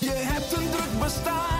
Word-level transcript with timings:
Je 0.00 0.10
hebt 0.10 0.52
een 0.52 0.70
druk 0.70 1.00
bestaan 1.00 1.57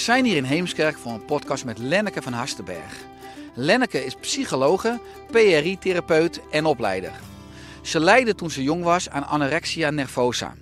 We 0.00 0.06
zijn 0.06 0.24
hier 0.24 0.36
in 0.36 0.44
Heemskerk 0.44 0.98
voor 0.98 1.12
een 1.12 1.24
podcast 1.24 1.64
met 1.64 1.78
Lenneke 1.78 2.22
van 2.22 2.32
Hastenberg. 2.32 2.94
Lenneke 3.54 4.04
is 4.04 4.14
psychologe, 4.14 5.00
PRI-therapeut 5.30 6.40
en 6.50 6.64
opleider. 6.64 7.12
Ze 7.82 8.00
leidde 8.00 8.34
toen 8.34 8.50
ze 8.50 8.62
jong 8.62 8.84
was 8.84 9.10
aan 9.10 9.26
anorexia 9.26 9.90
nervosa. 9.90 10.54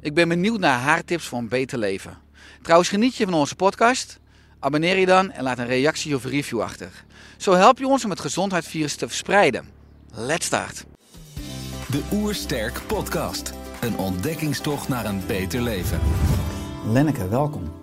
Ik 0.00 0.14
ben 0.14 0.28
benieuwd 0.28 0.58
naar 0.58 0.78
haar 0.78 1.04
tips 1.04 1.24
voor 1.24 1.38
een 1.38 1.48
beter 1.48 1.78
leven. 1.78 2.18
Trouwens, 2.62 2.90
geniet 2.90 3.16
je 3.16 3.24
van 3.24 3.34
onze 3.34 3.56
podcast? 3.56 4.18
Abonneer 4.58 4.98
je 4.98 5.06
dan 5.06 5.32
en 5.32 5.42
laat 5.42 5.58
een 5.58 5.66
reactie 5.66 6.14
of 6.14 6.24
review 6.24 6.60
achter. 6.60 7.04
Zo 7.36 7.52
help 7.52 7.78
je 7.78 7.86
ons 7.86 8.04
om 8.04 8.10
het 8.10 8.20
gezondheidsvirus 8.20 8.94
te 8.94 9.06
verspreiden. 9.08 9.68
Let's 10.14 10.46
start! 10.46 10.84
De 11.90 12.02
Oersterk 12.12 12.80
Podcast. 12.86 13.52
Een 13.80 13.98
ontdekkingstocht 13.98 14.88
naar 14.88 15.04
een 15.04 15.22
beter 15.26 15.60
leven. 15.60 16.00
Lenneke, 16.86 17.28
welkom. 17.28 17.79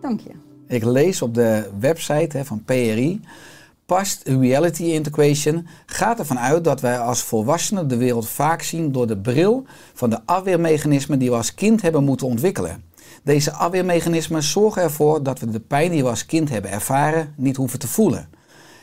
Dank 0.00 0.20
je. 0.20 0.30
Ik 0.66 0.84
lees 0.84 1.22
op 1.22 1.34
de 1.34 1.70
website 1.80 2.44
van 2.44 2.64
PRI. 2.64 3.20
Past 3.86 4.22
reality 4.24 4.82
integration 4.82 5.66
gaat 5.86 6.18
ervan 6.18 6.38
uit 6.38 6.64
dat 6.64 6.80
wij 6.80 6.98
als 6.98 7.22
volwassenen 7.22 7.88
de 7.88 7.96
wereld 7.96 8.28
vaak 8.28 8.62
zien 8.62 8.92
door 8.92 9.06
de 9.06 9.18
bril 9.18 9.64
van 9.94 10.10
de 10.10 10.20
afweermechanismen 10.24 11.18
die 11.18 11.30
we 11.30 11.36
als 11.36 11.54
kind 11.54 11.82
hebben 11.82 12.04
moeten 12.04 12.26
ontwikkelen. 12.26 12.84
Deze 13.22 13.52
afweermechanismen 13.52 14.42
zorgen 14.42 14.82
ervoor 14.82 15.22
dat 15.22 15.40
we 15.40 15.50
de 15.50 15.60
pijn 15.60 15.90
die 15.90 16.02
we 16.02 16.08
als 16.08 16.26
kind 16.26 16.48
hebben 16.48 16.70
ervaren 16.70 17.34
niet 17.36 17.56
hoeven 17.56 17.78
te 17.78 17.88
voelen. 17.88 18.28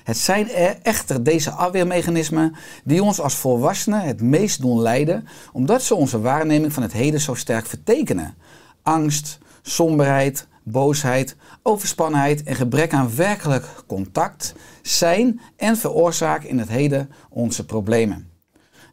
Het 0.04 0.18
zijn 0.18 0.50
er 0.50 0.78
echter 0.82 1.24
deze 1.24 1.52
afweermechanismen 1.52 2.56
die 2.84 3.04
ons 3.04 3.22
als 3.22 3.36
volwassenen 3.36 4.02
het 4.02 4.22
meest 4.22 4.62
doen 4.62 4.82
lijden, 4.82 5.28
omdat 5.52 5.82
ze 5.82 5.96
onze 5.96 6.22
waarneming 6.22 6.74
van 6.74 6.84
het 6.84 6.94
heden 6.94 7.22
zo 7.22 7.34
sterk 7.34 7.66
vertekenen. 7.66 8.36
Angst, 8.84 9.38
somberheid, 9.62 10.48
boosheid, 10.66 11.36
overspannenheid 11.64 12.44
en 12.44 12.56
gebrek 12.56 12.94
aan 12.94 13.16
werkelijk 13.16 13.66
contact 13.88 14.56
zijn 14.82 15.40
en 15.56 15.78
veroorzaken 15.78 16.50
in 16.50 16.60
het 16.60 16.70
heden 16.70 17.10
onze 17.30 17.66
problemen. 17.66 18.30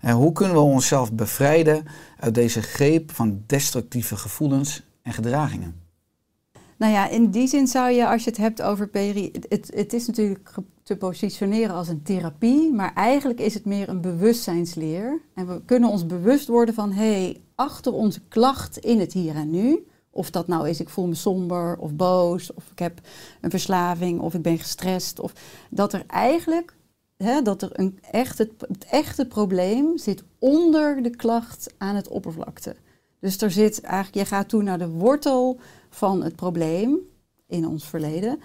En 0.00 0.14
hoe 0.14 0.32
kunnen 0.32 0.56
we 0.56 0.62
onszelf 0.62 1.12
bevrijden 1.12 1.84
uit 2.20 2.34
deze 2.34 2.62
greep 2.62 3.12
van 3.12 3.42
destructieve 3.46 4.16
gevoelens 4.16 4.82
en 5.02 5.12
gedragingen? 5.12 5.80
Nou 6.76 6.92
ja, 6.92 7.08
in 7.08 7.30
die 7.30 7.46
zin 7.46 7.66
zou 7.66 7.90
je, 7.90 8.08
als 8.08 8.24
je 8.24 8.30
het 8.30 8.38
hebt 8.38 8.62
over 8.62 8.88
peri, 8.88 9.30
het- 9.48 9.72
het, 9.74 9.92
is 9.92 10.06
natuurlijk 10.06 10.50
te 10.82 10.96
positioneren 10.96 11.74
als 11.74 11.88
een 11.88 12.02
therapie, 12.02 12.72
maar 12.72 12.94
eigenlijk 12.94 13.40
is 13.40 13.54
het 13.54 13.64
meer 13.64 13.88
een 13.88 14.00
bewustzijnsleer. 14.00 15.20
En 15.34 15.46
we 15.46 15.62
kunnen 15.64 15.88
ons 15.88 16.06
bewust 16.06 16.48
worden 16.48 16.74
van, 16.74 16.92
hé, 16.92 17.22
hey, 17.22 17.40
achter 17.54 17.92
onze 17.92 18.20
klacht 18.28 18.78
in 18.78 19.00
het 19.00 19.12
hier 19.12 19.34
en 19.34 19.50
nu, 19.50 19.86
of 20.12 20.30
dat 20.30 20.46
nou 20.46 20.68
is, 20.68 20.80
ik 20.80 20.88
voel 20.88 21.06
me 21.06 21.14
somber 21.14 21.76
of 21.78 21.94
boos, 21.94 22.54
of 22.54 22.70
ik 22.70 22.78
heb 22.78 23.00
een 23.40 23.50
verslaving, 23.50 24.20
of 24.20 24.34
ik 24.34 24.42
ben 24.42 24.58
gestrest, 24.58 25.20
of 25.20 25.32
dat 25.70 25.92
er 25.92 26.04
eigenlijk, 26.06 26.76
hè, 27.16 27.42
dat 27.42 27.62
er 27.62 27.70
een 27.72 27.98
echt, 28.10 28.38
het, 28.38 28.50
het 28.58 28.84
echte 28.84 29.26
probleem 29.26 29.98
zit 29.98 30.24
onder 30.38 31.02
de 31.02 31.16
klacht 31.16 31.74
aan 31.78 31.96
het 31.96 32.08
oppervlakte. 32.08 32.76
Dus 33.20 33.40
er 33.40 33.50
zit 33.50 33.80
eigenlijk, 33.80 34.28
je 34.28 34.34
gaat 34.34 34.48
toe 34.48 34.62
naar 34.62 34.78
de 34.78 34.88
wortel 34.88 35.60
van 35.90 36.22
het 36.22 36.36
probleem 36.36 36.98
in 37.46 37.66
ons 37.66 37.84
verleden. 37.88 38.40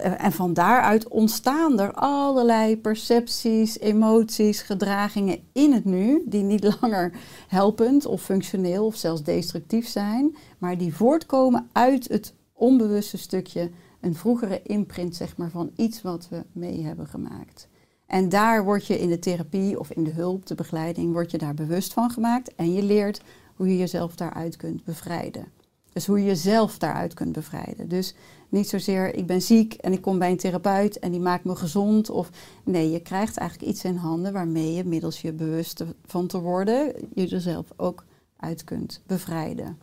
En 0.00 0.32
van 0.32 0.52
daaruit 0.52 1.08
ontstaan 1.08 1.80
er 1.80 1.92
allerlei 1.92 2.80
percepties, 2.80 3.78
emoties, 3.78 4.62
gedragingen 4.62 5.38
in 5.52 5.72
het 5.72 5.84
nu, 5.84 6.22
die 6.26 6.42
niet 6.42 6.76
langer 6.80 7.12
helpend 7.48 8.06
of 8.06 8.22
functioneel 8.22 8.86
of 8.86 8.96
zelfs 8.96 9.22
destructief 9.22 9.88
zijn, 9.88 10.36
maar 10.58 10.78
die 10.78 10.94
voortkomen 10.94 11.68
uit 11.72 12.08
het 12.08 12.34
onbewuste 12.52 13.18
stukje, 13.18 13.70
een 14.00 14.14
vroegere 14.14 14.62
imprint 14.62 15.16
zeg 15.16 15.36
maar, 15.36 15.50
van 15.50 15.70
iets 15.76 16.02
wat 16.02 16.28
we 16.30 16.44
mee 16.52 16.84
hebben 16.84 17.06
gemaakt. 17.06 17.68
En 18.06 18.28
daar 18.28 18.64
word 18.64 18.86
je 18.86 18.98
in 18.98 19.08
de 19.08 19.18
therapie 19.18 19.78
of 19.78 19.90
in 19.90 20.04
de 20.04 20.10
hulp, 20.10 20.46
de 20.46 20.54
begeleiding, 20.54 21.12
word 21.12 21.30
je 21.30 21.38
daar 21.38 21.54
bewust 21.54 21.92
van 21.92 22.10
gemaakt 22.10 22.54
en 22.54 22.72
je 22.72 22.82
leert 22.82 23.20
hoe 23.56 23.68
je 23.68 23.76
jezelf 23.76 24.14
daaruit 24.14 24.56
kunt 24.56 24.84
bevrijden. 24.84 25.46
Dus 25.92 26.06
hoe 26.06 26.18
je 26.18 26.24
jezelf 26.24 26.78
daaruit 26.78 27.14
kunt 27.14 27.32
bevrijden. 27.32 27.88
Dus 27.88 28.14
niet 28.52 28.68
zozeer 28.68 29.14
ik 29.14 29.26
ben 29.26 29.42
ziek 29.42 29.74
en 29.74 29.92
ik 29.92 30.00
kom 30.00 30.18
bij 30.18 30.30
een 30.30 30.36
therapeut 30.36 30.98
en 30.98 31.10
die 31.10 31.20
maakt 31.20 31.44
me 31.44 31.56
gezond. 31.56 32.10
Of 32.10 32.30
nee, 32.64 32.90
je 32.90 33.00
krijgt 33.00 33.36
eigenlijk 33.36 33.70
iets 33.70 33.84
in 33.84 33.96
handen 33.96 34.32
waarmee 34.32 34.72
je 34.72 34.84
middels 34.84 35.20
je 35.20 35.32
bewust 35.32 35.84
van 36.06 36.26
te 36.26 36.40
worden, 36.40 36.94
je 37.14 37.28
er 37.28 37.40
zelf 37.40 37.66
ook 37.76 38.04
uit 38.36 38.64
kunt 38.64 39.02
bevrijden. 39.06 39.78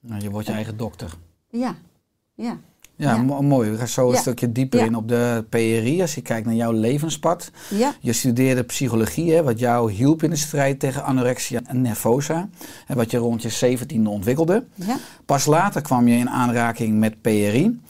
Nou, 0.00 0.22
je 0.22 0.30
wordt 0.30 0.46
je 0.46 0.52
eigen 0.52 0.76
dokter. 0.76 1.18
Ja, 1.50 1.76
ja. 2.34 2.60
Ja, 2.96 3.14
Ja. 3.14 3.22
mo- 3.22 3.42
mooi. 3.42 3.70
We 3.70 3.76
gaan 3.78 3.88
zo 3.88 4.06
een 4.08 4.14
Ja. 4.14 4.20
stukje 4.20 4.52
dieper 4.52 4.78
Ja. 4.78 4.84
in 4.84 4.94
op 4.96 5.08
de 5.08 5.44
PRI. 5.48 6.00
Als 6.00 6.14
je 6.14 6.20
kijkt 6.20 6.46
naar 6.46 6.54
jouw 6.54 6.72
levenspad. 6.72 7.50
Je 8.00 8.12
studeerde 8.12 8.62
psychologie, 8.62 9.32
hè, 9.32 9.42
wat 9.42 9.58
jou 9.58 9.92
hielp 9.92 10.22
in 10.22 10.30
de 10.30 10.36
strijd 10.36 10.80
tegen 10.80 11.04
anorexia 11.04 11.60
en 11.66 11.80
nervosa. 11.82 12.48
En 12.86 12.96
wat 12.96 13.10
je 13.10 13.16
rond 13.18 13.42
je 13.42 13.48
17e 13.48 14.08
ontwikkelde. 14.08 14.64
ja. 14.74 14.96
Pas 15.26 15.46
later 15.46 15.82
kwam 15.82 16.08
je 16.08 16.16
in 16.16 16.30
aanraking 16.30 16.98
met 16.98 17.20
PRI. 17.22 17.80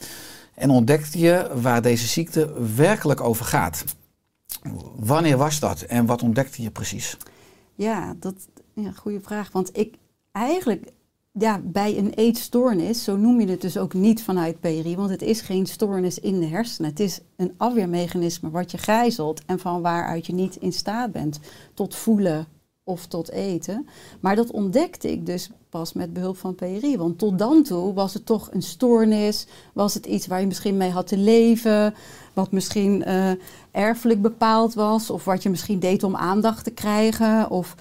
En 0.55 0.71
ontdekte 0.71 1.19
je 1.19 1.51
waar 1.61 1.83
deze 1.83 2.07
ziekte 2.07 2.53
werkelijk 2.77 3.21
over 3.21 3.45
gaat. 3.45 3.85
Wanneer 4.97 5.37
was 5.37 5.61
dat 5.61 5.81
en 5.81 6.07
wat 6.07 6.23
ontdekte 6.23 6.63
je 6.63 6.71
precies? 6.71 7.17
Ja, 7.75 8.15
dat 8.21 8.35
ja, 8.75 8.91
goede 8.97 9.21
vraag. 9.21 9.53
Want 9.53 9.79
ik 9.79 9.95
eigenlijk, 10.33 10.85
ja, 11.39 11.61
bij 11.65 11.99
een 11.99 12.11
eetstoornis, 12.11 13.05
zo 13.05 13.17
noem 13.17 13.41
je 13.41 13.47
het 13.47 13.61
dus 13.61 13.79
ook 13.79 13.95
niet 13.95 14.23
vanuit 14.23 14.61
PRI, 14.61 14.97
want 14.97 15.11
het 15.11 15.23
is 15.23 15.41
geen 15.41 15.67
stoornis 15.67 16.19
in 16.19 16.41
de 16.41 16.47
hersenen. 16.47 16.91
Het 16.91 17.01
is 17.01 17.21
een 17.37 17.55
afweermechanisme 17.57 18.51
wat 18.51 18.71
je 18.71 18.79
gijzelt 18.79 19.45
en 19.47 19.59
van 19.59 19.83
waaruit 19.83 20.27
je 20.27 20.35
niet 20.35 20.57
in 20.57 20.73
staat 20.73 21.13
bent 21.13 21.41
tot 21.75 21.95
voelen 21.95 22.47
of 22.85 23.07
tot 23.07 23.31
eten. 23.31 23.87
Maar 24.21 24.37
dat 24.37 24.51
ontdekte 24.51 25.11
ik 25.11 25.27
dus 25.27 25.51
pas 25.69 25.93
met 25.93 26.13
behulp 26.13 26.37
van 26.37 26.55
PRI. 26.55 26.97
Want 26.97 27.19
tot 27.19 27.39
dan 27.39 27.63
toe 27.63 27.93
was 27.93 28.15
het 28.15 28.27
toch 28.27 28.49
een 28.53 28.63
stoornis, 28.63 29.47
was 29.73 29.95
het 29.95 30.07
iets 30.07 30.27
waar 30.27 30.41
je 30.41 30.47
misschien 30.47 30.77
mee 30.77 30.91
had 30.91 31.07
te 31.07 31.17
leven, 31.17 31.95
wat 32.33 32.53
misschien 32.53 33.05
eh, 33.05 33.31
erfelijk 33.71 34.23
bepaald 34.23 34.75
was, 34.75 35.11
of 35.11 35.25
wat 35.25 35.43
je 35.43 35.51
misschien 35.51 35.79
deed 35.79 36.03
om 36.03 36.17
aandacht 36.17 36.65
te 36.65 36.71
krijgen. 36.71 37.51
Of... 37.51 37.75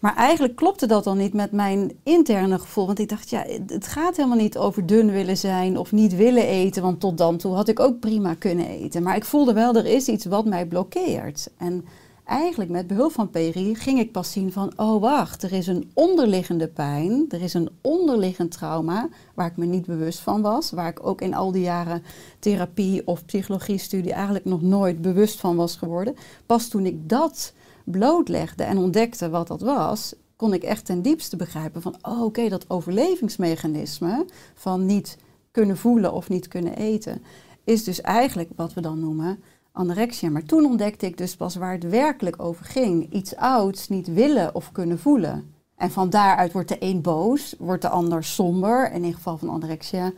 Maar 0.00 0.16
eigenlijk 0.16 0.56
klopte 0.56 0.86
dat 0.86 1.04
dan 1.04 1.18
niet 1.18 1.32
met 1.32 1.52
mijn 1.52 1.92
interne 2.02 2.58
gevoel. 2.58 2.86
Want 2.86 2.98
ik 2.98 3.08
dacht, 3.08 3.30
ja, 3.30 3.44
het 3.66 3.86
gaat 3.86 4.16
helemaal 4.16 4.38
niet 4.38 4.58
over 4.58 4.86
dun 4.86 5.10
willen 5.10 5.36
zijn 5.36 5.78
of 5.78 5.92
niet 5.92 6.16
willen 6.16 6.46
eten. 6.46 6.82
Want 6.82 7.00
tot 7.00 7.18
dan 7.18 7.36
toe 7.36 7.54
had 7.54 7.68
ik 7.68 7.80
ook 7.80 8.00
prima 8.00 8.34
kunnen 8.34 8.66
eten. 8.66 9.02
Maar 9.02 9.16
ik 9.16 9.24
voelde 9.24 9.52
wel, 9.52 9.74
er 9.74 9.86
is 9.86 10.08
iets 10.08 10.24
wat 10.24 10.44
mij 10.44 10.66
blokkeert. 10.66 11.50
En 11.56 11.84
eigenlijk 12.24 12.70
met 12.70 12.86
behulp 12.86 13.12
van 13.12 13.30
PRI 13.30 13.74
ging 13.74 13.98
ik 13.98 14.12
pas 14.12 14.32
zien 14.32 14.52
van, 14.52 14.72
oh 14.76 15.00
wacht, 15.00 15.42
er 15.42 15.52
is 15.52 15.66
een 15.66 15.90
onderliggende 15.94 16.68
pijn, 16.68 17.26
er 17.28 17.42
is 17.42 17.54
een 17.54 17.70
onderliggend 17.80 18.50
trauma 18.50 19.08
waar 19.34 19.46
ik 19.46 19.56
me 19.56 19.66
niet 19.66 19.86
bewust 19.86 20.18
van 20.18 20.42
was, 20.42 20.70
waar 20.70 20.88
ik 20.88 21.06
ook 21.06 21.20
in 21.20 21.34
al 21.34 21.52
die 21.52 21.62
jaren 21.62 22.02
therapie 22.38 23.06
of 23.06 23.24
psychologie-studie 23.24 24.12
eigenlijk 24.12 24.44
nog 24.44 24.62
nooit 24.62 25.02
bewust 25.02 25.40
van 25.40 25.56
was 25.56 25.76
geworden. 25.76 26.16
Pas 26.46 26.68
toen 26.68 26.86
ik 26.86 27.08
dat 27.08 27.52
blootlegde 27.90 28.62
en 28.62 28.78
ontdekte 28.78 29.30
wat 29.30 29.48
dat 29.48 29.60
was, 29.60 30.14
kon 30.36 30.52
ik 30.52 30.62
echt 30.62 30.84
ten 30.84 31.02
diepste 31.02 31.36
begrijpen 31.36 31.82
van, 31.82 31.96
oh 32.02 32.22
oké, 32.22 32.48
dat 32.48 32.70
overlevingsmechanisme 32.70 34.26
van 34.54 34.86
niet 34.86 35.18
kunnen 35.50 35.76
voelen 35.76 36.12
of 36.12 36.28
niet 36.28 36.48
kunnen 36.48 36.76
eten. 36.76 37.22
is 37.64 37.84
dus 37.84 38.00
eigenlijk 38.00 38.50
wat 38.56 38.74
we 38.74 38.80
dan 38.80 39.00
noemen 39.00 39.42
anorexia. 39.72 40.30
Maar 40.30 40.44
toen 40.44 40.64
ontdekte 40.64 41.06
ik 41.06 41.18
dus 41.18 41.36
pas 41.36 41.54
waar 41.54 41.72
het 41.72 41.88
werkelijk 41.88 42.42
over 42.42 42.64
ging. 42.64 43.12
Iets 43.12 43.36
ouds 43.36 43.88
niet 43.88 44.12
willen 44.12 44.54
of 44.54 44.72
kunnen 44.72 44.98
voelen. 44.98 45.54
En 45.76 45.90
van 45.90 46.10
daaruit 46.10 46.52
wordt 46.52 46.68
de 46.68 46.76
een 46.78 47.00
boos, 47.00 47.54
wordt 47.58 47.82
de 47.82 47.88
ander 47.88 48.24
somber. 48.24 48.90
In 48.92 49.00
ieder 49.00 49.14
geval 49.14 49.38
van 49.38 49.48
anorexia 49.48 50.12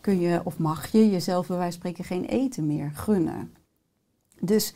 kun 0.00 0.20
je 0.20 0.40
of 0.44 0.58
mag 0.58 0.92
je 0.92 1.10
jezelf 1.10 1.46
bij 1.46 1.56
wijze 1.56 1.78
van 1.78 1.90
spreken 1.90 2.04
geen 2.04 2.24
eten 2.24 2.66
meer 2.66 2.90
gunnen. 2.94 3.54
Dus 4.40 4.74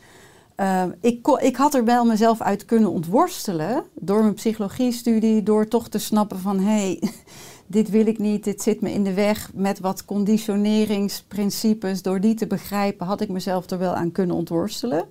uh, 0.59 0.83
ik, 1.01 1.27
ik 1.27 1.55
had 1.55 1.73
er 1.73 1.85
wel 1.85 2.05
mezelf 2.05 2.41
uit 2.41 2.65
kunnen 2.65 2.91
ontworstelen 2.91 3.83
door 3.93 4.21
mijn 4.21 4.33
psychologiestudie, 4.33 5.43
door 5.43 5.67
toch 5.67 5.89
te 5.89 5.97
snappen 5.97 6.39
van 6.39 6.59
hé, 6.59 6.63
hey, 6.65 7.01
dit 7.67 7.89
wil 7.89 8.07
ik 8.07 8.17
niet, 8.17 8.43
dit 8.43 8.61
zit 8.61 8.81
me 8.81 8.91
in 8.91 9.03
de 9.03 9.13
weg. 9.13 9.51
Met 9.53 9.79
wat 9.79 10.05
conditioneringsprincipes, 10.05 12.01
door 12.01 12.19
die 12.19 12.33
te 12.33 12.47
begrijpen, 12.47 13.05
had 13.05 13.21
ik 13.21 13.29
mezelf 13.29 13.69
er 13.69 13.77
wel 13.77 13.93
aan 13.93 14.11
kunnen 14.11 14.35
ontworstelen. 14.35 15.05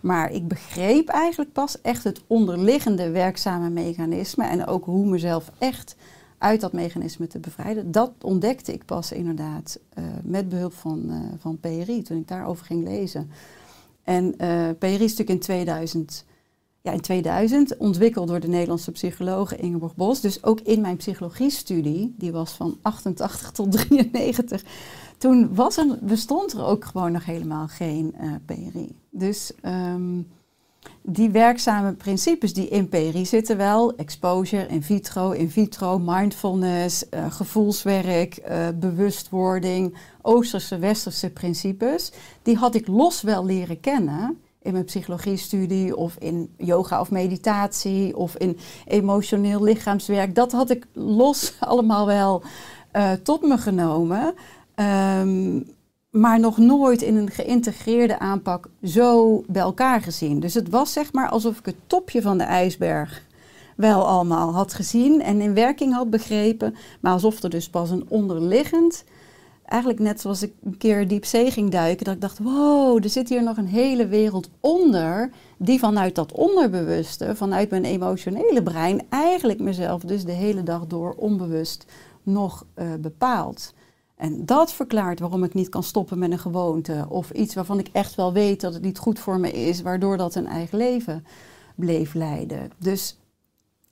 Maar 0.00 0.32
ik 0.32 0.48
begreep 0.48 1.08
eigenlijk 1.08 1.52
pas 1.52 1.80
echt 1.80 2.04
het 2.04 2.22
onderliggende 2.26 3.10
werkzame 3.10 3.70
mechanisme 3.70 4.44
en 4.44 4.66
ook 4.66 4.84
hoe 4.84 5.06
mezelf 5.06 5.50
echt 5.58 5.96
uit 6.38 6.60
dat 6.60 6.72
mechanisme 6.72 7.26
te 7.26 7.38
bevrijden. 7.38 7.92
Dat 7.92 8.12
ontdekte 8.20 8.72
ik 8.72 8.84
pas 8.84 9.12
inderdaad 9.12 9.78
uh, 9.98 10.04
met 10.22 10.48
behulp 10.48 10.74
van, 10.74 11.02
uh, 11.06 11.16
van 11.38 11.58
PRI, 11.60 12.02
toen 12.02 12.18
ik 12.18 12.28
daarover 12.28 12.66
ging 12.66 12.84
lezen. 12.84 13.30
En 14.04 14.34
uh, 14.38 14.70
PRI 14.78 14.92
is 14.92 15.00
natuurlijk 15.00 15.30
in 15.30 15.38
2000, 15.38 16.24
ja, 16.80 16.92
in 16.92 17.00
2000 17.00 17.76
ontwikkeld 17.76 18.28
door 18.28 18.40
de 18.40 18.48
Nederlandse 18.48 18.92
psycholoog 18.92 19.56
Ingeborg 19.56 19.94
Bos. 19.94 20.20
Dus 20.20 20.44
ook 20.44 20.60
in 20.60 20.80
mijn 20.80 20.96
psychologiestudie, 20.96 22.14
die 22.18 22.32
was 22.32 22.52
van 22.52 22.78
88 22.82 23.50
tot 23.50 23.72
93, 23.72 24.64
toen 25.18 25.54
was 25.54 25.76
er, 25.76 25.98
bestond 26.00 26.52
er 26.52 26.64
ook 26.64 26.84
gewoon 26.84 27.12
nog 27.12 27.24
helemaal 27.24 27.68
geen 27.68 28.14
uh, 28.20 28.32
PRI. 28.44 28.96
Dus 29.10 29.52
um, 29.62 30.26
die 31.02 31.30
werkzame 31.30 31.92
principes 31.92 32.52
die 32.52 32.84
PRI 32.84 33.26
zitten 33.26 33.56
wel, 33.56 33.96
exposure, 33.96 34.66
in 34.66 34.82
vitro, 34.82 35.30
in 35.30 35.50
vitro, 35.50 35.98
mindfulness, 35.98 37.04
uh, 37.10 37.32
gevoelswerk, 37.32 38.38
uh, 38.48 38.68
bewustwording, 38.74 39.96
Oosterse, 40.22 40.78
Westerse 40.78 41.30
principes, 41.30 42.12
die 42.42 42.56
had 42.56 42.74
ik 42.74 42.86
los 42.86 43.22
wel 43.22 43.44
leren 43.44 43.80
kennen 43.80 44.38
in 44.62 44.72
mijn 44.72 44.84
psychologiestudie 44.84 45.96
of 45.96 46.16
in 46.18 46.54
yoga 46.56 47.00
of 47.00 47.10
meditatie 47.10 48.16
of 48.16 48.36
in 48.36 48.58
emotioneel 48.86 49.62
lichaamswerk. 49.62 50.34
Dat 50.34 50.52
had 50.52 50.70
ik 50.70 50.86
los 50.92 51.54
allemaal 51.60 52.06
wel 52.06 52.42
uh, 52.92 53.12
tot 53.12 53.42
me 53.42 53.58
genomen. 53.58 54.34
Um, 55.20 55.66
maar 56.14 56.40
nog 56.40 56.58
nooit 56.58 57.02
in 57.02 57.16
een 57.16 57.30
geïntegreerde 57.30 58.18
aanpak 58.18 58.68
zo 58.82 59.42
bij 59.46 59.62
elkaar 59.62 60.00
gezien. 60.00 60.40
Dus 60.40 60.54
het 60.54 60.68
was 60.68 60.92
zeg 60.92 61.12
maar 61.12 61.28
alsof 61.28 61.58
ik 61.58 61.66
het 61.66 61.76
topje 61.86 62.22
van 62.22 62.38
de 62.38 62.44
ijsberg 62.44 63.26
wel 63.76 64.06
allemaal 64.06 64.54
had 64.54 64.74
gezien 64.74 65.22
en 65.22 65.40
in 65.40 65.54
werking 65.54 65.94
had 65.94 66.10
begrepen, 66.10 66.74
maar 67.00 67.12
alsof 67.12 67.42
er 67.42 67.50
dus 67.50 67.68
pas 67.68 67.90
een 67.90 68.04
onderliggend, 68.08 69.04
eigenlijk 69.64 70.00
net 70.00 70.20
zoals 70.20 70.42
ik 70.42 70.52
een 70.64 70.76
keer 70.76 71.08
diepzee 71.08 71.50
ging 71.50 71.70
duiken, 71.70 72.04
dat 72.04 72.14
ik 72.14 72.20
dacht, 72.20 72.38
wow, 72.38 73.04
er 73.04 73.10
zit 73.10 73.28
hier 73.28 73.42
nog 73.42 73.56
een 73.56 73.66
hele 73.66 74.06
wereld 74.06 74.50
onder, 74.60 75.30
die 75.56 75.78
vanuit 75.78 76.14
dat 76.14 76.32
onderbewuste, 76.32 77.36
vanuit 77.36 77.70
mijn 77.70 77.84
emotionele 77.84 78.62
brein, 78.62 79.02
eigenlijk 79.08 79.60
mezelf 79.60 80.02
dus 80.02 80.24
de 80.24 80.32
hele 80.32 80.62
dag 80.62 80.86
door 80.86 81.14
onbewust 81.14 81.84
nog 82.22 82.66
uh, 82.76 82.86
bepaalt. 83.00 83.72
En 84.24 84.46
dat 84.46 84.72
verklaart 84.72 85.20
waarom 85.20 85.44
ik 85.44 85.54
niet 85.54 85.68
kan 85.68 85.82
stoppen 85.82 86.18
met 86.18 86.30
een 86.30 86.38
gewoonte. 86.38 87.06
Of 87.08 87.30
iets 87.30 87.54
waarvan 87.54 87.78
ik 87.78 87.88
echt 87.92 88.14
wel 88.14 88.32
weet 88.32 88.60
dat 88.60 88.74
het 88.74 88.82
niet 88.82 88.98
goed 88.98 89.18
voor 89.18 89.40
me 89.40 89.50
is, 89.50 89.82
waardoor 89.82 90.16
dat 90.16 90.34
een 90.34 90.46
eigen 90.46 90.78
leven 90.78 91.24
bleef 91.74 92.14
leiden. 92.14 92.70
Dus 92.78 93.18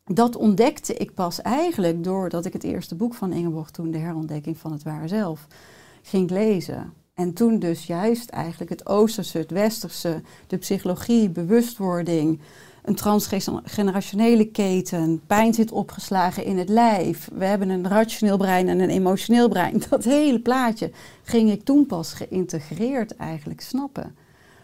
dat 0.04 0.36
ontdekte 0.36 0.94
ik 0.94 1.14
pas 1.14 1.42
eigenlijk 1.42 2.04
doordat 2.04 2.44
ik 2.44 2.52
het 2.52 2.64
eerste 2.64 2.94
boek 2.94 3.14
van 3.14 3.32
Ingeborg 3.32 3.70
toen, 3.70 3.90
De 3.90 3.98
herontdekking 3.98 4.58
van 4.58 4.72
het 4.72 4.82
ware 4.82 5.08
zelf, 5.08 5.46
ging 6.02 6.30
lezen. 6.30 6.92
En 7.14 7.32
toen 7.32 7.58
dus 7.58 7.86
juist 7.86 8.30
eigenlijk 8.30 8.70
het 8.70 8.86
Oosterse, 8.86 9.38
het 9.38 9.50
Westerse, 9.50 10.22
de 10.46 10.56
psychologie, 10.56 11.30
bewustwording, 11.30 12.40
een 12.82 12.94
transgenerationele 12.94 14.44
keten. 14.50 15.20
Pijn 15.26 15.54
zit 15.54 15.72
opgeslagen 15.72 16.44
in 16.44 16.58
het 16.58 16.68
lijf. 16.68 17.28
We 17.32 17.44
hebben 17.44 17.68
een 17.68 17.88
rationeel 17.88 18.36
brein 18.36 18.68
en 18.68 18.80
een 18.80 18.90
emotioneel 18.90 19.48
brein. 19.48 19.82
Dat 19.90 20.04
hele 20.04 20.40
plaatje 20.40 20.90
ging 21.22 21.50
ik 21.50 21.64
toen 21.64 21.86
pas 21.86 22.12
geïntegreerd 22.12 23.16
eigenlijk 23.16 23.60
snappen. 23.60 24.14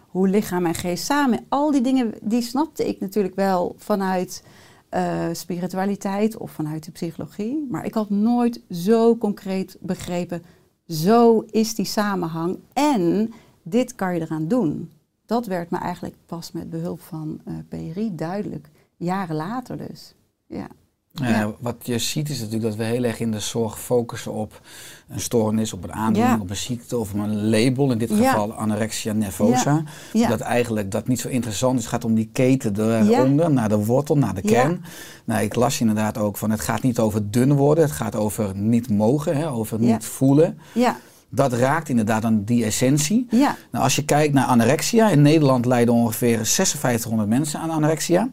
Hoe 0.08 0.28
lichaam 0.28 0.66
en 0.66 0.74
geest 0.74 1.04
samen. 1.04 1.44
Al 1.48 1.70
die 1.70 1.80
dingen, 1.80 2.14
die 2.22 2.42
snapte 2.42 2.88
ik 2.88 3.00
natuurlijk 3.00 3.34
wel 3.34 3.74
vanuit 3.78 4.42
uh, 4.90 5.24
spiritualiteit 5.32 6.36
of 6.36 6.50
vanuit 6.50 6.84
de 6.84 6.90
psychologie. 6.90 7.66
Maar 7.70 7.84
ik 7.84 7.94
had 7.94 8.10
nooit 8.10 8.60
zo 8.70 9.16
concreet 9.16 9.76
begrepen, 9.80 10.42
zo 10.86 11.44
is 11.50 11.74
die 11.74 11.84
samenhang 11.84 12.58
en 12.72 13.32
dit 13.62 13.94
kan 13.94 14.14
je 14.14 14.20
eraan 14.20 14.48
doen 14.48 14.90
dat 15.28 15.46
werd 15.46 15.70
me 15.70 15.78
eigenlijk 15.78 16.14
pas 16.26 16.52
met 16.52 16.70
behulp 16.70 17.00
van 17.00 17.40
uh, 17.44 17.54
PRI 17.68 18.14
duidelijk. 18.14 18.68
Jaren 18.96 19.36
later 19.36 19.76
dus. 19.76 20.14
Ja. 20.46 20.66
Ja. 21.12 21.52
wat 21.60 21.76
je 21.82 21.98
ziet 21.98 22.28
is 22.28 22.38
natuurlijk 22.38 22.64
dat 22.64 22.76
we 22.76 22.84
heel 22.84 23.04
erg 23.04 23.20
in 23.20 23.30
de 23.30 23.40
zorg 23.40 23.80
focussen 23.80 24.32
op 24.32 24.60
een 25.08 25.20
stoornis, 25.20 25.72
op 25.72 25.84
een 25.84 25.92
aandoening, 25.92 26.36
ja. 26.36 26.42
op 26.42 26.50
een 26.50 26.56
ziekte 26.56 26.98
of 26.98 27.12
een 27.12 27.48
label, 27.48 27.92
in 27.92 27.98
dit 27.98 28.12
geval 28.12 28.52
anorexia 28.52 29.12
nervosa. 29.12 29.82
Dat 30.12 30.40
eigenlijk 30.40 30.90
dat 30.90 31.08
niet 31.08 31.20
zo 31.20 31.28
interessant 31.28 31.78
is. 31.78 31.84
Het 31.84 31.92
gaat 31.92 32.04
om 32.04 32.14
die 32.14 32.30
keten 32.32 32.80
eronder, 32.80 33.50
naar 33.50 33.68
de 33.68 33.84
wortel, 33.84 34.18
naar 34.18 34.34
de 34.34 34.42
kern. 34.42 34.84
Nou, 35.24 35.42
ik 35.42 35.54
las 35.54 35.80
inderdaad 35.80 36.18
ook 36.18 36.36
van 36.36 36.50
het 36.50 36.60
gaat 36.60 36.82
niet 36.82 36.98
over 36.98 37.30
dun 37.30 37.52
worden, 37.52 37.84
het 37.84 37.92
gaat 37.92 38.14
over 38.14 38.56
niet 38.56 38.90
mogen, 38.90 39.36
hè, 39.36 39.50
over 39.50 39.80
niet 39.80 40.04
voelen. 40.04 40.58
Ja 40.72 40.96
dat 41.30 41.52
raakt 41.52 41.88
inderdaad 41.88 42.24
aan 42.24 42.44
die 42.44 42.64
essentie. 42.64 43.26
Ja. 43.30 43.56
Nou, 43.70 43.84
als 43.84 43.96
je 43.96 44.04
kijkt 44.04 44.34
naar 44.34 44.44
anorexia, 44.44 45.08
in 45.08 45.22
Nederland 45.22 45.66
lijden 45.66 45.94
ongeveer 45.94 46.46
5600 46.46 47.28
mensen 47.28 47.60
aan 47.60 47.70
anorexia. 47.70 48.28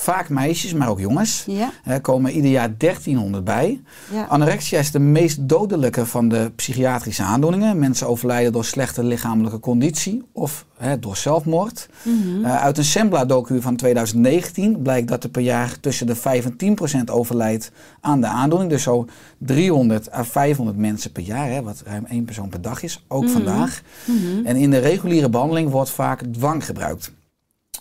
Vaak 0.00 0.28
meisjes, 0.28 0.72
maar 0.72 0.88
ook 0.88 1.00
jongens. 1.00 1.44
Ja. 1.46 1.70
Er 1.84 2.00
komen 2.00 2.32
ieder 2.32 2.50
jaar 2.50 2.76
1300 2.76 3.44
bij. 3.44 3.80
Ja. 4.12 4.24
Anorexia 4.24 4.78
is 4.78 4.90
de 4.90 4.98
meest 4.98 5.48
dodelijke 5.48 6.06
van 6.06 6.28
de 6.28 6.52
psychiatrische 6.56 7.22
aandoeningen. 7.22 7.78
Mensen 7.78 8.06
overlijden 8.08 8.52
door 8.52 8.64
slechte 8.64 9.04
lichamelijke 9.04 9.60
conditie 9.60 10.22
of 10.32 10.66
hè, 10.78 10.98
door 10.98 11.16
zelfmoord. 11.16 11.88
Mm 12.02 12.22
-hmm. 12.22 12.44
uh, 12.44 12.62
uit 12.62 12.78
een 12.78 12.84
Sembla-docu 12.84 13.60
van 13.60 13.76
2019 13.76 14.82
blijkt 14.82 15.08
dat 15.08 15.24
er 15.24 15.30
per 15.30 15.42
jaar 15.42 15.80
tussen 15.80 16.06
de 16.06 16.14
5 16.14 16.44
en 16.44 16.56
10 16.56 16.74
procent 16.74 17.10
overlijdt 17.10 17.72
aan 18.00 18.20
de 18.20 18.26
aandoening. 18.26 18.70
Dus 18.70 18.82
zo 18.82 19.06
300 19.38 20.12
à 20.12 20.24
500 20.24 20.76
mensen 20.78 21.12
per 21.12 21.22
jaar, 21.22 21.48
hè, 21.50 21.62
wat 21.62 21.82
ruim 21.86 22.04
één 22.04 22.24
persoon 22.24 22.48
per 22.48 22.62
dag 22.62 22.82
is, 22.82 23.04
ook 23.08 23.22
Mhm. 23.24 23.32
vandaag. 23.32 23.82
Mm 24.04 24.16
-hmm. 24.18 24.46
En 24.46 24.56
in 24.56 24.70
de 24.70 24.78
reguliere 24.78 25.28
behandeling 25.28 25.70
wordt 25.70 25.90
vaak 25.90 26.22
dwang 26.32 26.64
gebruikt. 26.64 27.12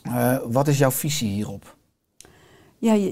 Uh, 0.08 0.38
wat 0.52 0.68
is 0.68 0.78
jouw 0.78 0.92
visie 0.92 1.30
hierop? 1.30 1.78
Ja, 2.80 3.12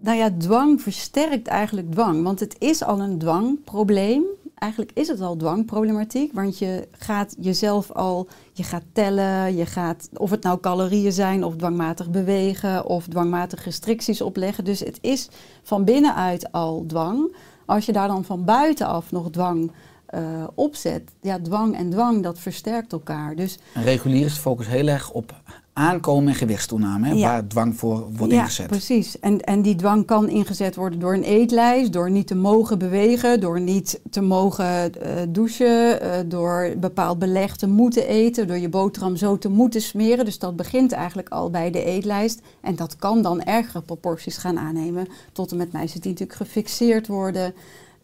nou 0.00 0.16
ja, 0.16 0.30
dwang 0.38 0.82
versterkt 0.82 1.46
eigenlijk 1.46 1.92
dwang. 1.92 2.22
Want 2.22 2.40
het 2.40 2.56
is 2.58 2.82
al 2.84 3.00
een 3.00 3.18
dwangprobleem. 3.18 4.24
Eigenlijk 4.54 4.90
is 4.94 5.08
het 5.08 5.20
al 5.20 5.36
dwangproblematiek. 5.36 6.32
Want 6.32 6.58
je 6.58 6.88
gaat 6.90 7.36
jezelf 7.38 7.90
al, 7.92 8.28
je 8.52 8.62
gaat 8.62 8.84
tellen, 8.92 9.56
je 9.56 9.66
gaat, 9.66 10.08
of 10.14 10.30
het 10.30 10.42
nou 10.42 10.60
calorieën 10.60 11.12
zijn, 11.12 11.44
of 11.44 11.56
dwangmatig 11.56 12.10
bewegen, 12.10 12.86
of 12.86 13.06
dwangmatig 13.06 13.64
restricties 13.64 14.20
opleggen. 14.20 14.64
Dus 14.64 14.80
het 14.80 14.98
is 15.00 15.28
van 15.62 15.84
binnenuit 15.84 16.52
al 16.52 16.84
dwang. 16.86 17.36
Als 17.66 17.86
je 17.86 17.92
daar 17.92 18.08
dan 18.08 18.24
van 18.24 18.44
buitenaf 18.44 19.12
nog 19.12 19.30
dwang 19.30 19.70
uh, 20.14 20.44
opzet, 20.54 21.10
ja, 21.20 21.38
dwang 21.40 21.76
en 21.76 21.90
dwang, 21.90 22.22
dat 22.22 22.38
versterkt 22.38 22.92
elkaar. 22.92 23.36
Dus, 23.36 23.58
regulier 23.74 24.26
is 24.26 24.36
focus 24.36 24.66
heel 24.66 24.86
erg 24.86 25.10
op 25.10 25.34
aankomen 25.78 26.28
en 26.28 26.34
gewichtstoename, 26.34 27.06
hè, 27.06 27.12
ja. 27.12 27.28
waar 27.28 27.46
dwang 27.46 27.76
voor 27.76 28.06
wordt 28.16 28.32
ja, 28.32 28.40
ingezet. 28.40 28.66
precies. 28.66 29.18
En, 29.18 29.40
en 29.40 29.62
die 29.62 29.74
dwang 29.74 30.06
kan 30.06 30.28
ingezet 30.28 30.74
worden 30.76 30.98
door 30.98 31.14
een 31.14 31.22
eetlijst, 31.22 31.92
door 31.92 32.10
niet 32.10 32.26
te 32.26 32.34
mogen 32.34 32.78
bewegen, 32.78 33.40
door 33.40 33.60
niet 33.60 34.00
te 34.10 34.20
mogen 34.20 34.92
uh, 35.02 35.12
douchen, 35.28 36.02
uh, 36.02 36.10
door 36.26 36.72
bepaald 36.76 37.18
beleg 37.18 37.56
te 37.56 37.68
moeten 37.68 38.06
eten, 38.06 38.46
door 38.46 38.58
je 38.58 38.68
boterham 38.68 39.16
zo 39.16 39.38
te 39.38 39.48
moeten 39.48 39.80
smeren. 39.80 40.24
Dus 40.24 40.38
dat 40.38 40.56
begint 40.56 40.92
eigenlijk 40.92 41.28
al 41.28 41.50
bij 41.50 41.70
de 41.70 41.84
eetlijst. 41.84 42.40
En 42.60 42.76
dat 42.76 42.96
kan 42.96 43.22
dan 43.22 43.42
ergere 43.42 43.82
proporties 43.82 44.36
gaan 44.36 44.58
aannemen, 44.58 45.06
tot 45.32 45.50
en 45.50 45.56
met 45.56 45.72
meisjes 45.72 46.00
die 46.00 46.10
natuurlijk 46.10 46.38
gefixeerd 46.38 47.06
worden. 47.06 47.54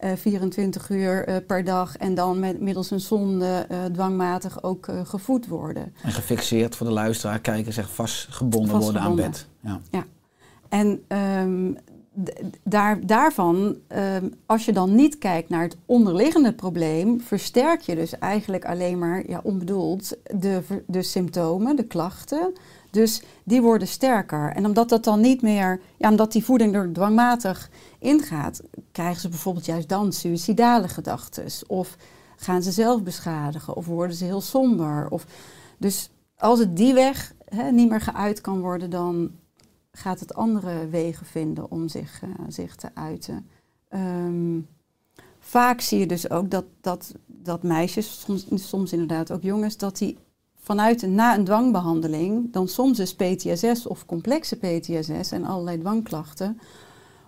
Uh, 0.04 0.12
24 0.16 0.90
uur 0.90 1.28
uh, 1.28 1.36
per 1.46 1.64
dag 1.64 1.96
en 1.96 2.14
dan 2.14 2.38
met, 2.38 2.60
middels 2.60 2.90
een 2.90 3.00
zonde 3.00 3.66
uh, 3.70 3.84
dwangmatig 3.84 4.62
ook 4.62 4.88
gevoed 5.04 5.46
worden. 5.46 5.94
En 6.02 6.12
gefixeerd 6.12 6.76
voor 6.76 6.86
de 6.86 6.92
luisteraar, 6.92 7.38
kijken, 7.38 7.72
zeg 7.72 7.90
vastgebonden, 7.90 8.70
vastgebonden. 8.70 9.12
worden 9.14 9.24
aan 9.24 9.30
bed. 9.30 9.46
Ja. 9.60 9.80
ja. 9.90 10.04
En 10.68 11.02
um, 11.42 11.76
d- 12.24 12.40
daar, 12.62 13.06
daarvan, 13.06 13.76
ehm, 13.88 14.28
als 14.46 14.64
je 14.64 14.72
dan 14.72 14.94
niet 14.94 15.18
kijkt 15.18 15.48
naar 15.48 15.62
het 15.62 15.76
onderliggende 15.86 16.52
probleem, 16.52 17.20
versterk 17.20 17.80
je 17.80 17.94
dus 17.94 18.18
eigenlijk 18.18 18.64
alleen 18.64 18.98
maar, 18.98 19.22
ja, 19.28 19.40
onbedoeld, 19.42 20.16
de, 20.36 20.62
de 20.86 21.02
symptomen, 21.02 21.76
de 21.76 21.86
klachten. 21.86 22.52
Dus 22.94 23.22
die 23.44 23.62
worden 23.62 23.88
sterker. 23.88 24.52
En 24.52 24.66
omdat 24.66 24.88
dat 24.88 25.04
dan 25.04 25.20
niet 25.20 25.42
meer, 25.42 25.80
ja, 25.96 26.10
omdat 26.10 26.32
die 26.32 26.44
voeding 26.44 26.74
er 26.74 26.92
dwangmatig 26.92 27.70
ingaat, 27.98 28.62
krijgen 28.92 29.20
ze 29.20 29.28
bijvoorbeeld 29.28 29.66
juist 29.66 29.88
dan 29.88 30.12
suïcidale 30.12 30.88
gedachten. 30.88 31.44
Of 31.66 31.96
gaan 32.36 32.62
ze 32.62 32.72
zelf 32.72 33.02
beschadigen, 33.02 33.76
of 33.76 33.86
worden 33.86 34.16
ze 34.16 34.24
heel 34.24 34.40
somber. 34.40 35.10
Of, 35.10 35.26
dus 35.78 36.10
als 36.36 36.58
het 36.58 36.76
die 36.76 36.94
weg 36.94 37.34
hè, 37.44 37.70
niet 37.70 37.88
meer 37.88 38.00
geuit 38.00 38.40
kan 38.40 38.60
worden, 38.60 38.90
dan 38.90 39.30
gaat 39.92 40.20
het 40.20 40.34
andere 40.34 40.88
wegen 40.88 41.26
vinden 41.26 41.70
om 41.70 41.88
zich, 41.88 42.22
eh, 42.22 42.28
zich 42.48 42.76
te 42.76 42.88
uiten. 42.94 43.48
Ehm, 43.88 44.60
vaak 45.38 45.80
zie 45.80 45.98
je 45.98 46.06
dus 46.06 46.30
ook 46.30 46.50
dat, 46.50 46.64
dat, 46.80 47.14
dat 47.26 47.62
meisjes, 47.62 48.20
soms, 48.20 48.68
soms 48.68 48.92
inderdaad 48.92 49.32
ook 49.32 49.42
jongens, 49.42 49.76
dat 49.76 49.98
die 49.98 50.18
vanuit 50.64 51.06
na 51.06 51.36
een 51.36 51.44
dwangbehandeling, 51.44 52.52
dan 52.52 52.68
soms 52.68 52.98
is 52.98 53.14
PTSS 53.14 53.86
of 53.86 54.06
complexe 54.06 54.56
PTSS 54.56 55.32
en 55.32 55.44
allerlei 55.44 55.78
dwangklachten, 55.78 56.60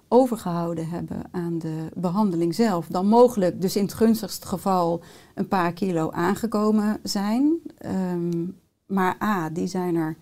overgehouden 0.09 0.89
hebben 0.89 1.23
aan 1.31 1.59
de 1.59 1.89
behandeling 1.95 2.55
zelf. 2.55 2.87
Dan 2.87 3.07
mogelijk, 3.07 3.61
dus 3.61 3.77
in 3.77 3.83
het 3.83 3.95
gunstigste 3.95 4.47
geval, 4.47 5.03
een 5.35 5.49
paar 5.49 5.73
kilo 5.73 6.11
aangekomen 6.11 6.99
zijn. 7.03 7.59
Ehm, 7.79 8.45
maar 8.87 9.17
A, 9.23 9.51
die 9.51 9.67
zijn 9.67 9.95
er 9.95 10.17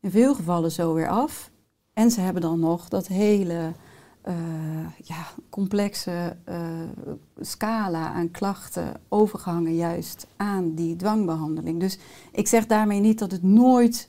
in 0.00 0.10
veel 0.10 0.34
gevallen 0.34 0.72
zo 0.72 0.94
weer 0.94 1.08
af. 1.08 1.50
En 1.92 2.10
ze 2.10 2.20
hebben 2.20 2.42
dan 2.42 2.60
nog 2.60 2.88
dat 2.88 3.06
hele 3.06 3.72
eh, 4.24 4.34
ja, 5.02 5.26
complexe 5.48 6.36
eh, 6.44 6.56
scala 7.40 8.12
aan 8.12 8.30
klachten 8.30 9.00
overgehangen 9.08 9.74
juist 9.74 10.26
aan 10.36 10.74
die 10.74 10.96
dwangbehandeling. 10.96 11.80
Dus 11.80 11.98
ik 12.32 12.48
zeg 12.48 12.66
daarmee 12.66 13.00
niet 13.00 13.18
dat 13.18 13.30
het 13.30 13.42
nooit 13.42 14.08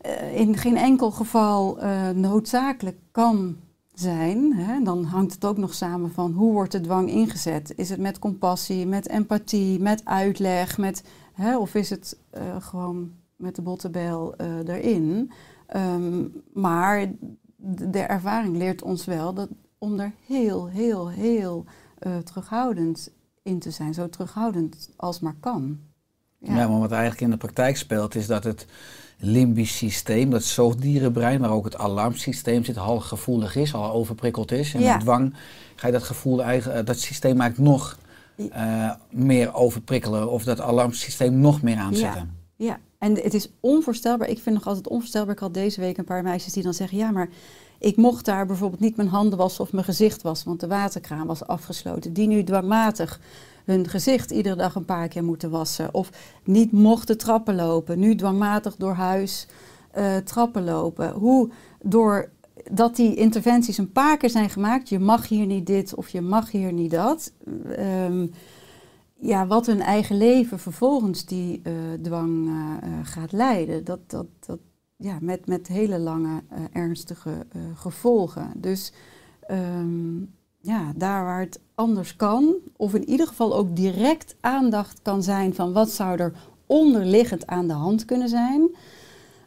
eh, 0.00 0.36
in 0.40 0.56
geen 0.56 0.76
enkel 0.76 1.10
geval 1.10 1.78
noodzakelijk 2.14 2.98
kan 3.10 3.56
zijn. 3.94 4.52
Hè? 4.54 4.82
Dan 4.82 5.04
hangt 5.04 5.32
het 5.32 5.44
ook 5.44 5.58
nog 5.58 5.74
samen 5.74 6.12
van 6.12 6.32
hoe 6.32 6.52
wordt 6.52 6.72
de 6.72 6.80
dwang 6.80 7.10
ingezet? 7.10 7.72
Is 7.76 7.90
het 7.90 8.00
met 8.00 8.18
compassie, 8.18 8.86
met 8.86 9.08
empathie, 9.08 9.80
met 9.80 10.04
uitleg, 10.04 10.78
met, 10.78 11.04
hè? 11.32 11.58
of 11.58 11.74
is 11.74 11.90
het 11.90 12.18
gewoon 12.58 13.10
met 13.40 13.56
de 13.56 13.62
bottebel 13.62 14.34
eh, 14.36 14.68
erin? 14.68 15.30
Ehm, 15.66 16.24
maar 16.52 17.12
de, 17.60 17.98
ervaring 17.98 18.56
leert 18.56 18.82
ons 18.82 19.04
wel 19.04 19.34
dat 19.34 19.48
om 19.78 20.00
er 20.00 20.12
heel, 20.26 20.68
heel, 20.68 21.08
heel 21.08 21.64
eh, 21.98 22.16
terughoudend 22.18 23.10
in 23.42 23.58
te 23.58 23.70
zijn. 23.70 23.94
Zo 23.94 24.08
terughoudend 24.08 24.90
als 24.96 25.20
maar 25.20 25.36
kan. 25.40 25.78
Ja. 26.38 26.52
maar 26.52 26.78
wat 26.78 26.92
eigenlijk 26.92 27.20
in 27.20 27.30
de 27.30 27.36
praktijk 27.36 27.76
speelt 27.76 28.14
is 28.14 28.26
dat 28.26 28.44
het 28.44 28.66
limbisch 29.18 29.76
systeem, 29.76 30.30
dat 30.30 30.42
zoogdierenbrein, 30.42 31.40
waar 31.40 31.50
ook 31.50 31.64
het 31.64 31.76
alarmsysteem 31.76 32.64
zit, 32.64 32.78
al 32.78 33.00
gevoelig 33.00 33.56
is, 33.56 33.74
al 33.74 33.92
overprikkeld 33.92 34.52
is. 34.52 34.74
En 34.74 34.80
Ja. 34.80 34.92
met 34.92 35.00
dwang 35.00 35.34
ga 35.74 35.86
je 35.86 35.92
dat 35.92 36.02
gevoel, 36.02 36.42
eigen, 36.42 36.74
eh, 36.74 36.84
dat 36.84 36.98
systeem 36.98 37.40
eigenlijk 37.40 37.70
nog 37.70 37.98
eh, 38.52 38.90
meer 39.10 39.54
overprikkelen 39.54 40.30
of 40.30 40.44
dat 40.44 40.60
alarmsysteem 40.60 41.40
nog 41.40 41.62
meer 41.62 41.76
aanzetten. 41.76 42.36
Ja, 42.56 42.78
en 43.00 43.14
het 43.14 43.34
is 43.34 43.50
onvoorstelbaar. 43.60 44.28
Ik 44.28 44.38
vind 44.38 44.54
nog 44.54 44.66
altijd 44.66 44.88
onvoorstelbaar. 44.88 45.34
Ik 45.34 45.40
had 45.40 45.54
deze 45.54 45.80
week 45.80 45.98
een 45.98 46.04
paar 46.04 46.22
meisjes 46.22 46.52
die 46.52 46.62
dan 46.62 46.74
zeggen: 46.74 46.98
Ja, 46.98 47.10
maar 47.10 47.28
ik 47.78 47.96
mocht 47.96 48.24
daar 48.24 48.46
bijvoorbeeld 48.46 48.80
niet 48.80 48.96
mijn 48.96 49.08
handen 49.08 49.38
wassen 49.38 49.64
of 49.64 49.72
mijn 49.72 49.84
gezicht 49.84 50.22
wassen, 50.22 50.48
want 50.48 50.60
de 50.60 50.66
waterkraan 50.66 51.26
was 51.26 51.46
afgesloten. 51.46 52.12
Die 52.12 52.26
nu 52.26 52.44
dwangmatig 52.44 53.20
hun 53.64 53.88
gezicht 53.88 54.30
iedere 54.30 54.56
dag 54.56 54.74
een 54.74 54.84
paar 54.84 55.08
keer 55.08 55.24
moeten 55.24 55.50
wassen. 55.50 55.94
Of 55.94 56.10
niet 56.44 56.72
mochten 56.72 57.18
trappen 57.18 57.54
lopen. 57.54 57.98
Nu 57.98 58.14
dwangmatig 58.14 58.76
door 58.76 58.94
huis 58.94 59.46
eh, 59.90 60.16
trappen 60.16 60.64
lopen. 60.64 61.10
Hoe 61.10 61.50
door 61.82 62.30
dat 62.70 62.96
die 62.96 63.14
interventies 63.14 63.78
een 63.78 63.92
paar 63.92 64.16
keer 64.16 64.30
zijn 64.30 64.50
gemaakt. 64.50 64.88
Je 64.88 64.98
mag 64.98 65.28
hier 65.28 65.46
niet 65.46 65.66
dit 65.66 65.94
of 65.94 66.08
je 66.08 66.20
mag 66.20 66.50
hier 66.50 66.72
niet 66.72 66.90
dat. 66.90 67.32
Ehm, 67.76 68.26
ja, 69.20 69.46
wat 69.46 69.66
hun 69.66 69.80
eigen 69.80 70.16
leven 70.16 70.58
vervolgens 70.58 71.24
die 71.24 71.60
eh, 71.62 71.72
dwang 72.02 72.48
eh, 72.48 72.52
eh, 72.52 72.98
gaat 73.02 73.32
leiden. 73.32 73.84
Dat, 73.84 74.10
dat, 74.10 74.26
dat, 74.46 74.58
ja, 74.96 75.18
met, 75.20 75.46
met 75.46 75.68
hele 75.68 75.98
lange, 75.98 76.42
ernstige 76.72 77.46
gevolgen. 77.74 78.52
Dus 78.56 78.92
ehm, 79.40 80.20
ja, 80.60 80.92
daar 80.96 81.24
waar 81.24 81.40
het 81.40 81.60
anders 81.74 82.16
kan, 82.16 82.54
of 82.76 82.94
in 82.94 83.08
ieder 83.08 83.26
geval 83.26 83.56
ook 83.56 83.76
direct 83.76 84.36
aandacht 84.40 85.02
kan 85.02 85.22
zijn 85.22 85.54
van 85.54 85.72
wat 85.72 85.90
zou 85.90 86.18
er 86.18 86.32
onderliggend 86.66 87.46
aan 87.46 87.66
de 87.66 87.72
hand 87.72 88.04
kunnen 88.04 88.28
zijn. 88.28 88.70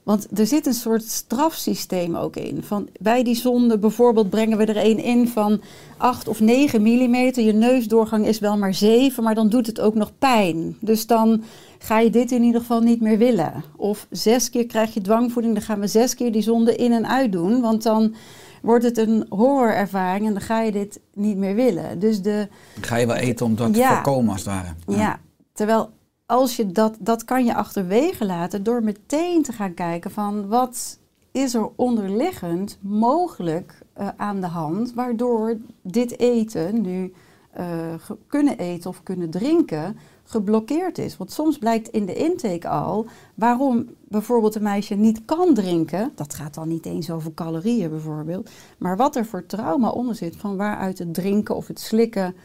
Want 0.04 0.28
er 0.40 0.48
zit 0.48 0.66
een 0.66 0.74
soort 0.74 1.04
strafsysteem 1.04 2.16
ook 2.16 2.36
in. 2.36 2.64
Van 2.64 2.88
bij 3.00 3.24
die 3.24 3.36
zonde 3.36 3.78
bijvoorbeeld 3.80 4.30
brengen 4.30 4.58
we 4.58 4.66
er 4.66 4.86
een 4.86 4.98
in 5.04 5.28
van 5.28 5.62
8 5.98 6.28
of 6.28 6.40
9 6.40 6.82
millimeter. 6.82 7.44
Je 7.44 7.54
neusdoorgang 7.54 8.26
is 8.28 8.40
wel 8.40 8.58
maar 8.58 8.74
7, 8.74 9.24
maar 9.24 9.36
dan 9.36 9.50
doet 9.50 9.68
het 9.68 9.80
ook 9.80 9.96
nog 9.96 10.12
pijn. 10.20 10.78
Dus 10.80 11.08
dan 11.08 11.44
ga 11.80 12.00
je 12.00 12.10
dit 12.10 12.32
in 12.32 12.44
ieder 12.44 12.62
geval 12.62 12.82
niet 12.82 13.02
meer 13.02 13.18
willen. 13.18 13.64
Of 13.78 14.08
zes 14.10 14.50
keer 14.50 14.66
krijg 14.66 14.94
je 14.94 15.02
dwangvoeding, 15.02 15.54
dan 15.54 15.64
gaan 15.64 15.80
we 15.80 15.88
zes 15.88 16.16
keer 16.16 16.32
die 16.32 16.42
zonde 16.42 16.76
in 16.76 16.92
en 16.92 17.08
uit 17.08 17.32
doen. 17.32 17.62
Want 17.62 17.84
dan 17.84 18.16
wordt 18.62 18.84
het 18.84 18.98
een 18.98 19.26
horrorervaring 19.30 20.26
en 20.28 20.34
dan 20.34 20.42
ga 20.42 20.62
je 20.62 20.72
dit 20.72 21.00
niet 21.14 21.38
meer 21.38 21.56
willen. 21.56 22.00
Dus 22.00 22.22
de, 22.22 22.48
Ga 22.82 22.96
je 22.96 23.06
wel 23.08 23.16
eten 23.16 23.46
om 23.46 23.56
dat 23.56 23.74
te 23.74 23.80
Ja. 23.80 23.94
voorkomen 23.94 24.32
als 24.32 24.46
het 24.46 24.50
ware. 24.54 24.74
ja. 24.88 25.20
terwijl 25.54 25.90
als 26.34 26.56
je 26.56 26.72
dat, 26.72 26.96
dat 27.00 27.26
kan 27.26 27.46
je 27.46 27.56
achterwege 27.56 28.26
laten 28.26 28.64
door 28.64 28.84
meteen 28.84 29.44
te 29.44 29.52
gaan 29.52 29.74
kijken 29.74 30.12
van 30.12 30.48
wat 30.48 31.00
is 31.32 31.54
er 31.54 31.70
onderliggend 31.76 32.78
mogelijk 32.82 33.78
eh, 33.94 34.08
aan 34.18 34.42
de 34.42 34.48
hand, 34.48 34.94
waardoor 34.94 35.58
dit 35.82 36.20
eten 36.20 36.82
nu 36.82 37.14
eh, 37.52 37.94
kunnen 38.28 38.58
eten 38.58 38.90
of 38.90 39.04
kunnen 39.04 39.30
drinken 39.30 39.98
geblokkeerd 40.24 40.98
is. 40.98 41.18
Want 41.18 41.32
soms 41.32 41.58
blijkt 41.58 41.88
in 41.88 42.06
de 42.06 42.16
intake 42.16 42.68
al 42.68 43.06
waarom 43.36 43.90
bijvoorbeeld 44.08 44.56
een 44.56 44.64
meisje 44.64 44.96
niet 44.96 45.26
kan 45.26 45.54
drinken. 45.54 46.12
Dat 46.16 46.34
gaat 46.34 46.54
dan 46.54 46.68
niet 46.68 46.86
eens 46.86 47.12
over 47.12 47.34
calorieën 47.34 47.90
bijvoorbeeld. 47.90 48.50
Maar 48.78 48.98
wat 48.98 49.16
er 49.16 49.26
voor 49.26 49.46
trauma 49.46 49.90
onder 49.90 50.16
zit 50.16 50.36
van 50.36 50.58
waaruit 50.58 51.00
het 51.00 51.14
drinken 51.14 51.56
of 51.56 51.68
het 51.68 51.80
slikken 51.80 52.36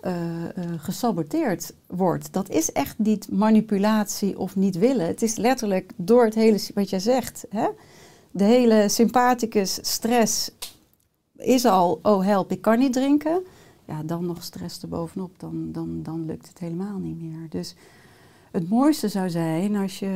eh, 0.00 0.12
gesaboteerd 0.76 1.74
wordt. 1.86 2.32
Dat 2.32 2.48
is 2.48 2.72
echt 2.72 2.98
niet 2.98 3.30
manipulatie 3.30 4.38
of 4.38 4.56
niet 4.56 4.78
willen. 4.78 5.06
Het 5.06 5.22
is 5.22 5.36
letterlijk 5.36 5.92
door 5.96 6.24
het 6.24 6.34
hele, 6.34 6.60
wat 6.74 6.90
jij 6.90 7.00
zegt, 7.00 7.46
hè? 7.50 7.68
de 8.30 8.44
hele 8.44 8.88
sympathicus 8.88 9.78
stress 9.82 10.50
is 11.36 11.64
al, 11.64 11.98
oh 12.02 12.24
help, 12.24 12.52
ik 12.52 12.60
kan 12.60 12.78
niet 12.78 12.92
drinken. 12.92 13.42
Ja, 13.84 14.02
dan 14.02 14.26
nog 14.26 14.42
stress 14.42 14.82
erbovenop, 14.82 15.38
dan, 15.38 15.72
dan, 15.72 16.02
dan 16.02 16.24
lukt 16.24 16.48
het 16.48 16.58
helemaal 16.58 16.98
niet 16.98 17.20
meer. 17.20 17.48
Dus 17.48 17.74
het 18.50 18.68
mooiste 18.68 19.08
zou 19.08 19.30
zijn 19.30 19.76
als 19.76 19.98
je 19.98 20.12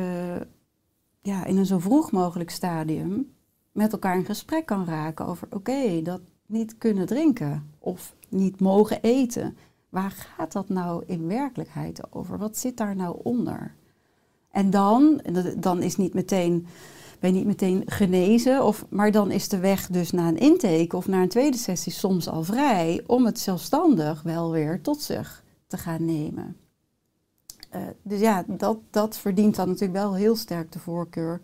ja, 1.21 1.45
in 1.45 1.57
een 1.57 1.65
zo 1.65 1.79
vroeg 1.79 2.11
mogelijk 2.11 2.49
stadium 2.49 3.31
met 3.71 3.91
elkaar 3.91 4.17
in 4.17 4.25
gesprek 4.25 4.65
kan 4.65 4.85
raken 4.85 5.25
over, 5.25 5.47
oké, 5.51 6.01
dat 6.01 6.21
niet 6.45 6.77
kunnen 6.77 7.05
drinken 7.05 7.71
of 7.79 8.15
niet 8.29 8.59
mogen 8.59 9.01
eten. 9.01 9.57
Waar 9.93 10.11
gaat 10.11 10.51
dat 10.51 10.69
nou 10.69 11.03
in 11.05 11.27
werkelijkheid 11.27 12.13
over? 12.13 12.37
Wat 12.37 12.57
zit 12.57 12.77
daar 12.77 12.95
nou 12.95 13.19
onder? 13.23 13.75
En 14.51 14.69
dan, 14.69 15.21
dan 15.57 15.81
is 15.81 15.95
niet 15.95 16.13
meteen, 16.13 16.67
ben 17.19 17.29
je 17.29 17.35
niet 17.35 17.45
meteen 17.45 17.83
genezen, 17.85 18.63
of, 18.63 18.85
maar 18.89 19.11
dan 19.11 19.31
is 19.31 19.49
de 19.49 19.59
weg 19.59 19.87
dus 19.87 20.11
naar 20.11 20.27
een 20.27 20.37
intake 20.37 20.97
of 20.97 21.07
naar 21.07 21.21
een 21.21 21.29
tweede 21.29 21.57
sessie 21.57 21.91
soms 21.91 22.27
al 22.27 22.43
vrij 22.43 23.03
om 23.07 23.25
het 23.25 23.39
zelfstandig 23.39 24.21
wel 24.21 24.51
weer 24.51 24.81
tot 24.81 25.01
zich 25.01 25.43
te 25.67 25.77
gaan 25.77 26.05
nemen. 26.05 26.57
Eh, 27.69 27.81
dus 28.01 28.19
ja, 28.19 28.43
dat, 28.47 28.77
dat 28.89 29.17
verdient 29.17 29.55
dan 29.55 29.67
natuurlijk 29.67 29.99
wel 29.99 30.15
heel 30.15 30.35
sterk 30.35 30.71
de 30.71 30.79
voorkeur 30.79 31.41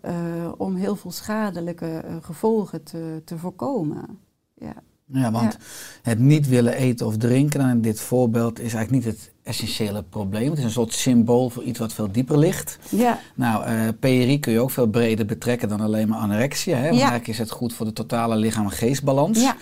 eh, 0.00 0.52
om 0.56 0.74
heel 0.74 0.96
veel 0.96 1.12
schadelijke 1.12 1.98
eh, 1.98 2.16
gevolgen 2.20 2.82
te, 2.82 3.22
te 3.24 3.38
voorkomen. 3.38 4.18
Ja. 4.54 4.74
Ja, 5.12 5.30
want 5.30 5.56
het 6.02 6.18
niet 6.18 6.48
willen 6.48 6.74
eten 6.74 7.06
of 7.06 7.16
drinken, 7.16 7.68
in 7.70 7.80
dit 7.80 8.00
voorbeeld, 8.00 8.60
is 8.60 8.74
eigenlijk 8.74 9.04
niet 9.04 9.14
het 9.14 9.30
essentiële 9.42 10.02
probleem. 10.02 10.48
Het 10.50 10.58
is 10.58 10.64
een 10.64 10.70
soort 10.70 10.92
symbool 10.92 11.50
voor 11.50 11.62
iets 11.62 11.78
wat 11.78 11.92
veel 11.92 12.12
dieper 12.12 12.38
ligt. 12.38 12.78
Ja, 12.88 13.18
Nou, 13.34 13.64
eh 13.64 13.88
PRI 14.00 14.40
kun 14.40 14.52
je 14.52 14.60
ook 14.60 14.70
veel 14.70 14.86
breder 14.86 15.26
betrekken 15.26 15.68
dan 15.68 15.80
alleen 15.80 16.08
maar 16.08 16.18
anorexia. 16.18 16.74
Hè? 16.76 16.82
Want 16.82 16.94
Ja. 16.94 17.00
eigenlijk 17.00 17.28
is 17.28 17.38
het 17.38 17.50
goed 17.50 17.72
voor 17.74 17.86
de 17.86 17.92
totale 17.92 18.36
lichaam-geestbalans. 18.36 19.40
ja, 19.40 19.56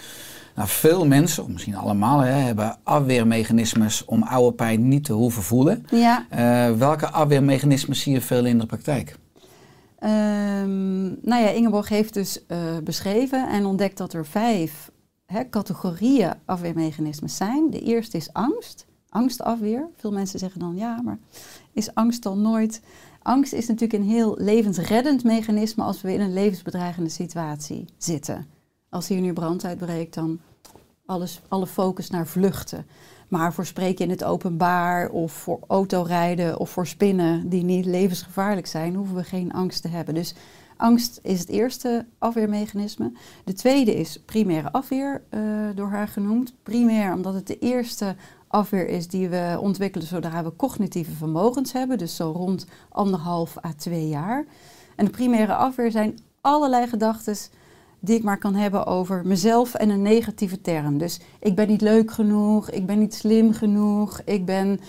Nou, 0.55 0.69
veel 0.69 1.07
mensen, 1.07 1.43
of 1.43 1.49
misschien 1.49 1.77
allemaal, 1.77 2.19
hè, 2.21 2.33
hebben 2.33 2.79
afweermechanismes 2.83 4.05
om 4.05 4.23
oude 4.23 4.57
pijn 4.57 4.89
niet 4.89 5.05
te 5.05 5.13
hoeven 5.13 5.43
voelen. 5.43 5.87
ja. 5.91 6.27
Eh, 6.31 6.77
welke 6.79 7.11
afweermechanismes 7.11 8.01
zie 8.01 8.13
je 8.13 8.21
veel 8.21 8.45
in 8.45 8.59
de 8.59 8.67
praktijk? 8.67 9.17
Ehm, 9.99 11.03
nou 11.03 11.43
ja, 11.43 11.49
Ingeborg 11.49 11.89
heeft 11.89 12.15
dus 12.15 12.47
eh, 12.47 12.59
beschreven 12.85 13.49
en 13.49 13.65
ontdekt 13.67 13.97
dat 13.99 14.13
er 14.13 14.27
vijf 14.27 14.91
hè, 15.31 15.49
categorieën 15.49 16.33
afweermechanismes 16.45 17.37
zijn. 17.37 17.71
De 17.71 17.81
eerste 17.81 18.17
is 18.17 18.33
angst, 18.33 18.87
angstafweer. 19.09 19.89
Veel 19.97 20.13
mensen 20.13 20.39
zeggen 20.39 20.61
dan 20.61 20.77
ja, 20.77 21.03
maar 21.03 21.19
is 21.73 21.95
angst 21.95 22.23
dan 22.23 22.41
nooit... 22.41 22.83
Angst 23.23 23.53
is 23.53 23.67
natuurlijk 23.67 24.03
een 24.03 24.09
heel 24.09 24.35
levensreddend 24.39 25.25
mechanisme 25.25 25.85
als 25.85 26.01
we 26.01 26.13
in 26.13 26.21
een 26.21 26.33
levensbedreigende 26.33 27.11
situatie 27.11 27.85
zitten. 27.97 28.47
Als 28.89 29.09
hier 29.09 29.21
nu 29.21 29.33
brand 29.33 29.65
uitbreekt, 29.65 30.15
dan 30.15 30.41
alles, 31.07 31.41
alle 31.49 31.67
focus 31.67 32.11
naar 32.11 32.27
vluchten. 32.27 32.87
Maar 33.29 33.53
voor 33.53 33.67
spreken 33.67 34.05
in 34.05 34.11
het 34.11 34.25
openbaar 34.25 35.11
of 35.11 35.33
voor 35.33 35.59
autorijden 35.67 36.59
of 36.59 36.71
voor 36.71 36.87
spinnen 36.87 37.49
die 37.49 37.63
niet 37.63 37.85
levensgevaarlijk 37.85 38.67
zijn, 38.67 38.95
hoeven 38.95 39.17
we 39.17 39.25
geen 39.25 39.53
angst 39.53 39.83
te 39.83 39.89
hebben. 39.89 40.15
Dus 40.15 40.35
angst 40.81 41.19
is 41.23 41.39
het 41.39 41.49
eerste 41.49 42.07
afweermechanisme. 42.19 43.13
De 43.45 43.53
tweede 43.53 43.95
is 43.95 44.21
primaire 44.25 44.73
afweer, 44.73 45.23
eh, 45.29 45.41
door 45.75 45.89
haar 45.89 46.09
genoemd. 46.09 46.55
Primair 46.63 47.15
omdat 47.15 47.35
het 47.35 47.47
de 47.47 47.59
eerste 47.59 48.17
afweer 48.49 48.89
is 48.89 49.09
die 49.09 49.29
we 49.29 49.59
ontwikkelen 49.61 50.07
zodra 50.07 50.45
we 50.45 50.57
cognitieve 50.57 51.13
vermogens 51.13 51.73
hebben, 51.73 51.99
dus 51.99 52.17
zo 52.17 52.31
rond 52.31 52.67
anderhalf 52.89 53.65
à 53.65 53.73
twee 53.77 54.09
jaar. 54.09 54.45
En 54.97 55.05
de 55.05 55.11
primaire 55.11 55.55
afweer 55.55 55.91
zijn 55.91 56.19
allerlei 56.41 56.87
gedachten 56.87 57.37
die 58.01 58.17
ik 58.17 58.23
maar 58.23 58.39
kan 58.39 58.55
hebben 58.55 58.87
over 58.87 59.27
mezelf 59.27 59.75
en 59.75 59.89
een 59.89 60.03
negatieve 60.03 60.61
term. 60.61 60.99
Dus 60.99 61.21
ik 61.41 61.55
ben 61.55 61.69
niet 61.69 61.81
leuk 61.81 62.11
genoeg, 62.11 62.71
ik 62.71 62.87
ben 62.87 62.99
niet 62.99 63.15
slim 63.15 63.53
genoeg, 63.53 64.21
ik 64.25 64.45
ben 64.45 64.81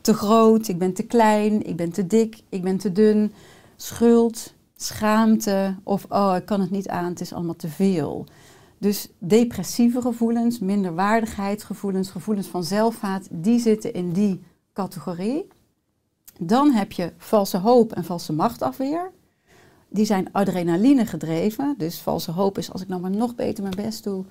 te 0.00 0.14
groot, 0.14 0.68
ik 0.68 0.78
ben 0.78 0.92
te 0.92 1.02
klein, 1.02 1.66
ik 1.66 1.76
ben 1.76 1.92
te 1.92 2.06
dik, 2.06 2.40
ik 2.48 2.62
ben 2.62 2.76
te 2.76 2.92
dun. 2.92 3.32
Schuld, 3.76 4.54
schaamte 4.82 5.76
of 5.82 6.06
oh, 6.08 6.34
ik 6.36 6.44
kan 6.44 6.60
het 6.60 6.70
niet 6.70 6.88
aan, 6.88 7.04
het 7.04 7.20
is 7.20 7.32
allemaal 7.32 7.56
te 7.56 7.68
veel. 7.68 8.26
Dus 8.78 9.08
depressieve 9.18 10.00
gevoelens, 10.00 10.58
minderwaardigheidsgevoelens, 10.58 12.10
gevoelens 12.10 12.46
van 12.46 12.64
zelfhaat, 12.64 13.28
die 13.30 13.58
zitten 13.58 13.92
in 13.92 14.12
die 14.12 14.42
categorie. 14.72 15.46
Dan 16.38 16.70
heb 16.70 16.92
je 16.92 17.12
valse 17.16 17.58
hoop 17.58 17.92
en 17.92 18.04
valse 18.04 18.32
machtafweer 18.32 19.10
die 19.90 20.04
zijn 20.04 20.32
adrenaline 20.32 21.06
gedreven. 21.06 21.74
Dus 21.78 21.98
valse 21.98 22.30
hoop 22.30 22.58
is 22.58 22.72
als 22.72 22.82
ik 22.82 22.88
nou 22.88 23.00
maar 23.00 23.10
nog 23.10 23.34
beter 23.34 23.62
mijn 23.62 23.74
best 23.74 24.04
doe, 24.04 24.24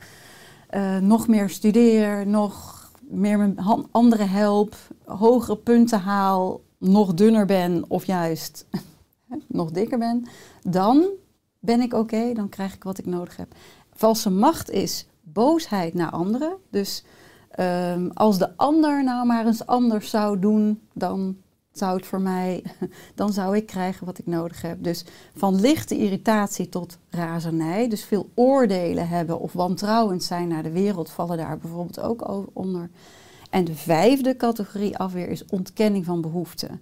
uh, 0.71 0.97
nog 0.97 1.27
meer 1.27 1.49
studeer, 1.49 2.27
nog 2.27 2.77
meer 2.99 3.37
mijn 3.37 3.59
anderen 3.91 4.29
help, 4.29 4.75
hogere 5.05 5.57
punten 5.57 5.99
haal, 5.99 6.61
nog 6.77 7.13
dunner 7.13 7.45
ben 7.45 7.85
of 7.87 8.05
juist 8.05 8.65
nog 9.47 9.71
dikker 9.71 9.97
ben, 9.97 10.25
dan 10.63 11.09
ben 11.59 11.81
ik 11.81 11.93
oké, 11.93 12.33
dan 12.33 12.49
krijg 12.49 12.75
ik 12.75 12.83
wat 12.83 12.97
ik 12.97 13.05
nodig 13.05 13.37
heb. 13.37 13.55
Valse 13.93 14.29
macht 14.29 14.69
is 14.69 15.07
boosheid 15.21 15.93
naar 15.93 16.11
anderen. 16.11 16.57
Dus 16.69 17.03
um, 17.59 18.11
als 18.13 18.37
de 18.37 18.57
ander 18.57 19.03
nou 19.03 19.25
maar 19.25 19.45
eens 19.45 19.65
anders 19.65 20.09
zou 20.09 20.39
doen, 20.39 20.81
dan 20.93 21.37
zou 21.71 21.95
het 21.95 22.05
voor 22.05 22.21
mij, 22.21 22.63
dan 23.15 23.33
zou 23.33 23.55
ik 23.55 23.65
krijgen 23.65 24.05
wat 24.05 24.17
ik 24.17 24.25
nodig 24.25 24.61
heb. 24.61 24.83
Dus 24.83 25.05
van 25.35 25.59
lichte 25.59 25.97
irritatie 25.97 26.69
tot 26.69 26.97
razernij, 27.09 27.87
dus 27.87 28.03
veel 28.03 28.29
oordelen 28.35 29.07
hebben 29.07 29.39
of 29.39 29.53
wantrouwend 29.53 30.23
zijn 30.23 30.47
naar 30.47 30.63
de 30.63 30.71
wereld, 30.71 31.09
vallen 31.09 31.37
daar 31.37 31.57
bijvoorbeeld 31.57 31.99
ook 31.99 32.49
onder. 32.53 32.89
En 33.49 33.63
de 33.63 33.75
vijfde 33.75 34.35
categorie 34.35 34.97
afweer 34.97 35.29
is 35.29 35.45
ontkenning 35.45 36.05
van 36.05 36.21
behoeften. 36.21 36.81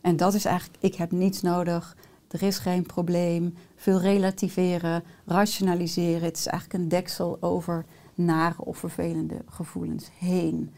En 0.00 0.16
dat 0.16 0.34
is 0.34 0.44
eigenlijk, 0.44 0.82
ik 0.82 0.94
heb 0.94 1.10
niets 1.12 1.42
nodig, 1.42 1.96
er 2.28 2.42
is 2.42 2.58
geen 2.58 2.86
probleem, 2.86 3.54
veel 3.76 4.00
relativeren, 4.00 5.02
rationaliseren. 5.26 6.22
Het 6.22 6.36
is 6.36 6.46
eigenlijk 6.46 6.82
een 6.82 6.88
deksel 6.88 7.36
over 7.40 7.84
nare 8.14 8.64
of 8.64 8.78
vervelende 8.78 9.42
gevoelens 9.46 10.10
heen. 10.18 10.70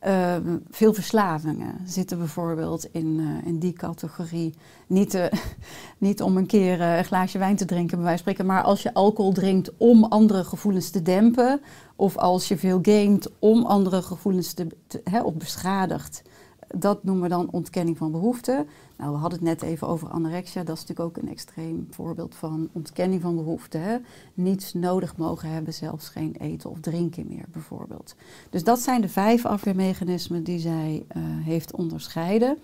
Ehm, 0.00 0.56
veel 0.70 0.94
verslavingen 0.94 1.80
zitten 1.84 2.18
bijvoorbeeld 2.18 2.88
in, 2.92 3.18
uh, 3.18 3.46
in 3.46 3.58
die 3.58 3.72
categorie. 3.72 4.54
Niet, 4.86 5.14
uh, 5.14 5.24
niet 5.98 6.22
om 6.22 6.36
een 6.36 6.46
keer 6.46 6.80
uh, 6.80 6.96
een 6.96 7.04
glaasje 7.04 7.38
wijn 7.38 7.56
te 7.56 7.64
drinken, 7.64 7.96
bij 7.96 8.06
wijze 8.06 8.22
van 8.22 8.32
spreken, 8.32 8.54
maar 8.54 8.62
als 8.62 8.82
je 8.82 8.94
alcohol 8.94 9.32
drinkt 9.32 9.70
om 9.76 10.04
andere 10.04 10.44
gevoelens 10.44 10.90
te 10.90 11.02
dempen, 11.02 11.60
of 11.96 12.16
als 12.16 12.48
je 12.48 12.58
veel 12.58 12.78
gamet 12.82 13.30
om 13.38 13.64
andere 13.64 14.02
gevoelens 14.02 14.52
te, 14.52 14.66
te 14.86 15.00
hè, 15.04 15.20
of 15.22 15.34
beschadigt. 15.34 16.22
Dat 16.68 17.04
noemen 17.04 17.22
we 17.22 17.28
dan 17.28 17.50
ontkenning 17.50 17.96
van 17.96 18.10
behoeften. 18.10 18.66
Nou, 18.96 19.12
we 19.12 19.18
hadden 19.18 19.38
het 19.38 19.48
net 19.48 19.62
even 19.62 19.88
over 19.88 20.08
anorexia. 20.08 20.64
Dat 20.64 20.76
is 20.76 20.84
natuurlijk 20.86 21.08
ook 21.08 21.22
een 21.22 21.30
extreem 21.30 21.86
voorbeeld 21.90 22.34
van 22.34 22.68
ontkenning 22.72 23.22
van 23.22 23.34
behoeften. 23.34 23.80
Hè? 23.80 23.96
Niets 24.34 24.74
nodig 24.74 25.16
mogen 25.16 25.50
hebben, 25.50 25.74
zelfs 25.74 26.08
geen 26.08 26.36
eten 26.38 26.70
of 26.70 26.80
drinken 26.80 27.26
meer 27.28 27.44
bijvoorbeeld. 27.52 28.14
Dus 28.50 28.64
dat 28.64 28.80
zijn 28.80 29.00
de 29.00 29.08
vijf 29.08 29.46
afweermechanismen 29.46 30.42
die 30.42 30.58
zij 30.58 31.06
uh, 31.16 31.22
heeft 31.22 31.72
onderscheiden. 31.72 32.58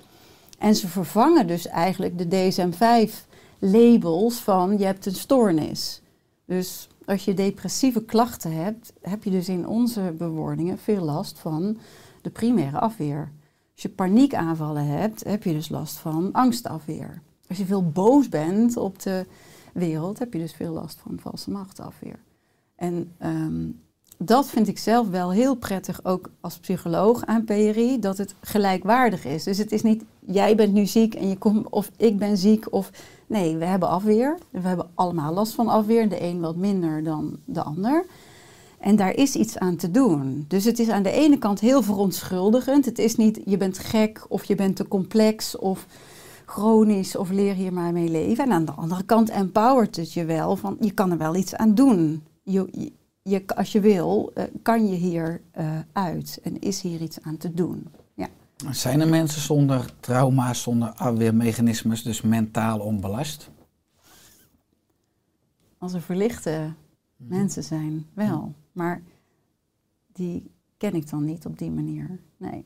En 0.58 0.74
ze 0.74 0.88
vervangen 0.88 1.46
dus 1.46 1.66
eigenlijk 1.66 2.18
de 2.18 2.28
DSM-5 2.28 3.30
labels 3.58 4.36
van 4.36 4.78
je 4.78 4.84
hebt 4.84 5.06
een 5.06 5.14
stoornis. 5.14 6.02
Dus 6.44 6.88
als 7.04 7.24
je 7.24 7.34
depressieve 7.34 8.04
klachten 8.04 8.52
hebt, 8.52 8.92
heb 9.00 9.24
je 9.24 9.30
dus 9.30 9.48
in 9.48 9.68
onze 9.68 10.14
bewoordingen 10.18 10.78
veel 10.78 11.04
last 11.04 11.38
van 11.38 11.78
de 12.22 12.30
primaire 12.30 12.78
afweer. 12.78 13.32
Als 13.72 13.82
je 13.82 13.88
paniekaanvallen 13.88 14.86
hebt, 14.86 15.24
heb 15.24 15.42
je 15.42 15.52
dus 15.52 15.68
last 15.68 15.96
van 15.96 16.32
angstafweer. 16.32 17.22
Als 17.48 17.58
je 17.58 17.64
veel 17.64 17.90
boos 17.90 18.28
bent 18.28 18.76
op 18.76 19.02
de 19.02 19.26
wereld, 19.72 20.18
heb 20.18 20.32
je 20.32 20.38
dus 20.38 20.52
veel 20.52 20.72
last 20.72 21.00
van 21.00 21.18
valse 21.20 21.50
machtafweer. 21.50 22.18
En 22.76 23.12
um, 23.22 23.80
dat 24.18 24.50
vind 24.50 24.68
ik 24.68 24.78
zelf 24.78 25.08
wel 25.08 25.32
heel 25.32 25.54
prettig, 25.54 26.04
ook 26.04 26.30
als 26.40 26.58
psycholoog 26.58 27.24
aan 27.24 27.44
PRI, 27.44 27.98
dat 27.98 28.18
het 28.18 28.34
gelijkwaardig 28.40 29.24
is. 29.24 29.44
Dus 29.44 29.58
het 29.58 29.72
is 29.72 29.82
niet 29.82 30.04
jij 30.26 30.56
bent 30.56 30.72
nu 30.72 30.86
ziek 30.86 31.14
en 31.14 31.28
je 31.28 31.36
komt, 31.36 31.68
of 31.68 31.90
ik 31.96 32.18
ben 32.18 32.36
ziek, 32.36 32.72
of 32.72 32.90
nee, 33.26 33.56
we 33.56 33.64
hebben 33.64 33.88
afweer. 33.88 34.38
We 34.50 34.60
hebben 34.60 34.90
allemaal 34.94 35.32
last 35.32 35.54
van 35.54 35.68
afweer, 35.68 36.08
de 36.08 36.22
een 36.22 36.40
wat 36.40 36.56
minder 36.56 37.02
dan 37.02 37.38
de 37.44 37.62
ander. 37.62 38.04
En 38.82 38.96
daar 38.96 39.14
is 39.14 39.34
iets 39.34 39.58
aan 39.58 39.76
te 39.76 39.90
doen. 39.90 40.44
Dus 40.48 40.64
het 40.64 40.78
is 40.78 40.88
aan 40.88 41.02
de 41.02 41.10
ene 41.10 41.38
kant 41.38 41.60
heel 41.60 41.82
verontschuldigend. 41.82 42.84
Het 42.84 42.98
is 42.98 43.16
niet 43.16 43.40
je 43.44 43.56
bent 43.56 43.78
gek 43.78 44.24
of 44.28 44.44
je 44.44 44.54
bent 44.54 44.76
te 44.76 44.88
complex 44.88 45.58
of 45.58 45.86
chronisch 46.46 47.16
of 47.16 47.30
leer 47.30 47.54
hier 47.54 47.72
maar 47.72 47.92
mee 47.92 48.08
leven. 48.08 48.44
En 48.44 48.52
aan 48.52 48.64
de 48.64 48.72
andere 48.72 49.02
kant 49.02 49.30
empowert 49.30 49.96
het 49.96 50.12
je 50.12 50.24
wel 50.24 50.56
van 50.56 50.76
je 50.80 50.90
kan 50.90 51.10
er 51.10 51.18
wel 51.18 51.36
iets 51.36 51.54
aan 51.54 51.74
doen. 51.74 52.24
Je, 52.42 52.90
je, 53.22 53.42
als 53.46 53.72
je 53.72 53.80
wil, 53.80 54.32
uh, 54.34 54.44
kan 54.62 54.88
je 54.88 54.94
hier 54.94 55.40
uh, 55.58 55.78
uit 55.92 56.40
en 56.42 56.60
is 56.60 56.80
hier 56.80 57.00
iets 57.00 57.20
aan 57.22 57.36
te 57.36 57.54
doen. 57.54 57.86
Ja. 58.14 58.28
Zijn 58.70 59.00
er 59.00 59.08
mensen 59.08 59.40
zonder 59.40 59.94
trauma's, 60.00 60.62
zonder 60.62 60.88
afweermechanismes, 60.88 62.02
dus 62.02 62.20
mentaal 62.20 62.80
onbelast? 62.80 63.50
Als 65.78 65.92
er 65.92 66.02
verlichte 66.02 66.72
mensen 67.16 67.62
zijn, 67.64 68.06
wel. 68.14 68.54
Maar 68.72 69.02
die 70.12 70.50
ken 70.76 70.94
ik 70.94 71.10
dan 71.10 71.24
niet 71.24 71.46
op 71.46 71.58
die 71.58 71.70
manier. 71.70 72.20
Nee. 72.36 72.64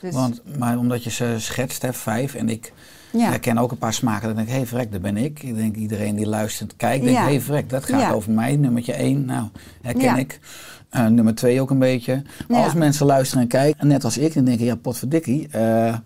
Dus 0.00 0.14
Want, 0.14 0.58
maar 0.58 0.78
omdat 0.78 1.04
je 1.04 1.10
ze 1.10 1.34
schetst, 1.38 1.82
hè, 1.82 1.92
vijf, 1.92 2.34
en 2.34 2.48
ik 2.48 2.72
ja. 3.12 3.28
herken 3.28 3.58
ook 3.58 3.70
een 3.70 3.78
paar 3.78 3.94
smaken, 3.94 4.26
dan 4.26 4.36
denk 4.36 4.46
ik, 4.46 4.52
hé 4.52 4.58
hey, 4.58 4.68
vrek, 4.68 4.90
daar 4.90 5.00
ben 5.00 5.16
ik. 5.16 5.42
Ik 5.42 5.54
denk 5.54 5.76
iedereen 5.76 6.16
die 6.16 6.26
luistert, 6.26 6.76
kijkt, 6.76 7.04
denkt, 7.04 7.18
hé 7.18 7.24
ja. 7.24 7.30
hey, 7.30 7.40
vrek, 7.40 7.70
dat 7.70 7.84
gaat 7.84 8.14
over 8.14 8.32
mij. 8.32 8.56
Nummertje 8.56 8.92
één, 8.92 9.24
nou, 9.24 9.48
herken 9.82 10.16
ik. 10.16 10.40
Uh, 10.92 11.06
nummer 11.06 11.34
twee 11.34 11.60
ook 11.60 11.70
een 11.70 11.78
beetje. 11.78 12.22
Maar 12.48 12.64
als 12.64 12.74
mensen 12.74 13.06
luisteren 13.06 13.42
en 13.42 13.48
kijken, 13.48 13.86
net 13.86 14.04
als 14.04 14.18
ik, 14.18 14.34
dan 14.34 14.44
denk 14.44 14.60
ik, 14.60 14.66
ja, 14.66 14.76
potverdikkie, 14.76 15.48
uh, 15.54 15.96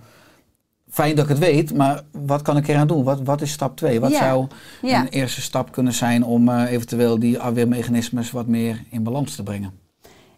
fijn 0.92 1.16
dat 1.16 1.24
ik 1.24 1.31
het 1.31 1.38
weet, 1.38 1.74
maar 1.74 2.02
wat 2.11 2.42
kan 2.42 2.57
ik 2.57 2.68
eraan 2.68 2.87
doen? 2.87 3.05
Wat, 3.05 3.20
wat 3.22 3.40
is 3.40 3.52
stap 3.52 3.76
twee? 3.76 4.00
Wat 4.00 4.12
zou 4.12 4.46
een 4.83 5.09
eerste 5.09 5.40
stap 5.40 5.72
kunnen 5.72 5.92
zijn 5.92 6.24
om 6.24 6.48
uh, 6.48 6.70
eventueel 6.70 7.18
die 7.18 7.38
afweermechanismes 7.38 8.31
wat 8.31 8.46
meer 8.46 8.85
in 8.90 9.02
balans 9.02 9.35
te 9.35 9.42
brengen? 9.42 9.72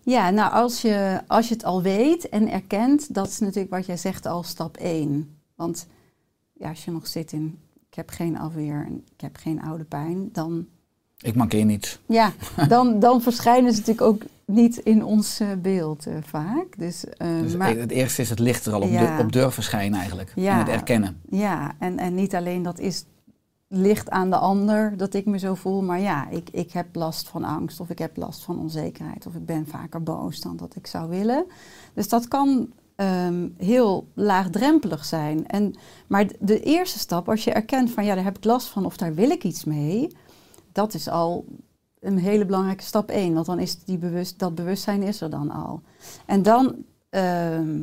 Ja, 0.02 0.30
nou 0.30 0.52
als 0.52 0.82
je, 0.82 1.20
als 1.26 1.48
je 1.48 1.54
het 1.54 1.64
al 1.64 1.82
weet 1.82 2.28
en 2.28 2.50
erkent, 2.50 3.14
dat 3.14 3.28
is 3.28 3.38
natuurlijk 3.38 3.74
wat 3.74 3.86
jij 3.86 3.96
zegt 3.96 4.26
al 4.26 4.42
stap 4.42 4.76
1. 4.76 5.38
Want 5.54 5.86
ja, 6.52 6.68
als 6.68 6.84
je 6.84 6.90
nog 6.90 7.06
zit 7.06 7.32
in, 7.32 7.58
ik 7.90 7.94
heb 7.94 8.10
geen 8.10 8.38
afweer 8.38 8.84
en 8.86 9.04
ik 9.14 9.20
heb 9.20 9.36
geen 9.36 9.62
oude 9.62 9.84
pijn, 9.84 10.28
dan... 10.32 10.66
Ik 11.18 11.34
mankeer 11.34 11.64
niets. 11.64 11.98
Ja, 12.06 12.32
dan, 12.68 12.98
dan 12.98 13.22
verschijnen 13.22 13.72
ze 13.72 13.78
natuurlijk 13.78 14.06
ook 14.06 14.22
niet 14.46 14.76
in 14.76 15.04
ons 15.04 15.40
uh, 15.40 15.48
beeld 15.58 16.06
uh, 16.06 16.14
vaak. 16.22 16.78
Dus, 16.78 17.04
uh, 17.04 17.40
dus 17.40 17.56
maar, 17.56 17.76
het 17.76 17.90
eerste 17.90 18.22
is 18.22 18.30
het 18.30 18.38
licht 18.38 18.66
er 18.66 18.72
al 18.72 18.80
op, 18.80 18.90
ja, 18.90 19.20
op 19.20 19.32
durven 19.32 19.62
schijnen 19.62 19.98
eigenlijk. 19.98 20.32
Ja, 20.34 20.52
en 20.52 20.58
het 20.58 20.68
erkennen. 20.68 21.20
Ja, 21.28 21.74
en, 21.78 21.98
en 21.98 22.14
niet 22.14 22.34
alleen 22.34 22.62
dat 22.62 22.78
is 22.78 23.04
licht 23.68 24.10
aan 24.10 24.30
de 24.30 24.36
ander 24.36 24.96
dat 24.96 25.14
ik 25.14 25.26
me 25.26 25.38
zo 25.38 25.54
voel. 25.54 25.82
Maar 25.82 26.00
ja, 26.00 26.28
ik, 26.28 26.48
ik 26.50 26.72
heb 26.72 26.94
last 26.94 27.28
van 27.28 27.44
angst 27.44 27.80
of 27.80 27.90
ik 27.90 27.98
heb 27.98 28.16
last 28.16 28.44
van 28.44 28.58
onzekerheid. 28.58 29.26
Of 29.26 29.34
ik 29.34 29.46
ben 29.46 29.66
vaker 29.66 30.02
boos 30.02 30.40
dan 30.40 30.56
dat 30.56 30.76
ik 30.76 30.86
zou 30.86 31.08
willen. 31.08 31.44
Dus 31.94 32.08
dat 32.08 32.28
kan 32.28 32.72
ehm, 32.96 33.48
heel 33.56 34.08
laagdrempelig 34.14 35.04
zijn. 35.04 35.46
En, 35.46 35.74
maar 36.06 36.26
de 36.40 36.60
eerste 36.60 36.98
stap, 36.98 37.28
als 37.28 37.44
je 37.44 37.52
erkent 37.52 37.90
van 37.90 38.04
ja, 38.04 38.14
daar 38.14 38.24
heb 38.24 38.36
ik 38.36 38.44
last 38.44 38.66
van 38.66 38.84
of 38.84 38.96
daar 38.96 39.14
wil 39.14 39.30
ik 39.30 39.44
iets 39.44 39.64
mee, 39.64 40.16
dat 40.72 40.94
is 40.94 41.08
al 41.08 41.44
een 42.04 42.18
hele 42.18 42.44
belangrijke 42.44 42.82
stap 42.82 43.10
één. 43.10 43.34
Want 43.34 43.46
dan 43.46 43.58
is 43.58 43.84
die 43.84 43.98
bewust, 43.98 44.38
dat 44.38 44.54
bewustzijn 44.54 45.02
is 45.02 45.20
er 45.20 45.30
dan 45.30 45.50
al. 45.50 45.82
En 46.26 46.42
dan, 46.42 46.74
ehm, 47.10 47.78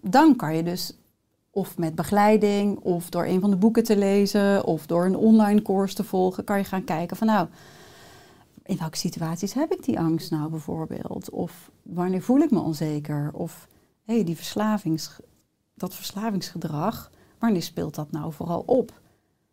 dan 0.00 0.36
kan 0.36 0.56
je 0.56 0.62
dus 0.62 0.98
of 1.50 1.78
met 1.78 1.94
begeleiding, 1.94 2.78
of 2.78 3.10
door 3.10 3.24
een 3.24 3.40
van 3.40 3.50
de 3.50 3.56
boeken 3.56 3.84
te 3.84 3.96
lezen, 3.96 4.64
of 4.64 4.86
door 4.86 5.04
een 5.04 5.16
online 5.16 5.62
course 5.62 5.94
te 5.94 6.04
volgen, 6.04 6.44
kan 6.44 6.58
je 6.58 6.64
gaan 6.64 6.84
kijken 6.84 7.16
van 7.16 7.26
nou, 7.26 7.48
in 8.62 8.76
welke 8.76 8.96
situaties 8.96 9.54
heb 9.54 9.72
ik 9.72 9.84
die 9.84 9.98
angst 9.98 10.30
nou 10.30 10.50
bijvoorbeeld? 10.50 11.30
Of 11.30 11.70
wanneer 11.82 12.22
voel 12.22 12.40
ik 12.40 12.50
me 12.50 12.60
onzeker? 12.60 13.30
Of 13.32 13.68
hey, 14.04 14.24
die 14.24 14.36
verslavings, 14.36 15.20
dat 15.74 15.94
verslavingsgedrag, 15.94 17.10
wanneer 17.38 17.62
speelt 17.62 17.94
dat 17.94 18.10
nou 18.10 18.32
vooral 18.32 18.62
op? 18.66 19.00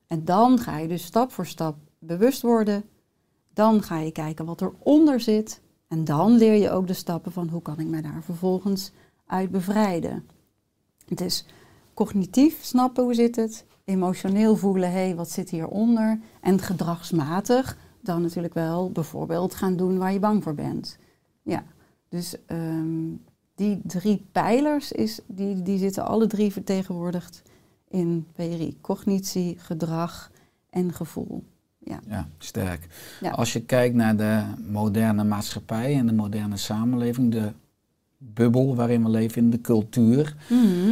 En 0.07 0.25
dan 0.25 0.59
ga 0.59 0.77
je 0.77 0.87
dus 0.87 1.03
stap 1.03 1.31
voor 1.31 1.45
stap 1.45 1.75
bewust 1.99 2.41
worden. 2.41 2.83
Dan 3.53 3.83
ga 3.83 3.99
je 3.99 4.11
kijken 4.11 4.45
wat 4.45 4.61
eronder 4.61 5.19
zit. 5.19 5.61
En 5.87 6.03
dan 6.03 6.31
leer 6.31 6.53
je 6.53 6.71
ook 6.71 6.87
de 6.87 6.93
stappen 6.93 7.31
van 7.31 7.49
hoe 7.49 7.61
kan 7.61 7.79
ik 7.79 7.87
me 7.87 8.01
daar 8.01 8.23
vervolgens 8.23 8.91
uit 9.25 9.51
bevrijden. 9.51 10.25
Het 11.07 11.21
is 11.21 11.45
cognitief 11.93 12.63
snappen 12.63 13.03
hoe 13.03 13.13
zit 13.13 13.35
het, 13.35 13.65
emotioneel 13.85 14.55
voelen, 14.55 14.91
hé, 14.91 15.05
hey, 15.05 15.15
wat 15.15 15.29
zit 15.29 15.49
hieronder? 15.49 16.19
En 16.41 16.59
gedragsmatig 16.59 17.77
dan 18.01 18.21
natuurlijk 18.21 18.53
wel 18.53 18.91
bijvoorbeeld 18.91 19.55
gaan 19.55 19.75
doen 19.75 19.97
waar 19.97 20.13
je 20.13 20.19
bang 20.19 20.43
voor 20.43 20.55
bent. 20.55 20.97
Ja, 21.41 21.63
dus 22.09 22.35
ehm, 22.45 23.15
die 23.55 23.81
drie 23.83 24.25
pijlers 24.31 24.91
is, 24.91 25.19
die, 25.27 25.61
die 25.61 25.77
zitten 25.77 26.05
alle 26.05 26.27
drie 26.27 26.51
vertegenwoordigd 26.51 27.41
in 27.87 28.27
PRI. 28.33 28.77
Cognitie, 28.81 29.59
gedrag 29.59 30.31
en 30.69 30.93
gevoel. 30.93 31.43
Ja. 31.83 31.99
Ja, 32.09 32.27
sterk. 32.37 32.87
Ja. 33.21 33.29
Als 33.31 33.53
je 33.53 33.61
kijkt 33.61 33.95
naar 33.95 34.15
de 34.17 34.41
moderne 34.67 35.23
maatschappij 35.23 35.95
en 35.97 36.05
de 36.05 36.13
moderne 36.13 36.57
samenleving, 36.57 37.31
de 37.31 37.51
bubbel 38.17 38.75
waarin 38.75 39.03
we 39.03 39.09
leven, 39.09 39.41
in 39.41 39.49
de 39.49 39.61
cultuur, 39.61 40.35
Mhm. 40.49 40.91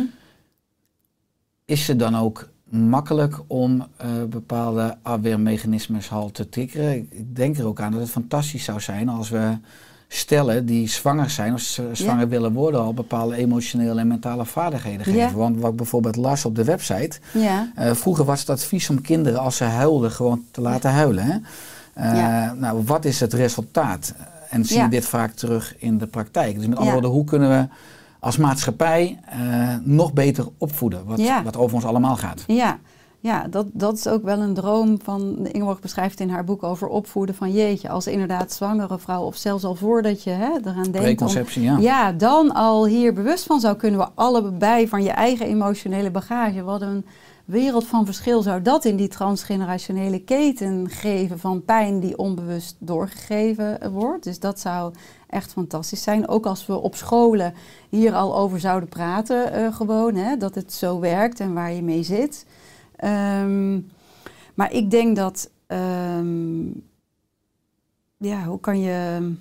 is 1.65 1.87
het 1.87 1.99
dan 1.99 2.15
ook 2.15 2.49
makkelijk 2.69 3.39
om 3.47 3.87
eh, 3.97 4.23
bepaalde 4.29 4.97
afweermechanismes 5.01 6.11
al 6.11 6.31
te 6.31 6.49
triggeren? 6.49 6.95
Ik 7.11 7.35
denk 7.35 7.57
er 7.57 7.65
ook 7.65 7.79
aan 7.81 7.91
dat 7.91 8.01
het 8.01 8.09
fantastisch 8.09 8.63
zou 8.63 8.79
zijn 8.79 9.09
als 9.09 9.29
we 9.29 9.57
stellen 10.11 10.65
die 10.65 10.87
zwanger 10.87 11.29
zijn 11.29 11.53
of 11.53 11.79
zwanger 11.91 12.27
willen 12.29 12.53
worden 12.53 12.81
al 12.81 12.93
bepaalde 12.93 13.35
emotionele 13.35 13.99
en 13.99 14.07
mentale 14.07 14.45
vaardigheden 14.45 15.05
geven. 15.05 15.19
Ja. 15.19 15.31
Want 15.33 15.59
wat 15.59 15.71
ik 15.71 15.75
bijvoorbeeld 15.77 16.15
las 16.15 16.45
op 16.45 16.55
de 16.55 16.63
website, 16.63 17.19
Ja, 17.33 17.71
eh, 17.75 17.91
vroeger 17.93 18.25
was 18.25 18.39
het 18.39 18.49
advies 18.49 18.89
om 18.89 19.01
kinderen 19.01 19.39
als 19.39 19.57
ze 19.57 19.63
huilden 19.63 20.11
gewoon 20.11 20.43
te 20.51 20.61
laten 20.61 20.91
huilen. 20.91 21.23
Hè? 21.23 21.37
Eh. 21.93 22.51
Nou, 22.51 22.83
wat 22.85 23.05
is 23.05 23.19
het 23.19 23.33
resultaat? 23.33 24.13
En 24.49 24.65
zie 24.65 24.75
je 24.77 24.81
Ja. 24.83 24.87
dit 24.89 25.05
vaak 25.05 25.31
terug 25.31 25.75
in 25.77 25.97
de 25.97 26.07
praktijk. 26.07 26.55
Dus 26.55 26.67
met 26.67 26.75
andere 26.77 26.91
woorden, 26.93 27.11
hoe 27.11 27.23
kunnen 27.25 27.49
we 27.49 27.67
als 28.19 28.37
maatschappij 28.37 29.19
eh, 29.25 29.75
nog 29.83 30.13
beter 30.13 30.45
opvoeden? 30.57 31.05
Wat, 31.05 31.21
wat 31.43 31.57
over 31.57 31.75
ons 31.75 31.85
allemaal 31.85 32.15
gaat. 32.15 32.43
ja. 32.47 32.79
Ja 33.19 33.47
dat, 33.47 33.65
dat 33.71 33.97
is 33.97 34.07
ook 34.07 34.23
wel 34.23 34.39
een 34.39 34.53
droom 34.53 34.99
van, 35.03 35.47
Ingeborg 35.47 35.79
beschrijft 35.79 36.19
in 36.19 36.29
haar 36.29 36.43
boek 36.43 36.63
over 36.63 36.87
opvoeden 36.87 37.35
van 37.35 37.51
jeetje, 37.51 37.89
als 37.89 38.07
inderdaad 38.07 38.53
zwangere 38.53 38.99
vrouw 38.99 39.23
of 39.23 39.35
zelfs 39.35 39.63
al 39.63 39.75
voordat 39.75 40.23
je 40.23 40.29
hè, 40.29 40.51
eraan 40.51 40.73
denkt 40.75 40.87
om 40.87 41.01
Preconceptie, 41.01 41.61
ja. 41.61 41.77
Ja, 41.77 42.11
dan 42.11 42.53
al 42.53 42.85
hier 42.85 43.13
bewust 43.13 43.45
van 43.45 43.59
zou 43.59 43.75
kunnen 43.75 43.99
we 43.99 44.07
allebei 44.15 44.87
van 44.87 45.03
je 45.03 45.11
eigen 45.11 45.45
emotionele 45.45 46.11
bagage. 46.11 46.63
Wat 46.63 46.81
een 46.81 47.05
wereld 47.49 47.87
van 47.87 48.05
verschil 48.05 48.41
zou 48.41 48.61
dat 48.61 48.85
in 48.85 48.95
die 48.95 49.07
transgenerationele 49.07 50.19
keten 50.19 50.89
geven 50.89 51.39
van 51.39 51.63
pijn 51.65 51.99
die 51.99 52.17
onbewust 52.17 52.75
doorgegeven 52.79 53.91
wordt. 53.91 54.23
Dus 54.23 54.39
dat 54.39 54.59
zou 54.59 54.93
echt 55.27 55.51
fantastisch 55.51 56.03
zijn. 56.03 56.27
Ook 56.27 56.45
als 56.45 56.65
we 56.65 56.77
op 56.77 56.95
scholen 56.95 57.53
hier 57.89 58.13
al 58.13 58.37
over 58.37 58.59
zouden 58.59 58.89
praten, 58.89 59.51
eh, 59.53 59.75
gewoon, 59.75 60.15
hè, 60.15 60.37
dat 60.37 60.55
het 60.55 60.73
zo 60.73 60.99
werkt 60.99 61.39
en 61.39 61.53
waar 61.53 61.71
je 61.71 61.83
mee 61.83 62.03
zit. 62.03 62.45
Ehm, 62.99 63.81
maar 64.53 64.71
ik 64.71 64.91
denk 64.91 65.15
dat, 65.15 65.51
ehm, 65.67 66.67
ja, 68.17 68.43
hoe 68.45 68.59
kan 68.59 68.79
je 68.79 69.31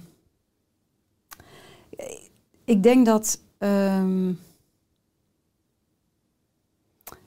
ik 2.64 2.82
denk 2.82 3.06
dat. 3.06 3.40
ehm, 3.58 4.32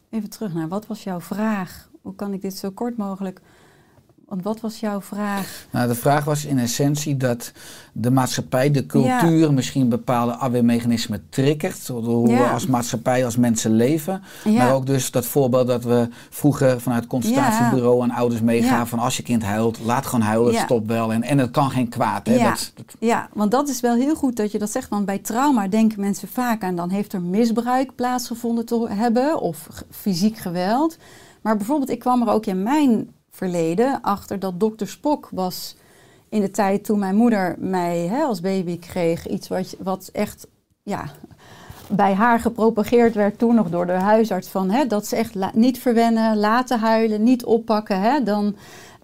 even 0.09 0.29
terug 0.29 0.53
naar 0.53 0.67
wat 0.67 0.87
was 0.87 1.03
jouw 1.03 1.21
vraag? 1.21 1.89
Hoe 2.01 2.15
kan 2.15 2.33
ik 2.33 2.41
dit 2.41 2.57
zo 2.57 2.71
kort 2.71 2.97
mogelijk. 2.97 3.41
Want 4.31 4.43
wat 4.43 4.59
was 4.61 4.79
jouw 4.79 5.01
vraag? 5.01 5.65
Nou, 5.71 5.87
de 5.87 5.95
vraag 5.95 6.23
was 6.25 6.45
in 6.45 6.59
essentie 6.59 7.17
dat 7.17 7.51
de 7.93 8.11
maatschappij, 8.11 8.71
de 8.71 8.85
cultuur 8.85 9.53
misschien 9.53 9.89
bepaalde 9.89 10.33
afweermechanismen 10.35 11.25
triggert. 11.29 11.87
Hoe 11.87 12.27
we 12.27 12.49
als 12.53 12.65
maatschappij, 12.67 13.25
als 13.25 13.37
mensen 13.37 13.71
leven. 13.71 14.21
Ja. 14.43 14.51
Maar 14.51 14.73
ook 14.73 14.85
dus 14.85 15.11
dat 15.11 15.25
voorbeeld 15.25 15.67
dat 15.67 15.83
we 15.83 16.07
vroeger 16.29 16.81
vanuit 16.81 17.01
het 17.01 17.09
consultatiebureau 17.09 18.01
aan 18.03 18.11
ouders 18.11 18.41
meegaven 18.41 18.87
van 18.87 18.99
als 18.99 19.17
je 19.17 19.23
kind 19.23 19.43
huilt, 19.43 19.79
laat 19.79 20.05
gewoon 20.05 20.25
huilen, 20.25 20.53
stop 20.63 20.87
wel. 20.87 21.13
En, 21.13 21.23
en 21.23 21.37
het 21.37 21.51
kan 21.51 21.69
geen 21.71 21.89
kwaad. 21.89 22.27
Hè? 22.27 22.35
Ja. 22.35 22.49
Dat, 22.49 22.71
dat- 22.75 22.95
Ja, 22.99 23.29
want 23.33 23.51
dat 23.51 23.69
is 23.69 23.79
wel 23.81 23.95
heel 23.95 24.15
goed 24.15 24.35
dat 24.35 24.51
je 24.51 24.59
dat 24.59 24.71
zegt. 24.71 24.89
Want 24.89 25.05
bij 25.05 25.19
trauma 25.19 25.67
denken 25.67 25.99
mensen 25.99 26.27
vaak 26.27 26.63
aan 26.63 26.75
dan 26.75 26.89
heeft 26.89 27.13
er 27.13 27.21
misbruik 27.21 27.95
plaatsgevonden 27.95 28.65
te 28.65 28.87
hebben 28.89 29.39
of 29.41 29.67
fysiek 29.89 30.37
geweld. 30.37 30.97
Maar 31.41 31.57
bijvoorbeeld, 31.57 31.89
ik 31.89 31.99
kwam 31.99 32.21
er 32.21 32.33
ook 32.33 32.45
in 32.45 32.63
mijn 32.63 33.09
verleden 33.31 34.01
achter 34.01 34.39
dat 34.39 34.59
dokter 34.59 34.87
Spock 34.87 35.29
was 35.31 35.75
in 36.29 36.41
de 36.41 36.51
tijd 36.51 36.83
toen 36.85 36.99
mijn 36.99 37.15
moeder 37.15 37.55
mij 37.59 37.97
hè, 37.97 38.21
als 38.23 38.41
baby 38.41 38.79
kreeg. 38.79 39.27
Iets 39.27 39.47
wat, 39.47 39.75
wat 39.79 40.09
echt 40.13 40.47
ja, 40.83 41.03
bij 41.89 42.13
haar 42.13 42.39
gepropageerd 42.39 43.15
werd 43.15 43.37
toen 43.37 43.55
nog 43.55 43.69
door 43.69 43.85
de 43.85 43.91
huisarts. 43.91 44.47
Van, 44.47 44.69
hè, 44.69 44.85
dat 44.87 45.05
ze 45.07 45.15
echt 45.15 45.35
niet 45.53 45.79
verwennen, 45.79 46.37
laten 46.37 46.79
huilen, 46.79 47.23
niet 47.23 47.45
oppakken. 47.45 48.01
Hè, 48.01 48.23
dan, 48.23 48.55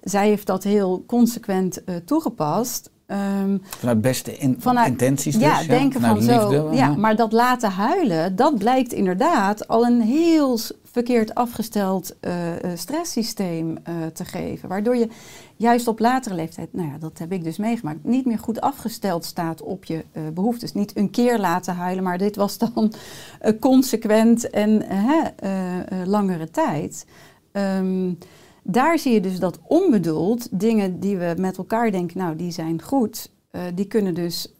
zij 0.04 0.28
heeft 0.28 0.48
dat 0.48 0.64
heel 0.64 1.04
consequent 1.08 1.84
eh, 1.84 1.96
toegepast. 1.96 2.90
Ehm, 3.06 3.58
vanuit 3.78 4.02
beste 4.02 4.38
in- 4.38 4.56
Vanuit- 4.60 4.88
intenties 4.88 5.34
dus. 5.34 5.44
ja, 5.44 5.64
denken 5.64 6.02
vanuit 6.02 6.24
van 6.26 6.36
liefde, 6.36 6.56
zo. 6.56 6.74
Ja, 6.74 6.96
maar 6.96 7.16
dat 7.16 7.32
laten 7.32 7.72
huilen, 7.72 8.36
dat 8.36 8.58
blijkt 8.58 8.94
inderdaad 8.94 9.68
al 9.68 9.86
een 9.86 10.02
heel 10.02 10.60
verkeerd 10.98 11.36
afgesteld 11.36 12.20
eh, 12.20 12.64
eh, 12.64 12.78
stresssysteem 12.78 13.78
eh, 13.84 14.06
te 14.14 14.26
geven. 14.26 14.70
Waardoor 14.70 14.96
je 14.96 15.08
juist 15.56 15.88
op 15.88 16.00
latere 16.00 16.36
leeftijd, 16.36 16.74
nou 16.74 16.90
ja, 16.90 16.98
dat 16.98 17.18
heb 17.18 17.32
ik 17.32 17.44
dus 17.44 17.58
meegemaakt, 17.58 18.04
niet 18.04 18.26
meer 18.26 18.40
goed 18.40 18.62
afgesteld 18.62 19.26
staat 19.26 19.62
op 19.62 19.86
je 19.86 20.06
eh, 20.12 20.22
behoeftes. 20.34 20.74
Niet 20.74 20.98
een 20.98 21.10
keer 21.10 21.40
laten 21.40 21.76
huilen, 21.76 22.04
maar 22.04 22.18
dit 22.18 22.36
was 22.36 22.58
dan 22.58 22.94
consequent 23.60 24.50
en 24.50 24.86
langere 26.06 26.50
tijd. 26.50 27.06
Ehm, 27.52 28.14
daar 28.64 29.00
zie 29.00 29.14
je 29.14 29.22
dus 29.22 29.40
dat 29.40 29.60
onbedoeld 29.64 30.60
dingen 30.60 31.00
die 31.00 31.18
we 31.18 31.36
met 31.38 31.58
elkaar 31.58 31.92
denken, 31.92 32.18
nou 32.18 32.36
die 32.36 32.52
zijn 32.52 32.82
goed, 32.82 33.32
die 33.74 33.86
kunnen 33.86 34.14
dus, 34.14 34.54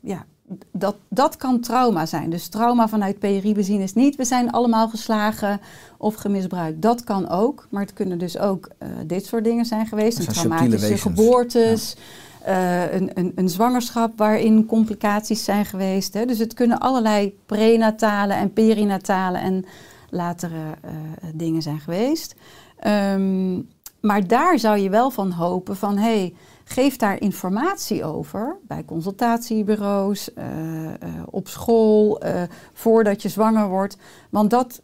ja, 0.00 0.26
dat, 0.72 0.96
dat 1.08 1.36
kan 1.36 1.60
trauma 1.60 2.06
zijn. 2.06 2.30
Dus 2.30 2.48
trauma 2.48 2.88
vanuit 2.88 3.18
PRI 3.18 3.54
bezien 3.54 3.80
is 3.80 3.94
niet, 3.94 4.16
we 4.16 4.24
zijn 4.24 4.50
allemaal 4.50 4.88
geslagen 4.88 5.60
of 5.96 6.14
gemisbruikt. 6.14 6.82
Dat 6.82 7.04
kan 7.04 7.28
ook, 7.28 7.66
maar 7.70 7.82
het 7.82 7.92
kunnen 7.92 8.18
dus 8.18 8.38
ook 8.38 8.68
eh, 8.78 8.88
dit 9.06 9.26
soort 9.26 9.44
dingen 9.44 9.64
zijn 9.64 9.86
geweest. 9.86 10.18
Een 10.18 10.26
traumatische 10.26 10.96
geboortes, 10.96 11.96
eh, 12.44 12.92
een, 12.92 13.10
een, 13.14 13.32
een 13.34 13.48
zwangerschap 13.48 14.18
waarin 14.18 14.66
complicaties 14.66 15.44
zijn 15.44 15.64
geweest. 15.64 16.14
Hè. 16.14 16.24
Dus 16.24 16.38
het 16.38 16.54
kunnen 16.54 16.78
allerlei 16.78 17.38
prenatale 17.46 18.32
en 18.32 18.52
perinatale 18.52 19.38
en 19.38 19.64
latere 20.10 20.76
eh, 20.80 20.92
dingen 21.34 21.62
zijn 21.62 21.80
geweest. 21.80 22.34
Ehm, 22.78 23.60
maar 24.00 24.26
daar 24.26 24.58
zou 24.58 24.78
je 24.78 24.90
wel 24.90 25.10
van 25.10 25.30
hopen 25.30 25.76
van, 25.76 25.96
hey, 25.96 26.34
geef 26.64 26.96
daar 26.96 27.20
informatie 27.20 28.04
over 28.04 28.56
bij 28.66 28.84
consultatiebureaus, 28.84 30.34
eh, 30.34 30.88
eh, 30.88 30.96
op 31.30 31.48
school, 31.48 32.20
eh, 32.20 32.42
voordat 32.72 33.22
je 33.22 33.28
zwanger 33.28 33.68
wordt. 33.68 33.96
Want 34.30 34.50
dat 34.50 34.82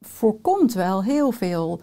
voorkomt 0.00 0.72
wel 0.72 1.02
heel 1.02 1.32
veel 1.32 1.80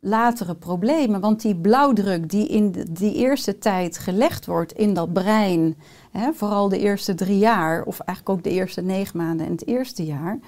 latere 0.00 0.54
problemen. 0.54 1.20
Want 1.20 1.42
die 1.42 1.56
blauwdruk 1.56 2.30
die 2.30 2.48
in 2.48 2.86
die 2.90 3.14
eerste 3.14 3.58
tijd 3.58 3.98
gelegd 3.98 4.46
wordt 4.46 4.72
in 4.72 4.94
dat 4.94 5.12
brein, 5.12 5.76
hè, 6.10 6.32
vooral 6.32 6.68
de 6.68 6.78
eerste 6.78 7.14
drie 7.14 7.38
jaar, 7.38 7.82
of 7.82 8.00
eigenlijk 8.00 8.38
ook 8.38 8.44
de 8.44 8.50
eerste 8.50 8.80
negen 8.80 9.16
maanden 9.16 9.46
en 9.46 9.52
het 9.52 9.66
eerste 9.66 10.04
jaar. 10.04 10.38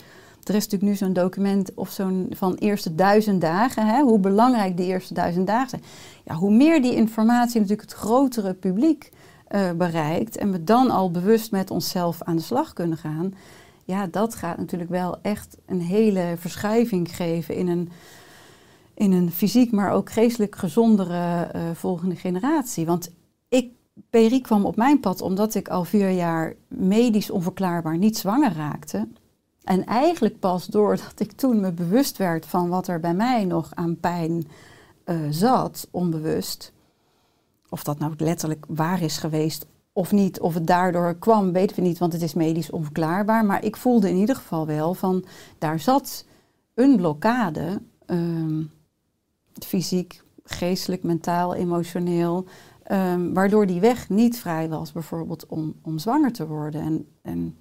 Er 0.42 0.54
is 0.54 0.64
natuurlijk 0.64 0.90
nu 0.90 0.96
zo'n 0.96 1.12
document 1.12 1.74
of 1.74 1.90
zo'n 1.90 2.26
van 2.30 2.54
eerste 2.54 2.94
duizend 2.94 3.40
dagen, 3.40 3.86
hè, 3.86 4.02
hoe 4.02 4.18
belangrijk 4.18 4.76
die 4.76 4.86
eerste 4.86 5.14
duizend 5.14 5.46
dagen 5.46 5.68
zijn. 5.68 5.82
Ja, 6.24 6.34
hoe 6.34 6.54
meer 6.54 6.82
die 6.82 6.94
informatie 6.94 7.60
natuurlijk 7.60 7.90
het 7.90 7.98
grotere 7.98 8.54
publiek 8.54 9.10
eh, 9.48 9.70
bereikt 9.70 10.36
en 10.36 10.52
we 10.52 10.64
dan 10.64 10.90
al 10.90 11.10
bewust 11.10 11.50
met 11.50 11.70
onszelf 11.70 12.22
aan 12.22 12.36
de 12.36 12.42
slag 12.42 12.72
kunnen 12.72 12.98
gaan, 12.98 13.34
ja, 13.84 14.06
dat 14.06 14.34
gaat 14.34 14.56
natuurlijk 14.56 14.90
wel 14.90 15.18
echt 15.22 15.56
een 15.66 15.80
hele 15.80 16.34
verschuiving 16.38 17.16
geven 17.16 17.54
in 17.54 17.68
een, 17.68 17.88
in 18.94 19.12
een 19.12 19.30
fysiek, 19.30 19.72
maar 19.72 19.92
ook 19.92 20.10
geestelijk 20.10 20.56
gezondere 20.56 21.42
eh, 21.42 21.62
volgende 21.74 22.16
generatie. 22.16 22.86
Want 22.86 23.10
ik, 23.48 23.70
kwam 24.42 24.64
op 24.64 24.76
mijn 24.76 25.00
pad 25.00 25.20
omdat 25.20 25.54
ik 25.54 25.68
al 25.68 25.84
vier 25.84 26.10
jaar 26.10 26.54
medisch 26.68 27.30
onverklaarbaar 27.30 27.98
niet 27.98 28.18
zwanger 28.18 28.52
raakte. 28.52 29.08
En 29.64 29.84
eigenlijk 29.86 30.38
pas 30.38 30.66
doordat 30.66 31.14
ik 31.20 31.32
toen 31.32 31.60
me 31.60 31.72
bewust 31.72 32.16
werd 32.16 32.46
van 32.46 32.68
wat 32.68 32.88
er 32.88 33.00
bij 33.00 33.14
mij 33.14 33.44
nog 33.44 33.70
aan 33.74 33.96
pijn 34.00 34.48
eh, 35.04 35.16
zat, 35.30 35.88
onbewust. 35.90 36.72
Of 37.68 37.82
dat 37.82 37.98
nou 37.98 38.14
letterlijk 38.16 38.64
waar 38.68 39.02
is 39.02 39.18
geweest 39.18 39.66
of 39.92 40.12
niet, 40.12 40.40
of 40.40 40.54
het 40.54 40.66
daardoor 40.66 41.14
kwam, 41.14 41.52
weten 41.52 41.76
we 41.76 41.82
niet, 41.82 41.98
want 41.98 42.12
het 42.12 42.22
is 42.22 42.34
medisch 42.34 42.70
onverklaarbaar. 42.70 43.44
Maar 43.44 43.64
ik 43.64 43.76
voelde 43.76 44.08
in 44.08 44.16
ieder 44.16 44.36
geval 44.36 44.66
wel 44.66 44.94
van 44.94 45.24
daar 45.58 45.80
zat 45.80 46.24
een 46.74 46.96
blokkade, 46.96 47.80
ehm, 48.06 48.62
fysiek, 49.66 50.22
geestelijk, 50.44 51.02
mentaal, 51.02 51.54
emotioneel, 51.54 52.44
ehm, 52.82 53.32
waardoor 53.32 53.66
die 53.66 53.80
weg 53.80 54.08
niet 54.08 54.40
vrij 54.40 54.68
was, 54.68 54.92
bijvoorbeeld 54.92 55.46
om, 55.46 55.74
om 55.82 55.98
zwanger 55.98 56.32
te 56.32 56.46
worden. 56.46 56.80
En, 56.80 57.06
en 57.22 57.56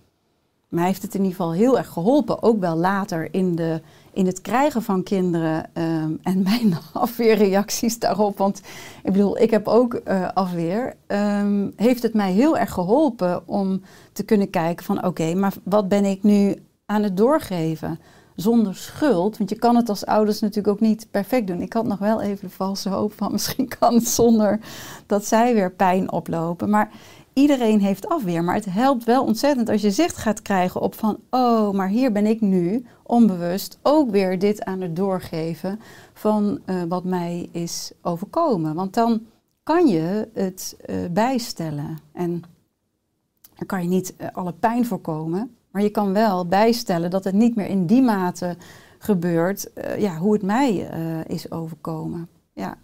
mij 0.71 0.85
heeft 0.85 1.01
het 1.01 1.13
in 1.13 1.23
ieder 1.23 1.35
geval 1.35 1.53
heel 1.53 1.77
erg 1.77 1.87
geholpen, 1.87 2.43
ook 2.43 2.59
wel 2.59 2.75
later 2.75 3.33
in, 3.33 3.55
de, 3.55 3.81
in 4.13 4.25
het 4.25 4.41
krijgen 4.41 4.83
van 4.83 5.03
kinderen 5.03 5.69
ehm, 5.73 6.11
en 6.21 6.43
mijn 6.49 6.77
afweerreacties 6.93 7.99
daarop. 7.99 8.37
Want 8.37 8.61
ik 9.03 9.11
bedoel, 9.11 9.37
ik 9.37 9.51
heb 9.51 9.67
ook 9.67 9.93
eh, 9.93 10.27
afweer. 10.33 10.95
Ehm, 11.07 11.69
heeft 11.75 12.03
het 12.03 12.13
mij 12.13 12.31
heel 12.31 12.57
erg 12.57 12.71
geholpen 12.71 13.47
om 13.47 13.81
te 14.13 14.23
kunnen 14.23 14.49
kijken 14.49 14.85
van 14.85 15.05
oké, 15.05 15.33
maar 15.33 15.53
wat 15.63 15.87
ben 15.87 16.05
ik 16.05 16.23
nu 16.23 16.55
aan 16.85 17.03
het 17.03 17.17
doorgeven? 17.17 17.99
Zonder 18.35 18.75
schuld, 18.75 19.37
want 19.37 19.49
je 19.49 19.55
kan 19.55 19.75
het 19.75 19.89
als 19.89 20.05
ouders 20.05 20.39
natuurlijk 20.39 20.73
ook 20.73 20.87
niet 20.87 21.07
perfect 21.11 21.47
doen. 21.47 21.61
Ik 21.61 21.73
had 21.73 21.85
nog 21.85 21.99
wel 21.99 22.21
even 22.21 22.47
de 22.47 22.53
valse 22.53 22.89
hoop 22.89 23.13
van 23.13 23.31
misschien 23.37 23.67
kan 23.79 23.93
het 23.93 24.07
zonder 24.07 24.59
dat 25.05 25.25
zij 25.25 25.53
weer 25.53 25.71
pijn 25.71 26.11
oplopen. 26.11 26.69
Maar 26.69 26.91
iedereen 27.33 27.79
heeft 27.79 28.07
afweer, 28.07 28.43
maar 28.43 28.55
het 28.55 28.65
helpt 28.65 29.03
wel 29.03 29.23
ontzettend 29.23 29.69
als 29.69 29.81
je 29.81 29.91
zicht 29.91 30.17
gaat 30.17 30.41
krijgen 30.41 30.81
op 30.81 30.95
van, 30.95 31.19
oh, 31.29 31.71
maar 31.71 31.87
hier 31.87 32.11
ben 32.11 32.25
ik 32.25 32.41
nu 32.41 32.85
onbewust 33.03 33.79
ook 33.81 34.11
weer 34.11 34.39
dit 34.39 34.65
aan 34.65 34.81
het 34.81 34.95
doorgeven 34.95 35.79
van 36.13 36.59
uh, 36.65 36.83
wat 36.87 37.03
mij 37.03 37.49
is 37.51 37.91
overkomen. 38.01 38.75
Want 38.75 38.93
dan 38.93 39.21
kan 39.63 39.87
je 39.87 40.27
het 40.33 40.77
uh, 40.85 40.95
bijstellen 41.11 41.97
en 42.13 42.43
dan 43.55 43.65
kan 43.65 43.81
je 43.81 43.89
niet 43.89 44.13
uh, 44.17 44.27
alle 44.33 44.53
pijn 44.53 44.85
voorkomen, 44.85 45.55
maar 45.71 45.81
je 45.81 45.89
kan 45.89 46.13
wel 46.13 46.45
bijstellen 46.45 47.09
dat 47.09 47.23
het 47.23 47.33
niet 47.33 47.55
meer 47.55 47.67
in 47.67 47.85
die 47.85 48.01
mate 48.01 48.57
gebeurt, 48.97 49.71
ja, 49.97 50.17
hoe 50.17 50.33
het 50.33 50.41
mij 50.41 50.75
is 51.27 51.51
overkomen. 51.51 52.29
Ja. 52.53 52.77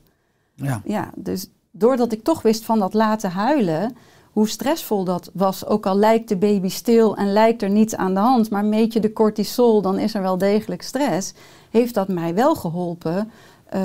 Ja. 0.54 0.82
ja, 0.86 1.12
dus 1.16 1.50
doordat 1.72 2.12
ik 2.12 2.24
toch 2.24 2.42
wist 2.42 2.66
van 2.66 2.80
dat 2.80 2.94
laten 2.94 3.32
huilen, 3.32 3.96
hoe 4.38 4.48
stressvol 4.48 5.04
dat 5.04 5.30
was. 5.34 5.66
Ook 5.66 5.86
al 5.86 5.98
lijkt 5.98 6.30
de 6.30 6.38
baby 6.38 6.70
stil 6.70 7.16
en 7.16 7.32
lijkt 7.32 7.62
er 7.62 7.70
niets 7.70 7.96
aan 7.96 8.14
de 8.14 8.20
hand, 8.20 8.50
maar 8.50 8.66
meet 8.66 8.94
je 8.94 9.00
de 9.00 9.14
cortisol, 9.14 9.82
dan 9.82 10.00
is 10.00 10.14
er 10.14 10.22
wel 10.22 10.38
degelijk 10.38 10.82
stress. 10.82 11.34
Heeft 11.70 11.94
dat 11.94 12.08
mij 12.08 12.34
wel 12.34 12.56
geholpen 12.56 13.32
uh, 13.74 13.82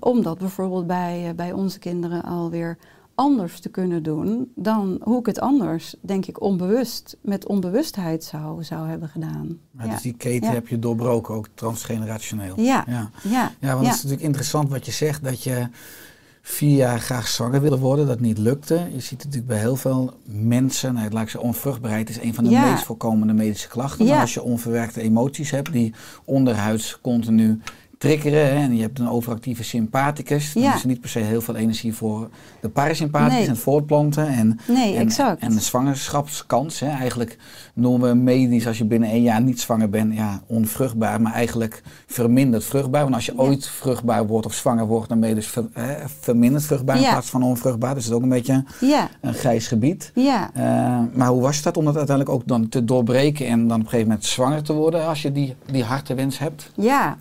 om 0.00 0.22
dat 0.22 0.38
bijvoorbeeld 0.38 0.86
bij, 0.86 1.28
uh, 1.28 1.34
bij 1.34 1.52
onze 1.52 1.78
kinderen 1.78 2.22
alweer 2.22 2.78
anders 3.14 3.60
te 3.60 3.68
kunnen 3.68 4.02
doen 4.02 4.52
dan 4.54 5.00
hoe 5.02 5.18
ik 5.18 5.26
het 5.26 5.40
anders, 5.40 5.94
denk 6.00 6.26
ik, 6.26 6.40
onbewust, 6.40 7.16
met 7.20 7.46
onbewustheid 7.46 8.24
zou, 8.24 8.64
zou 8.64 8.88
hebben 8.88 9.08
gedaan. 9.08 9.58
Ja, 9.78 9.88
dus 9.88 10.02
die 10.02 10.16
keten 10.16 10.48
ja. 10.48 10.54
heb 10.54 10.68
je 10.68 10.78
doorbroken, 10.78 11.34
ook 11.34 11.48
transgenerationeel. 11.54 12.60
Ja, 12.60 12.84
ja. 12.88 13.10
ja. 13.22 13.52
ja 13.60 13.72
want 13.74 13.86
het 13.86 13.94
is 13.94 14.02
natuurlijk 14.02 14.26
interessant 14.26 14.68
wat 14.68 14.86
je 14.86 14.92
zegt, 14.92 15.24
dat 15.24 15.42
je 15.42 15.68
vier 16.48 16.76
jaar 16.76 17.00
graag 17.00 17.28
zwanger 17.28 17.60
willen 17.60 17.78
worden, 17.78 18.06
dat 18.06 18.20
niet 18.20 18.38
lukte. 18.38 18.88
Je 18.92 19.00
ziet 19.00 19.18
natuurlijk 19.18 19.46
bij 19.46 19.58
heel 19.58 19.76
veel 19.76 20.14
mensen, 20.24 20.94
nou, 20.94 21.10
laat 21.10 21.22
ik 21.22 21.28
zeggen, 21.28 21.48
onvruchtbaarheid 21.48 22.08
is 22.08 22.20
een 22.20 22.34
van 22.34 22.44
de 22.44 22.50
Ja. 22.50 22.70
meest 22.70 22.84
voorkomende 22.84 23.32
medische 23.32 23.68
klachten. 23.68 24.04
Ja. 24.04 24.10
Maar 24.12 24.20
als 24.20 24.34
je 24.34 24.42
onverwerkte 24.42 25.00
emoties 25.00 25.50
hebt 25.50 25.72
die 25.72 25.94
onderhuids 26.24 26.98
continu 27.02 27.60
triggeren 27.98 28.46
hè, 28.46 28.62
en 28.62 28.76
je 28.76 28.82
hebt 28.82 28.98
een 28.98 29.08
overactieve 29.08 29.64
sympathicus, 29.64 30.52
dan 30.52 30.62
Ja. 30.62 30.74
is 30.74 30.80
er 30.82 30.88
niet 30.88 31.00
per 31.00 31.08
se 31.10 31.18
heel 31.18 31.40
veel 31.40 31.56
energie 31.56 31.94
voor 31.94 32.28
de 32.60 32.68
parasympathicus 32.68 33.34
Nee. 33.38 33.44
en 33.46 33.50
het 33.52 33.58
voortplanten. 33.62 34.28
En, 34.28 34.58
Nee, 34.68 34.94
en, 34.94 35.00
exact. 35.00 35.40
En 35.42 35.52
de 35.52 35.60
zwangerschapskans, 35.60 36.80
hè, 36.80 36.86
eigenlijk 36.88 37.38
noemen 37.74 38.08
we 38.08 38.14
medisch 38.16 38.66
als 38.66 38.78
je 38.78 38.84
binnen 38.84 39.08
één 39.10 39.22
jaar 39.22 39.42
niet 39.42 39.60
zwanger 39.60 39.90
bent, 39.90 40.14
ja, 40.14 40.40
onvruchtbaar, 40.46 41.20
maar 41.20 41.32
eigenlijk 41.32 41.82
verminderd 42.06 42.64
vruchtbaar. 42.64 43.02
Want 43.02 43.14
als 43.14 43.26
je 43.26 43.32
Ja. 43.36 43.38
ooit 43.42 43.68
vruchtbaar 43.68 44.26
wordt 44.26 44.46
of 44.46 44.54
zwanger 44.54 44.86
wordt, 44.86 45.08
dan 45.08 45.20
ben 45.20 45.28
je 45.28 45.34
dus 45.34 45.46
ver- 45.48 45.68
hè, 45.72 45.94
verminderd 46.20 46.64
vruchtbaar 46.64 46.96
in 46.96 47.02
plaats 47.02 47.30
van 47.30 47.42
onvruchtbaar. 47.42 47.94
Dus 47.94 48.02
het 48.02 48.12
is 48.12 48.16
ook 48.18 48.24
een 48.24 48.28
beetje 48.28 48.64
Ja, 48.80 49.08
een 49.20 49.34
grijs 49.34 49.66
gebied. 49.66 50.10
ja. 50.14 50.50
Eh, 50.54 50.62
maar 51.12 51.28
hoe 51.28 51.40
was 51.42 51.62
dat 51.62 51.76
om 51.76 51.84
dat 51.84 51.96
uiteindelijk 51.96 52.36
ook 52.36 52.46
dan 52.46 52.68
te 52.68 52.84
doorbreken 52.84 53.46
en 53.46 53.58
dan 53.68 53.76
op 53.78 53.82
een 53.84 53.88
gegeven 53.90 54.06
moment 54.06 54.24
zwanger 54.24 54.62
te 54.62 54.72
worden 54.72 55.06
als 55.06 55.22
je 55.22 55.32
die, 55.32 55.56
die 55.70 55.84
hartewens 55.84 56.38
hebt? 56.38 56.70
Ja. 56.74 57.16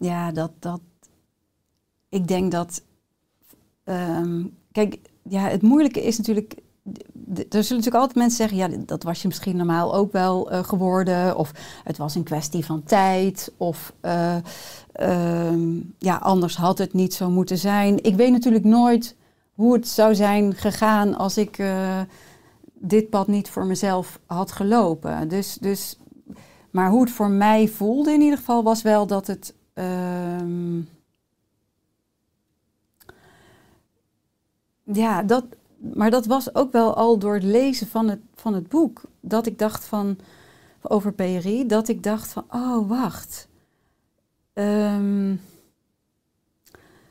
Ja, 0.00 0.32
dat, 0.32 0.50
dat. 0.58 0.80
Ik 2.08 2.28
denk 2.28 2.52
dat. 2.52 2.82
ehm, 3.84 4.44
kijk, 4.72 4.98
ja, 5.22 5.40
het 5.48 5.62
moeilijke 5.62 6.04
is 6.04 6.18
natuurlijk. 6.18 6.54
Er 7.34 7.44
zullen 7.64 7.68
natuurlijk 7.68 7.94
altijd 7.94 8.14
mensen 8.14 8.48
zeggen: 8.48 8.56
ja, 8.56 8.84
dat 8.86 9.02
was 9.02 9.22
je 9.22 9.28
misschien 9.28 9.56
normaal 9.56 9.94
ook 9.94 10.12
wel 10.12 10.50
eh, 10.50 10.64
geworden. 10.64 11.36
Of 11.36 11.52
het 11.84 11.96
was 11.96 12.14
een 12.14 12.22
kwestie 12.22 12.64
van 12.64 12.82
tijd. 12.82 13.52
Of 13.56 13.92
eh, 14.00 14.36
ehm, 14.92 15.80
ja, 15.98 16.16
anders 16.16 16.56
had 16.56 16.78
het 16.78 16.92
niet 16.92 17.14
zo 17.14 17.30
moeten 17.30 17.58
zijn. 17.58 18.02
Ik 18.04 18.16
weet 18.16 18.30
natuurlijk 18.32 18.64
nooit 18.64 19.16
hoe 19.54 19.72
het 19.72 19.88
zou 19.88 20.14
zijn 20.14 20.54
gegaan 20.54 21.14
als 21.16 21.36
ik 21.38 21.58
eh, 21.58 22.00
dit 22.74 23.10
pad 23.10 23.26
niet 23.26 23.48
voor 23.50 23.66
mezelf 23.66 24.20
had 24.26 24.52
gelopen. 24.52 25.28
Dus, 25.28 25.54
dus 25.60 25.98
maar 26.70 26.90
hoe 26.90 27.00
het 27.00 27.10
voor 27.10 27.30
mij 27.30 27.68
voelde 27.68 28.12
in 28.12 28.20
ieder 28.20 28.38
geval 28.38 28.62
was 28.62 28.82
wel 28.82 29.06
dat 29.06 29.26
het. 29.26 29.54
Ehm, 29.72 30.80
ja, 34.82 35.22
dat, 35.22 35.44
maar 35.76 36.10
dat 36.10 36.26
was 36.26 36.54
ook 36.54 36.72
wel 36.72 36.94
al 36.94 37.18
door 37.18 37.34
het 37.34 37.42
lezen 37.42 37.86
van 37.86 38.08
het, 38.08 38.20
van 38.34 38.54
het 38.54 38.68
boek. 38.68 39.00
Dat 39.20 39.46
ik 39.46 39.58
dacht 39.58 39.84
van. 39.84 40.18
over 40.82 41.12
PRI. 41.12 41.66
Dat 41.66 41.88
ik 41.88 42.02
dacht 42.02 42.32
van. 42.32 42.44
Oh, 42.50 42.88
wacht. 42.88 43.48
Ehm, 44.52 45.34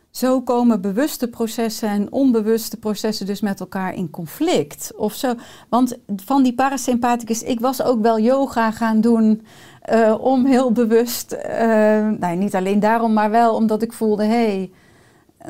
zo 0.10 0.42
komen 0.42 0.82
bewuste 0.82 1.28
processen 1.28 1.90
en 1.90 2.12
onbewuste 2.12 2.78
processen 2.78 3.26
dus 3.26 3.42
met 3.42 3.60
elkaar 3.60 3.94
in 3.94 4.10
conflict. 4.10 4.92
Of 4.96 5.14
zo. 5.14 5.34
Want 5.70 5.98
van 6.16 6.44
die 6.44 6.54
parasympathicus, 6.54 7.44
ik 7.44 7.60
was 7.60 7.82
ook 7.82 8.02
wel 8.02 8.20
yoga 8.20 8.72
gaan 8.72 9.02
doen 9.02 9.46
eh, 9.82 10.16
om 10.20 10.46
heel 10.46 10.72
bewust, 10.72 11.32
eh, 11.32 12.08
nou, 12.08 12.36
niet 12.36 12.56
alleen 12.56 12.80
daarom, 12.80 13.14
maar 13.14 13.30
wel 13.30 13.56
omdat 13.56 13.82
ik 13.82 13.94
voelde, 13.94 14.24
hé, 14.24 14.30
hey, 14.30 14.72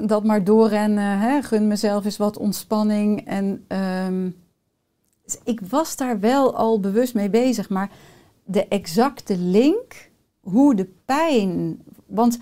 dat 0.08 0.24
maar 0.24 0.44
doorrennen, 0.44 1.20
hè, 1.20 1.42
gun 1.42 1.68
mezelf 1.68 2.06
eens 2.06 2.18
wat 2.18 2.38
ontspanning. 2.38 3.28
En 3.28 3.66
ehm, 3.68 4.30
dus 5.24 5.40
ik 5.44 5.62
was 5.70 5.96
daar 5.96 6.20
wel 6.20 6.56
al 6.56 6.80
bewust 6.80 7.14
mee 7.14 7.30
bezig, 7.30 7.70
maar 7.70 7.90
de 8.44 8.68
exacte 8.68 9.38
link, 9.38 10.10
hoe 10.42 10.76
de 10.76 10.90
pijn, 11.06 11.84
want 12.06 12.40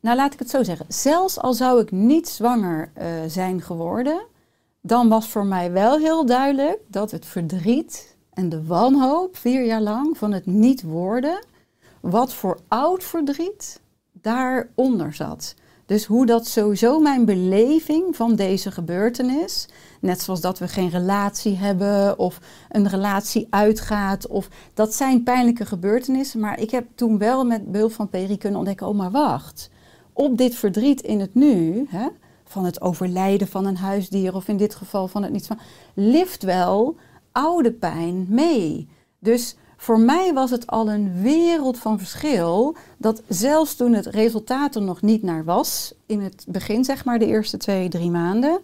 nou 0.00 0.16
laat 0.16 0.32
ik 0.32 0.38
het 0.38 0.50
zo 0.50 0.62
zeggen, 0.62 0.86
zelfs 0.88 1.40
al 1.40 1.52
zou 1.52 1.80
ik 1.80 1.90
niet 1.90 2.28
zwanger 2.28 2.90
eh, 2.94 3.06
zijn 3.26 3.60
geworden, 3.62 4.26
dan 4.80 5.08
was 5.08 5.28
voor 5.28 5.46
mij 5.46 5.72
wel 5.72 5.98
heel 5.98 6.26
duidelijk 6.26 6.78
dat 6.88 7.10
het 7.10 7.26
verdriet 7.26 8.13
en 8.34 8.48
de 8.48 8.64
wanhoop 8.64 9.36
vier 9.36 9.64
jaar 9.64 9.80
lang 9.80 10.18
van 10.18 10.32
het 10.32 10.46
niet 10.46 10.82
worden, 10.82 11.44
wat 12.00 12.34
voor 12.34 12.58
oud 12.68 13.04
verdriet 13.04 13.80
daaronder 14.12 15.14
zat. 15.14 15.54
Dus 15.86 16.04
hoe 16.04 16.26
dat 16.26 16.46
sowieso 16.46 17.00
mijn 17.00 17.24
beleving 17.24 18.16
van 18.16 18.34
deze 18.34 18.70
gebeurtenis, 18.70 19.68
net 20.00 20.22
zoals 20.22 20.40
dat 20.40 20.58
we 20.58 20.68
geen 20.68 20.90
relatie 20.90 21.56
hebben 21.56 22.18
of 22.18 22.38
een 22.68 22.88
relatie 22.88 23.46
uitgaat, 23.50 24.26
of 24.26 24.48
dat 24.74 24.94
zijn 24.94 25.22
pijnlijke 25.22 25.66
gebeurtenissen. 25.66 26.40
Maar 26.40 26.60
ik 26.60 26.70
heb 26.70 26.86
toen 26.94 27.18
wel 27.18 27.44
met 27.44 27.72
behulp 27.72 27.92
van 27.92 28.08
Peri 28.08 28.38
kunnen 28.38 28.58
ontdekken, 28.58 28.86
oh 28.86 28.96
maar 28.96 29.10
wacht, 29.10 29.70
op 30.12 30.38
dit 30.38 30.54
verdriet 30.54 31.00
in 31.00 31.20
het 31.20 31.34
nu, 31.34 31.86
hè, 31.88 32.06
van 32.44 32.64
het 32.64 32.80
overlijden 32.80 33.48
van 33.48 33.66
een 33.66 33.76
huisdier 33.76 34.34
of 34.34 34.48
in 34.48 34.56
dit 34.56 34.74
geval 34.74 35.08
van 35.08 35.22
het 35.22 35.32
niet 35.32 35.46
van, 35.46 35.58
lift 35.94 36.42
wel 36.42 36.96
oude 37.34 37.72
pijn 37.72 38.26
mee. 38.28 38.88
Dus 39.18 39.56
voor 39.76 40.00
mij 40.00 40.32
was 40.32 40.50
het 40.50 40.66
al 40.66 40.90
een 40.90 41.22
wereld 41.22 41.78
van 41.78 41.98
verschil 41.98 42.76
dat 42.98 43.22
zelfs 43.28 43.74
toen 43.74 43.92
het 43.92 44.06
resultaat 44.06 44.74
er 44.74 44.82
nog 44.82 45.02
niet 45.02 45.22
naar 45.22 45.44
was, 45.44 45.94
in 46.06 46.20
het 46.20 46.44
begin 46.48 46.84
zeg 46.84 47.04
maar 47.04 47.18
de 47.18 47.26
eerste 47.26 47.56
twee, 47.56 47.88
drie 47.88 48.10
maanden, 48.10 48.60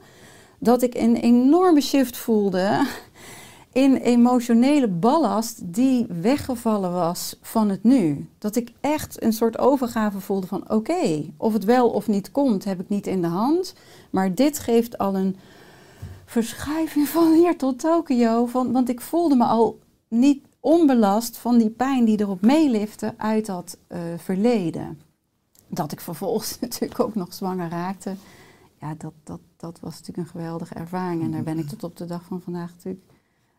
dat 0.59 0.83
ik 0.83 0.95
een 0.95 1.17
enorme 1.17 1.81
shift 1.81 2.17
voelde 2.17 2.87
in 3.73 3.97
emotionele 3.97 4.89
ballast 4.89 5.75
die 5.75 6.07
weggevallen 6.21 6.93
was 6.93 7.37
van 7.43 7.69
het 7.69 7.83
nu. 7.83 8.29
Dat 8.39 8.57
ik 8.57 8.73
echt 8.81 9.23
een 9.23 9.33
soort 9.33 9.59
overgave 9.59 10.21
voelde 10.21 10.47
van 10.47 10.71
oké, 10.71 11.25
of 11.37 11.53
het 11.53 11.65
wel 11.65 11.89
of 11.91 12.09
niet 12.09 12.31
komt, 12.31 12.65
heb 12.65 12.81
ik 12.81 12.89
niet 12.89 13.07
in 13.07 13.23
de 13.23 13.29
hand. 13.29 13.75
Maar 14.11 14.35
dit 14.35 14.59
geeft 14.59 14.99
al 14.99 15.17
een 15.17 15.37
verschuiving 16.31 17.09
van 17.09 17.33
hier 17.33 17.57
tot 17.57 17.79
Tokio. 17.79 18.47
Van, 18.47 18.73
want 18.73 18.89
ik 18.89 19.01
voelde 19.01 19.35
me 19.35 19.45
al 19.45 19.79
niet 20.09 20.45
onbelast 20.61 21.37
van 21.39 21.59
die 21.59 21.71
pijn 21.71 22.05
die 22.05 22.21
erop 22.21 22.41
meelifte 22.41 23.15
uit 23.17 23.47
dat 23.47 23.79
eh, 23.87 24.01
verleden. 24.17 25.01
Dat 25.67 25.93
ik 25.93 26.01
vervolgens 26.01 26.59
natuurlijk 26.61 27.01
ook 27.01 27.15
nog 27.15 27.35
zwanger 27.35 27.69
raakte. 27.69 28.15
Ja, 28.81 28.95
dat, 28.99 29.13
dat, 29.25 29.41
dat 29.57 29.81
was 29.81 29.99
natuurlijk 29.99 30.19
een 30.19 30.41
geweldige 30.41 30.75
ervaring. 30.75 31.23
En 31.23 31.31
daar 31.31 31.43
ben 31.43 31.59
ik 31.59 31.69
tot 31.69 31.85
op 31.85 31.97
de 31.97 32.05
dag 32.05 32.25
van 32.25 32.41
vandaag 32.41 32.71
natuurlijk 32.71 33.05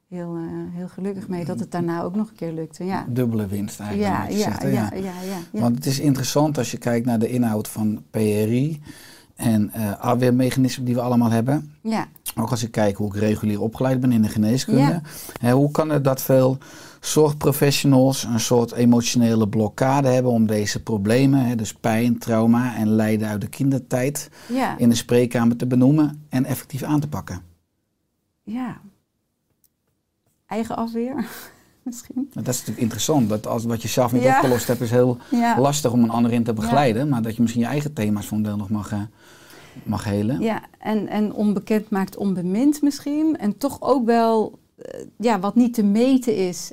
heel, 0.07 0.35
eh, 0.35 0.75
heel 0.75 0.87
gelukkig 0.87 1.27
mee 1.27 1.45
dat 1.45 1.59
het 1.59 1.71
daarna 1.71 2.01
ook 2.01 2.15
nog 2.15 2.29
een 2.29 2.35
keer 2.35 2.51
lukte. 2.51 2.85
Ja, 2.85 3.05
Dubbele 3.09 3.47
winst 3.47 3.79
eigenlijk. 3.79 4.31
ja, 4.31 4.37
zegt, 4.37 4.61
ja, 4.61 4.69
ja, 4.69 4.91
ja, 4.93 5.21
ja. 5.51 5.59
Want 5.59 5.75
het 5.75 5.85
is 5.85 5.99
interessant 5.99 6.57
als 6.57 6.71
je 6.71 6.77
kijkt 6.77 7.05
naar 7.05 7.19
de 7.19 7.29
inhoud 7.29 7.67
van 7.67 8.03
PRI 8.09 8.81
en 9.35 9.69
eh 9.73 9.99
afweermechanismen 9.99 10.85
die 10.85 10.95
we 10.95 11.01
allemaal 11.01 11.31
hebben. 11.31 11.73
ja. 11.81 12.07
Ook 12.35 12.49
als 12.51 12.63
ik 12.63 12.71
kijk 12.71 12.95
hoe 12.97 13.07
ik 13.15 13.19
regulier 13.21 13.61
opgeleid 13.61 13.99
ben 13.99 14.11
in 14.11 14.21
de 14.21 14.27
geneeskunde. 14.29 14.81
Ja. 14.81 15.01
Hè, 15.39 15.51
hoe 15.51 15.71
kan 15.71 15.89
het 15.89 16.03
dat 16.03 16.21
veel 16.21 16.57
zorgprofessionals 16.99 18.23
een 18.23 18.39
soort 18.39 18.71
emotionele 18.71 19.47
blokkade 19.47 20.07
hebben 20.07 20.31
om 20.31 20.45
deze 20.47 20.83
problemen, 20.83 21.45
hè, 21.45 21.55
dus 21.55 21.73
pijn, 21.73 22.17
trauma 22.17 22.75
en 22.75 22.87
lijden 22.87 23.27
uit 23.27 23.41
de 23.41 23.47
kindertijd, 23.47 24.29
ja. 24.49 24.77
in 24.77 24.89
de 24.89 24.95
spreekkamer 24.95 25.55
te 25.55 25.65
benoemen 25.67 26.25
en 26.29 26.45
effectief 26.45 26.83
aan 26.83 26.99
te 26.99 27.07
pakken? 27.07 27.41
ja. 28.43 28.77
Eigen 30.47 30.75
afweer, 30.75 31.25
misschien. 31.83 32.29
Dat 32.33 32.47
is 32.47 32.53
natuurlijk 32.57 32.79
interessant. 32.81 33.29
Dat 33.29 33.47
als 33.47 33.63
wat 33.63 33.81
je 33.81 33.87
zelf 33.87 34.11
niet 34.11 34.23
Ja. 34.23 34.35
opgelost 34.35 34.67
hebt, 34.67 34.81
is 34.81 34.91
heel 34.91 35.17
Ja. 35.31 35.59
lastig 35.59 35.91
om 35.91 36.03
een 36.03 36.09
ander 36.09 36.31
in 36.31 36.43
te 36.43 36.53
begeleiden. 36.53 37.09
Maar 37.09 37.21
dat 37.21 37.35
je 37.35 37.41
misschien 37.41 37.61
je 37.63 37.67
eigen 37.67 37.93
thema's 37.93 38.25
voor 38.25 38.37
een 38.37 38.43
deel 38.43 38.57
nog 38.57 38.69
mag, 38.69 38.91
eh, 38.91 38.99
mag 39.83 40.03
helen. 40.03 40.41
Ja, 40.41 40.61
en, 40.79 41.07
en 41.07 41.33
onbekend 41.33 41.89
maakt 41.89 42.17
onbemind 42.17 42.81
misschien. 42.81 43.37
En 43.37 43.57
toch 43.57 43.81
ook 43.81 44.05
wel 44.05 44.59
eh, 44.75 45.01
ja, 45.17 45.39
wat 45.39 45.55
niet 45.55 45.73
te 45.73 45.83
meten 45.83 46.35
is. 46.35 46.71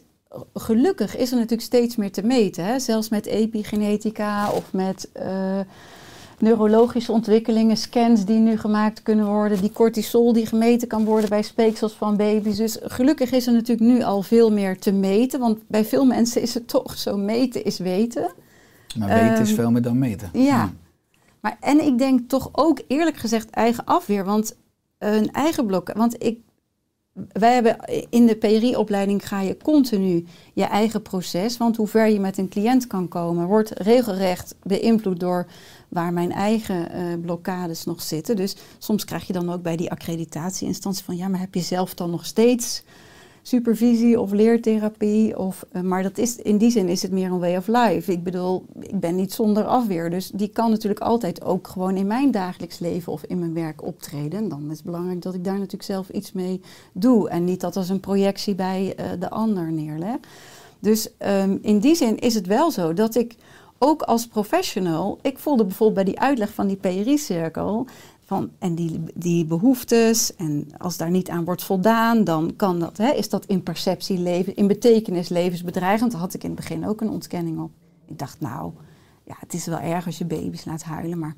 Gelukkig 0.54 1.16
is 1.16 1.30
er 1.30 1.36
natuurlijk 1.36 1.62
steeds 1.62 1.96
meer 1.96 2.12
te 2.12 2.22
meten. 2.22 2.64
Hè? 2.64 2.78
Zelfs 2.78 3.08
met 3.08 3.26
epigenetica 3.26 4.50
of 4.50 4.72
met 4.72 5.08
eh, 5.12 5.60
neurologische 6.38 7.12
ontwikkelingen, 7.12 7.76
scans 7.76 8.24
die 8.24 8.38
nu 8.38 8.56
gemaakt 8.56 9.02
kunnen 9.02 9.26
worden, 9.26 9.60
die 9.60 9.72
cortisol 9.72 10.32
die 10.32 10.46
gemeten 10.46 10.88
kan 10.88 11.04
worden 11.04 11.28
bij 11.28 11.42
speeksels 11.42 11.92
van 11.92 12.16
baby's. 12.16 12.56
Dus 12.56 12.78
gelukkig 12.82 13.30
is 13.30 13.46
er 13.46 13.52
natuurlijk 13.52 13.90
nu 13.90 14.02
al 14.02 14.22
veel 14.22 14.52
meer 14.52 14.78
te 14.78 14.92
meten. 14.92 15.40
Want 15.40 15.58
bij 15.66 15.84
veel 15.84 16.04
mensen 16.04 16.42
is 16.42 16.54
het 16.54 16.68
toch 16.68 16.98
zo 16.98 17.16
meten 17.16 17.64
is 17.64 17.78
weten. 17.78 18.30
Maar 18.98 19.08
weten 19.08 19.42
is 19.42 19.48
Ehm, 19.48 19.60
veel 19.60 19.70
meer 19.70 19.82
dan 19.82 19.98
meten. 19.98 20.30
Ja. 20.32 20.72
Maar, 21.40 21.56
en 21.60 21.84
ik 21.84 21.98
denk 21.98 22.28
toch 22.28 22.48
ook 22.52 22.80
eerlijk 22.86 23.16
gezegd 23.16 23.50
eigen 23.50 23.84
afweer. 23.84 24.24
Want 24.24 24.56
een 24.98 25.32
eigen 25.32 25.66
blok. 25.66 25.92
Want 25.92 26.22
ik, 26.22 26.38
wij 27.32 27.54
hebben 27.54 27.76
in 28.10 28.26
de 28.26 28.36
PRI-opleiding 28.36 29.28
ga 29.28 29.40
je 29.40 29.56
continu 29.56 30.26
je 30.54 30.64
eigen 30.64 31.02
proces. 31.02 31.56
Want 31.56 31.76
hoe 31.76 31.86
ver 31.86 32.08
je 32.08 32.20
met 32.20 32.38
een 32.38 32.48
cliënt 32.48 32.86
kan 32.86 33.08
komen, 33.08 33.46
wordt 33.46 33.70
regelrecht 33.70 34.54
beïnvloed 34.62 35.20
door 35.20 35.46
waar 35.88 36.12
mijn 36.12 36.32
eigen 36.32 36.90
eh, 36.90 37.02
blokkades 37.22 37.84
nog 37.84 38.02
zitten. 38.02 38.36
Dus 38.36 38.56
soms 38.78 39.04
krijg 39.04 39.26
je 39.26 39.32
dan 39.32 39.52
ook 39.52 39.62
bij 39.62 39.76
die 39.76 39.90
accreditatieinstantie 39.90 41.04
van 41.04 41.16
ja, 41.16 41.28
maar 41.28 41.40
heb 41.40 41.54
je 41.54 41.60
zelf 41.60 41.94
dan 41.94 42.10
nog 42.10 42.26
steeds 42.26 42.82
supervisie 43.48 44.20
of 44.20 44.32
leertherapie. 44.32 45.38
Of, 45.38 45.64
eh, 45.72 45.82
maar 45.82 46.02
dat 46.02 46.18
is, 46.18 46.36
in 46.36 46.58
die 46.58 46.70
zin 46.70 46.88
is 46.88 47.02
het 47.02 47.10
meer 47.10 47.30
een 47.30 47.38
way 47.38 47.56
of 47.56 47.66
life. 47.66 48.12
Ik 48.12 48.22
bedoel, 48.22 48.64
ik 48.80 49.00
ben 49.00 49.14
niet 49.14 49.32
zonder 49.32 49.64
afweer. 49.64 50.10
Dus 50.10 50.30
die 50.34 50.48
kan 50.48 50.70
natuurlijk 50.70 51.00
altijd 51.00 51.44
ook 51.44 51.68
gewoon 51.68 51.96
in 51.96 52.06
mijn 52.06 52.30
dagelijks 52.30 52.78
leven 52.78 53.12
of 53.12 53.22
in 53.22 53.38
mijn 53.38 53.54
werk 53.54 53.82
optreden. 53.82 54.38
En 54.38 54.48
dan 54.48 54.70
is 54.70 54.76
het 54.76 54.86
belangrijk 54.86 55.22
dat 55.22 55.34
ik 55.34 55.44
daar 55.44 55.54
natuurlijk 55.54 55.82
zelf 55.82 56.08
iets 56.08 56.32
mee 56.32 56.60
doe. 56.92 57.28
En 57.28 57.44
niet 57.44 57.60
dat 57.60 57.76
als 57.76 57.88
een 57.88 58.00
projectie 58.00 58.54
bij 58.54 58.94
eh, 58.96 59.06
de 59.18 59.30
ander 59.30 59.72
neerleg. 59.72 60.16
Dus 60.78 61.16
ehm, 61.18 61.56
in 61.62 61.78
die 61.78 61.94
zin 61.94 62.18
is 62.18 62.34
het 62.34 62.46
wel 62.46 62.70
zo 62.70 62.92
dat 62.92 63.14
ik 63.14 63.34
ook 63.78 64.02
als 64.02 64.26
professional, 64.26 65.18
ik 65.22 65.38
voelde 65.38 65.64
bijvoorbeeld 65.64 66.04
bij 66.04 66.14
die 66.14 66.20
uitleg 66.20 66.52
van 66.52 66.66
die 66.66 66.76
PRI-cirkel, 66.76 67.86
van, 68.28 68.50
en 68.58 68.74
die, 68.74 69.00
die 69.14 69.44
behoeftes, 69.44 70.36
en 70.36 70.68
als 70.78 70.96
daar 70.96 71.10
niet 71.10 71.30
aan 71.30 71.44
wordt 71.44 71.64
voldaan, 71.64 72.24
dan 72.24 72.56
kan 72.56 72.78
dat, 72.78 72.96
hè, 72.96 73.10
is 73.10 73.28
dat 73.28 73.46
in 73.46 73.62
perceptie, 73.62 74.18
leven, 74.18 74.56
in 74.56 74.66
betekenis 74.66 75.28
levensbedreigend. 75.28 76.12
Daar 76.12 76.20
had 76.20 76.34
ik 76.34 76.42
in 76.42 76.50
het 76.50 76.58
begin 76.58 76.86
ook 76.86 77.00
een 77.00 77.10
ontkenning 77.10 77.60
op. 77.60 77.70
Ik 78.06 78.18
dacht, 78.18 78.40
nou, 78.40 78.72
ja, 79.24 79.34
het 79.38 79.54
is 79.54 79.66
wel 79.66 79.78
erg 79.78 80.06
als 80.06 80.18
je 80.18 80.24
baby's 80.24 80.64
laat 80.64 80.82
huilen, 80.82 81.18
maar 81.18 81.34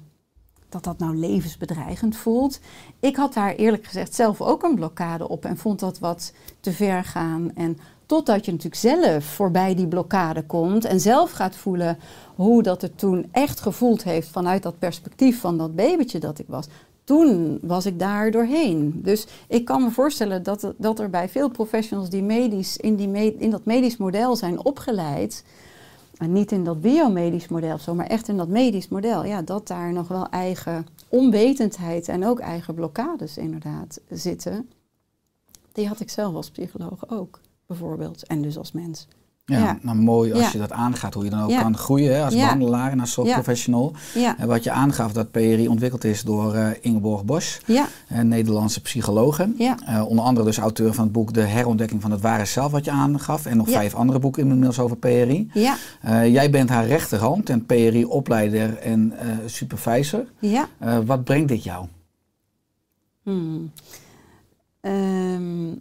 dat 0.68 0.85
dat 0.85 0.98
nou 0.98 1.16
levensbedreigend 1.16 2.16
voelt. 2.16 2.61
Ik 3.00 3.16
had 3.16 3.35
daar 3.35 3.55
eerlijk 3.55 3.85
gezegd 3.85 4.14
zelf 4.14 4.40
ook 4.40 4.62
een 4.62 4.74
blokkade 4.74 5.29
op 5.29 5.44
en 5.44 5.57
vond 5.57 5.81
dat 5.81 5.98
wat 5.98 6.33
te 6.61 6.72
ver 6.72 7.05
gaan. 7.05 7.55
En 7.55 7.79
totdat 8.11 8.44
je 8.44 8.51
natuurlijk 8.51 8.81
zelf 8.81 9.25
voorbij 9.25 9.75
die 9.75 9.88
blokkade 9.88 10.42
komt 10.42 10.85
en 10.85 11.01
zelf 11.01 11.31
gaat 11.31 11.57
voelen 11.57 11.99
hoe 12.35 12.62
dat 12.62 12.83
het 12.83 12.99
toen 12.99 13.29
echt 13.33 13.61
gevoeld 13.61 14.05
heeft 14.05 14.29
vanuit 14.29 14.62
dat 14.62 14.79
perspectief 14.79 15.40
van 15.40 15.59
dat 15.59 15.75
babytje 15.75 16.18
dat 16.18 16.38
ik 16.38 16.46
was. 16.49 16.66
Toen 17.05 17.59
was 17.62 17.87
ik 17.87 17.99
daar 17.99 18.31
doorheen. 18.31 19.01
Dus 19.03 19.27
ik 19.49 19.64
kan 19.64 19.83
me 19.83 19.90
voorstellen 19.90 20.42
dat, 20.42 20.73
dat 20.77 20.99
er 20.99 21.11
bij 21.11 21.29
veel 21.29 21.51
professionals 21.51 22.11
die 22.11 22.23
medisch, 22.23 22.77
in, 22.77 22.96
die 22.96 23.37
in 23.38 23.51
dat 23.51 23.64
medisch 23.64 23.96
model 23.96 24.37
zijn 24.37 24.64
opgeleid, 24.64 25.44
en 26.16 26.33
niet 26.33 26.53
in 26.53 26.64
dat 26.64 26.81
biomedisch 26.81 27.49
model 27.49 27.75
of 27.75 27.81
zo, 27.81 27.94
maar 27.94 28.07
echt 28.07 28.29
in 28.29 28.37
dat 28.37 28.49
medisch 28.49 28.88
model, 28.88 29.25
ja, 29.25 29.42
dat 29.42 29.66
daar 29.66 29.92
nog 29.92 30.09
wel 30.09 30.29
eigen 30.29 30.87
onwetendheid 31.09 32.09
en 32.09 32.27
ook 32.27 32.40
eigen 32.40 32.75
blokkades 32.75 33.37
inderdaad 33.37 34.01
zitten. 34.09 34.70
Die 35.73 35.88
had 35.88 36.01
ik 36.01 36.11
zelf 36.11 36.35
als 36.35 36.51
psycholoog 36.51 37.11
ook, 37.11 37.40
bijvoorbeeld. 37.70 38.26
En 38.26 38.42
dus 38.42 38.59
als 38.59 38.72
mens. 38.72 39.06
Ja, 39.44 39.59
Ja. 39.59 39.78
nou 39.83 39.96
mooi 39.98 40.33
als 40.33 40.42
Ja. 40.42 40.48
je 40.52 40.59
dat 40.59 40.72
aangaat, 40.72 41.14
hoe 41.14 41.24
je 41.24 41.30
dan 41.30 41.42
ook 41.42 41.50
Ja. 41.50 41.61
kan 41.62 41.76
groeien 41.76 42.14
hè, 42.14 42.24
als 42.24 42.35
behandelaar 42.35 42.90
en 42.90 43.00
als 43.00 43.12
zorgprofessional. 43.12 43.92
Ja, 44.14 44.38
En 44.38 44.46
wat 44.48 44.64
je 44.64 44.70
aangaf 44.70 45.12
dat 45.12 45.30
PRI 45.30 45.68
ontwikkeld 45.68 46.04
is 46.04 46.22
door 46.22 46.54
eh, 46.54 46.68
Ingeborg 46.80 47.24
Bosch, 47.24 47.61
ja, 47.66 47.87
een 48.09 48.28
Nederlandse 48.28 48.80
psychologe. 48.80 49.52
ja, 49.59 49.76
Eh, 49.87 50.06
onder 50.09 50.24
andere 50.24 50.46
dus 50.46 50.59
auteur 50.59 50.94
van 50.94 51.04
het 51.04 51.12
boek 51.12 51.33
De 51.35 51.40
herontdekking 51.40 52.02
van 52.02 52.11
het 52.11 52.20
ware 52.20 52.44
zelf, 52.44 52.72
wat 52.72 52.85
je 52.85 52.90
aangaf. 52.90 53.46
En 53.46 53.56
nog 53.56 53.70
vijf 53.70 53.94
andere 53.94 54.18
boeken 54.18 54.42
inmiddels 54.42 54.78
over 54.78 54.96
PRI. 54.96 55.50
ja, 55.54 55.76
Eh, 56.00 56.33
jij 56.33 56.50
bent 56.50 56.68
haar 56.68 56.87
rechterhand 56.87 57.50
en 57.50 57.66
PRI-opleider 57.66 58.78
en 58.78 59.12
eh, 59.18 59.28
supervisor. 59.46 60.24
ja. 60.38 60.68
Eh, 60.78 60.98
wat 61.06 61.24
brengt 61.24 61.48
dit 61.48 61.64
jou? 61.64 61.87
Hmm. 63.22 63.70
Ehm, 64.80 65.72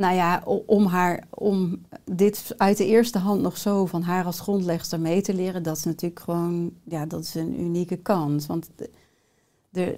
nou 0.00 0.14
ja, 0.14 0.42
om, 0.66 0.86
haar, 0.86 1.24
om 1.30 1.80
dit 2.04 2.54
uit 2.56 2.76
de 2.76 2.86
eerste 2.86 3.18
hand 3.18 3.42
nog 3.42 3.56
zo 3.56 3.86
van 3.86 4.02
haar 4.02 4.24
als 4.24 4.40
grondlegster 4.40 5.00
mee 5.00 5.22
te 5.22 5.34
leren, 5.34 5.62
dat 5.62 5.76
is 5.76 5.84
natuurlijk 5.84 6.20
gewoon, 6.20 6.72
ja, 6.84 7.06
dat 7.06 7.22
is 7.22 7.34
een 7.34 7.60
unieke 7.60 7.96
kans. 7.96 8.46
Want 8.46 8.70
de, 9.70 9.96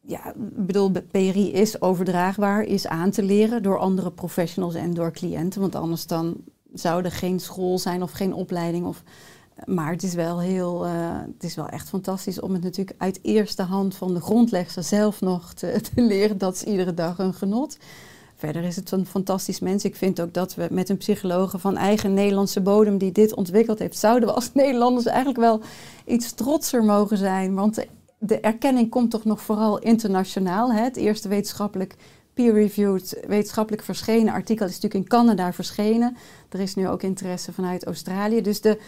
ja, 0.00 0.32
bedoel, 0.36 0.90
PRI 0.90 1.52
is 1.52 1.80
overdraagbaar, 1.80 2.62
is 2.62 2.86
aan 2.86 3.10
te 3.10 3.22
leren 3.22 3.62
door 3.62 3.78
andere 3.78 4.10
professionals 4.10 4.74
en 4.74 4.94
door 4.94 5.12
cliënten. 5.12 5.60
Want 5.60 5.74
anders 5.74 6.06
dan 6.06 6.36
zou 6.72 7.04
er 7.04 7.12
geen 7.12 7.40
school 7.40 7.78
zijn 7.78 8.02
of 8.02 8.10
geen 8.10 8.34
opleiding. 8.34 8.86
Of, 8.86 9.02
maar 9.64 9.90
het 9.90 10.02
is 10.02 10.14
wel 10.14 10.40
heel, 10.40 10.84
eh, 10.84 11.20
het 11.34 11.44
is 11.44 11.54
wel 11.54 11.68
echt 11.68 11.88
fantastisch 11.88 12.40
om 12.40 12.52
het 12.52 12.62
natuurlijk 12.62 13.00
uit 13.00 13.18
eerste 13.22 13.62
hand 13.62 13.94
van 13.94 14.14
de 14.14 14.20
grondlegster 14.20 14.82
zelf 14.82 15.20
nog 15.20 15.52
te, 15.52 15.80
te 15.94 16.02
leren. 16.02 16.38
Dat 16.38 16.54
is 16.54 16.62
iedere 16.62 16.94
dag 16.94 17.18
een 17.18 17.34
genot. 17.34 17.76
Verder 18.44 18.64
is 18.64 18.76
het 18.76 18.90
een 18.90 19.06
fantastisch 19.06 19.60
mens. 19.60 19.84
Ik 19.84 19.96
vind 19.96 20.20
ook 20.20 20.34
dat 20.34 20.54
we 20.54 20.66
met 20.70 20.88
een 20.88 20.96
psychologe 20.96 21.58
van 21.58 21.76
eigen 21.76 22.14
Nederlandse 22.14 22.60
bodem 22.60 22.98
die 22.98 23.12
dit 23.12 23.34
ontwikkeld 23.34 23.78
heeft, 23.78 23.98
zouden 23.98 24.28
we 24.28 24.34
als 24.34 24.50
Nederlanders 24.62 25.06
eigenlijk 25.06 25.38
wel 25.38 25.60
iets 26.06 26.32
trotser 26.32 26.84
mogen 26.84 27.16
zijn. 27.16 27.54
Want 27.54 27.86
de, 28.18 28.40
erkenning 28.40 28.90
komt 28.90 29.10
toch 29.10 29.24
nog 29.24 29.40
vooral 29.40 29.78
internationaal. 29.78 30.72
Hè? 30.72 30.82
Het 30.82 30.96
eerste 30.96 31.28
wetenschappelijk 31.28 31.96
peer-reviewed, 32.34 33.20
wetenschappelijk 33.26 33.82
verschenen 33.82 34.32
artikel 34.32 34.66
is 34.66 34.72
natuurlijk 34.72 35.02
in 35.02 35.08
Canada 35.08 35.52
verschenen. 35.52 36.16
Er 36.48 36.60
is 36.60 36.74
nu 36.74 36.88
ook 36.88 37.02
interesse 37.02 37.52
vanuit 37.52 37.84
Australië. 37.84 38.40
Dus 38.40 38.60
de, 38.60 38.78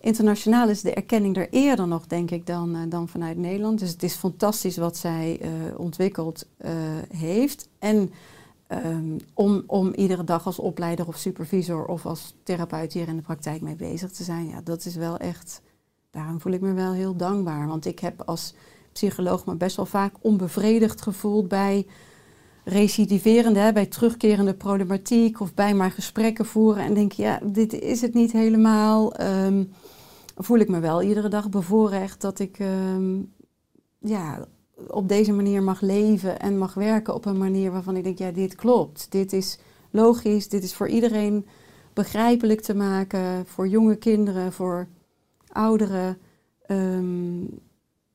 internationaal 0.00 0.68
is 0.68 0.82
de 0.82 0.94
erkenning 0.94 1.36
er 1.36 1.48
eerder 1.50 1.88
nog, 1.88 2.06
denk 2.06 2.30
ik, 2.30 2.46
dan, 2.46 2.74
eh, 2.74 2.80
dan 2.88 3.08
vanuit 3.08 3.36
Nederland. 3.36 3.78
Dus 3.78 3.90
het 3.90 4.02
is 4.02 4.14
fantastisch 4.14 4.76
wat 4.76 4.96
zij 4.96 5.38
eh, 5.40 5.50
ontwikkeld 5.76 6.46
eh, 6.56 6.72
heeft. 7.16 7.68
En 7.78 8.12
ehm, 8.66 9.18
om, 9.34 9.62
om 9.66 9.94
iedere 9.94 10.24
dag 10.24 10.46
als 10.46 10.58
opleider 10.58 11.06
of 11.06 11.16
supervisor 11.16 11.86
of 11.86 12.06
als 12.06 12.34
therapeut 12.42 12.92
hier 12.92 13.08
in 13.08 13.16
de 13.16 13.22
praktijk 13.22 13.60
mee 13.60 13.76
bezig 13.76 14.10
te 14.10 14.22
zijn, 14.22 14.48
ja, 14.48 14.60
dat 14.64 14.84
is 14.84 14.94
wel 14.94 15.16
echt. 15.16 15.62
Daarom 16.10 16.40
voel 16.40 16.52
ik 16.52 16.60
me 16.60 16.72
wel 16.72 16.92
heel 16.92 17.16
dankbaar. 17.16 17.66
Want 17.66 17.86
ik 17.86 17.98
heb 17.98 18.22
als 18.26 18.54
psycholoog 18.92 19.46
me 19.46 19.54
best 19.54 19.76
wel 19.76 19.86
vaak 19.86 20.14
onbevredigd 20.20 21.02
gevoeld 21.02 21.48
bij 21.48 21.86
recidiverende, 22.64 23.58
hè, 23.58 23.72
bij 23.72 23.86
terugkerende 23.86 24.54
problematiek 24.54 25.40
of 25.40 25.54
bij 25.54 25.74
maar 25.74 25.90
gesprekken 25.90 26.46
voeren 26.46 26.84
en 26.84 26.94
denk 26.94 27.12
ja, 27.12 27.40
dit 27.42 27.72
is 27.72 28.00
het 28.00 28.14
niet 28.14 28.32
helemaal. 28.32 29.14
Ehm, 29.14 29.64
voel 30.36 30.58
ik 30.58 30.68
me 30.68 30.80
wel 30.80 31.02
iedere 31.02 31.28
dag 31.28 31.48
bevoorrecht 31.48 32.20
dat 32.20 32.38
ik 32.38 32.58
ehm, 32.58 33.20
ja, 33.98 34.46
op 34.88 35.08
deze 35.08 35.32
manier 35.32 35.62
mag 35.62 35.80
leven 35.80 36.40
en 36.40 36.58
mag 36.58 36.74
werken 36.74 37.14
op 37.14 37.24
een 37.24 37.38
manier 37.38 37.70
waarvan 37.70 37.96
ik 37.96 38.04
denk, 38.04 38.18
ja, 38.18 38.30
dit 38.30 38.54
klopt. 38.54 39.06
Dit 39.10 39.32
is 39.32 39.58
logisch, 39.90 40.48
dit 40.48 40.62
is 40.62 40.74
voor 40.74 40.88
iedereen 40.88 41.46
begrijpelijk 41.92 42.60
te 42.60 42.74
maken, 42.74 43.46
voor 43.46 43.68
jonge 43.68 43.96
kinderen, 43.96 44.52
voor 44.52 44.88
ouderen. 45.48 46.18
Ehm, 46.66 47.42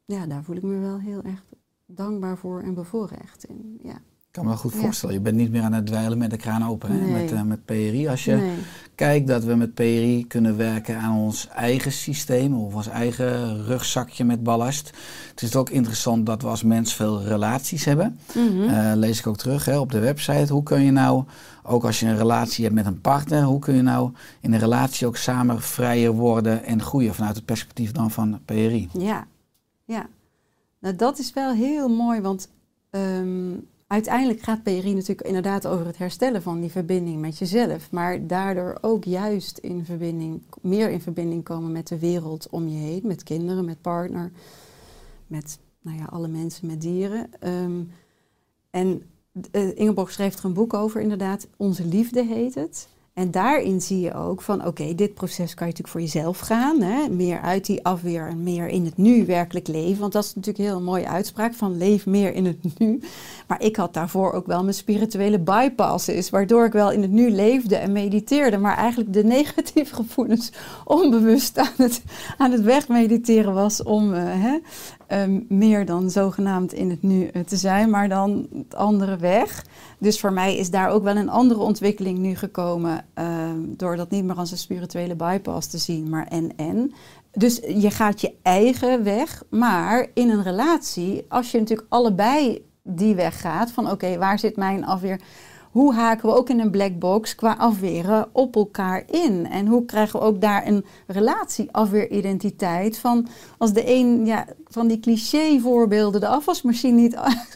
ja, 0.05 0.25
daar 0.27 0.43
voel 0.43 0.55
ik 0.55 0.63
me 0.63 0.79
wel 0.79 0.99
heel 0.99 1.21
erg 1.21 1.43
dankbaar 1.85 2.37
voor 2.37 2.61
en 2.61 2.73
bevoorrecht 2.73 3.43
in. 3.43 3.79
Ja. 3.83 4.01
Ik 4.29 4.35
kan 4.35 4.43
me 4.43 4.49
wel 4.49 4.59
goed 4.59 4.73
Ja. 4.73 4.79
voorstellen. 4.79 5.15
Je 5.15 5.21
bent 5.21 5.35
niet 5.35 5.51
meer 5.51 5.61
aan 5.61 5.73
het 5.73 5.85
dweilen 5.85 6.17
met 6.17 6.29
de 6.29 6.37
kraan 6.37 6.67
open 6.67 6.91
hè, 6.91 6.97
Nee. 6.97 7.21
met, 7.21 7.31
eh, 7.31 7.41
met 7.41 7.65
PRI. 7.65 8.07
Als 8.07 8.25
je 8.25 8.35
Nee. 8.35 8.57
kijkt 8.95 9.27
dat 9.27 9.43
we 9.43 9.55
met 9.55 9.73
PRI 9.73 10.25
kunnen 10.27 10.57
werken 10.57 10.97
aan 10.97 11.17
ons 11.17 11.47
eigen 11.47 11.91
systeem 11.91 12.53
of 12.53 12.75
ons 12.75 12.87
eigen 12.87 13.63
rugzakje 13.65 14.23
met 14.23 14.43
ballast. 14.43 14.91
Het 15.29 15.41
is 15.41 15.55
ook 15.55 15.69
interessant 15.69 16.25
dat 16.25 16.41
we 16.41 16.47
als 16.47 16.63
mens 16.63 16.93
veel 16.93 17.23
relaties 17.23 17.85
hebben. 17.85 18.19
Eh, 18.67 18.91
lees 18.95 19.19
ik 19.19 19.27
ook 19.27 19.37
terug 19.37 19.65
hè, 19.65 19.77
op 19.79 19.91
de 19.91 19.99
website. 19.99 20.53
Hoe 20.53 20.63
kun 20.63 20.81
je 20.81 20.91
nou, 20.91 21.23
ook 21.63 21.83
als 21.85 21.99
je 21.99 22.05
een 22.05 22.17
relatie 22.17 22.63
hebt 22.63 22.75
met 22.75 22.85
een 22.85 23.01
partner, 23.01 23.43
hoe 23.43 23.59
kun 23.59 23.75
je 23.75 23.81
nou 23.81 24.11
in 24.41 24.53
een 24.53 24.59
relatie 24.59 25.07
ook 25.07 25.17
samen 25.17 25.61
vrijer 25.61 26.11
worden 26.11 26.63
en 26.63 26.81
groeien 26.81 27.13
vanuit 27.15 27.35
het 27.35 27.45
perspectief 27.45 27.91
dan 27.91 28.11
van 28.11 28.39
PRI? 28.45 28.89
Ja, 28.93 29.25
ja. 29.85 30.05
Nou, 30.79 30.95
dat 30.95 31.19
is 31.19 31.33
wel 31.33 31.53
heel 31.53 31.89
mooi, 31.89 32.21
want 32.21 32.49
ehm, 32.89 33.51
uiteindelijk 33.89 34.41
gaat 34.41 34.63
PRI 34.63 34.93
natuurlijk 34.93 35.27
inderdaad 35.27 35.67
over 35.67 35.85
het 35.85 35.97
herstellen 35.97 36.41
van 36.41 36.59
die 36.59 36.69
verbinding 36.69 37.19
met 37.19 37.37
jezelf. 37.37 37.91
Maar 37.91 38.27
daardoor 38.27 38.77
ook 38.81 39.03
juist 39.03 39.57
in 39.57 39.85
verbinding, 39.85 40.41
meer 40.61 40.89
in 40.89 41.01
verbinding 41.01 41.43
komen 41.43 41.71
met 41.71 41.87
de 41.87 41.99
wereld 41.99 42.49
om 42.49 42.67
je 42.67 42.77
heen. 42.77 43.01
Met 43.03 43.23
kinderen, 43.23 43.65
met 43.65 43.81
partner, 43.81 44.31
met 45.27 45.59
nou 45.81 45.97
ja, 45.97 46.05
alle 46.05 46.27
mensen, 46.27 46.67
met 46.67 46.81
dieren. 46.81 47.29
Ehm, 47.39 47.81
en 48.69 49.03
eh, 49.51 49.77
Ingeborg 49.77 50.11
schreef 50.11 50.37
er 50.37 50.45
een 50.45 50.53
boek 50.53 50.73
over, 50.73 51.01
inderdaad. 51.01 51.47
Onze 51.57 51.85
liefde 51.85 52.25
heet 52.25 52.55
het. 52.55 52.87
En 53.19 53.31
daarin 53.31 53.81
zie 53.81 53.99
je 53.99 54.13
ook 54.13 54.41
van, 54.41 54.65
oké, 54.65 54.95
dit 54.95 55.13
proces 55.13 55.53
kan 55.53 55.67
je 55.67 55.73
natuurlijk 55.73 55.87
voor 55.87 56.01
jezelf 56.01 56.39
gaan. 56.39 56.81
Hè? 56.81 57.09
Meer 57.09 57.41
uit 57.41 57.65
die 57.65 57.85
afweer 57.85 58.27
en 58.27 58.43
meer 58.43 58.67
in 58.67 58.85
het 58.85 58.97
nu 58.97 59.25
werkelijk 59.25 59.67
leven. 59.67 59.99
Want 59.99 60.13
dat 60.13 60.23
is 60.23 60.35
natuurlijk 60.35 60.57
een 60.57 60.71
heel 60.71 60.81
mooie 60.81 61.07
uitspraak 61.07 61.53
van 61.53 61.77
leef 61.77 62.05
meer 62.05 62.33
in 62.33 62.45
het 62.45 62.79
nu. 62.79 62.99
Maar 63.47 63.61
ik 63.61 63.75
had 63.75 63.93
daarvoor 63.93 64.31
ook 64.31 64.47
wel 64.47 64.61
mijn 64.63 64.75
spirituele 64.75 65.39
bypasses. 65.39 66.29
Waardoor 66.29 66.65
ik 66.65 66.71
wel 66.71 66.91
in 66.91 67.01
het 67.01 67.11
nu 67.11 67.29
leefde 67.29 67.75
en 67.75 67.91
mediteerde. 67.91 68.57
Maar 68.57 68.77
eigenlijk 68.77 69.13
de 69.13 69.23
negatieve 69.23 69.95
gevoelens 69.95 70.51
onbewust 70.85 71.57
aan 71.57 71.73
het, 71.77 72.01
aan 72.37 72.51
het 72.51 72.61
wegmediteren 72.61 73.53
was. 73.53 73.83
Om 73.83 74.13
eh, 74.13 74.23
hè, 74.25 74.57
ehm, 75.09 75.39
meer 75.47 75.85
dan 75.85 76.09
zogenaamd 76.09 76.73
in 76.73 76.89
het 76.89 77.03
nu 77.03 77.25
eh, 77.27 77.41
te 77.41 77.57
zijn. 77.57 77.89
Maar 77.89 78.09
dan 78.09 78.47
het 78.53 78.75
andere 78.75 79.17
weg. 79.17 79.65
Dus 79.97 80.19
voor 80.19 80.33
mij 80.33 80.57
is 80.57 80.69
daar 80.69 80.89
ook 80.89 81.03
wel 81.03 81.15
een 81.15 81.29
andere 81.29 81.59
ontwikkeling 81.59 82.17
nu 82.17 82.35
gekomen. 82.35 83.05
ehm, 83.13 83.59
door 83.67 83.95
dat 83.95 84.09
niet 84.09 84.23
meer 84.23 84.35
als 84.35 84.51
een 84.51 84.57
spirituele 84.57 85.15
bypass 85.15 85.67
te 85.67 85.77
zien, 85.77 86.09
maar 86.09 86.27
en-en. 86.27 86.93
Dus 87.31 87.59
je 87.67 87.91
gaat 87.91 88.21
je 88.21 88.33
eigen 88.41 89.03
weg, 89.03 89.43
maar 89.49 90.07
in 90.13 90.29
een 90.29 90.43
relatie, 90.43 91.25
als 91.29 91.51
je 91.51 91.59
natuurlijk 91.59 91.87
allebei 91.89 92.65
die 92.83 93.15
weg 93.15 93.41
gaat, 93.41 93.71
van 93.71 93.91
oké, 93.91 94.17
waar 94.17 94.39
zit 94.39 94.55
mijn 94.55 94.85
afweer? 94.85 95.21
Hoe 95.71 95.93
haken 95.93 96.29
we 96.29 96.35
ook 96.35 96.49
in 96.49 96.59
een 96.59 96.71
black 96.71 96.99
box 96.99 97.35
qua 97.35 97.55
afweren 97.57 98.27
op 98.31 98.55
elkaar 98.55 99.03
in? 99.11 99.47
En 99.49 99.67
hoe 99.67 99.85
krijgen 99.85 100.19
we 100.19 100.25
ook 100.25 100.41
daar 100.41 100.67
een 100.67 100.85
relatie-afweeridentiteit 101.07 102.97
van 102.97 103.27
als 103.57 103.73
de 103.73 103.93
een 103.93 104.25
ja, 104.25 104.45
van 104.67 104.87
die 104.87 104.99
cliché-voorbeelden 104.99 106.21
de 106.21 106.27
afwasmachine 106.27 107.01
niet 107.01 107.15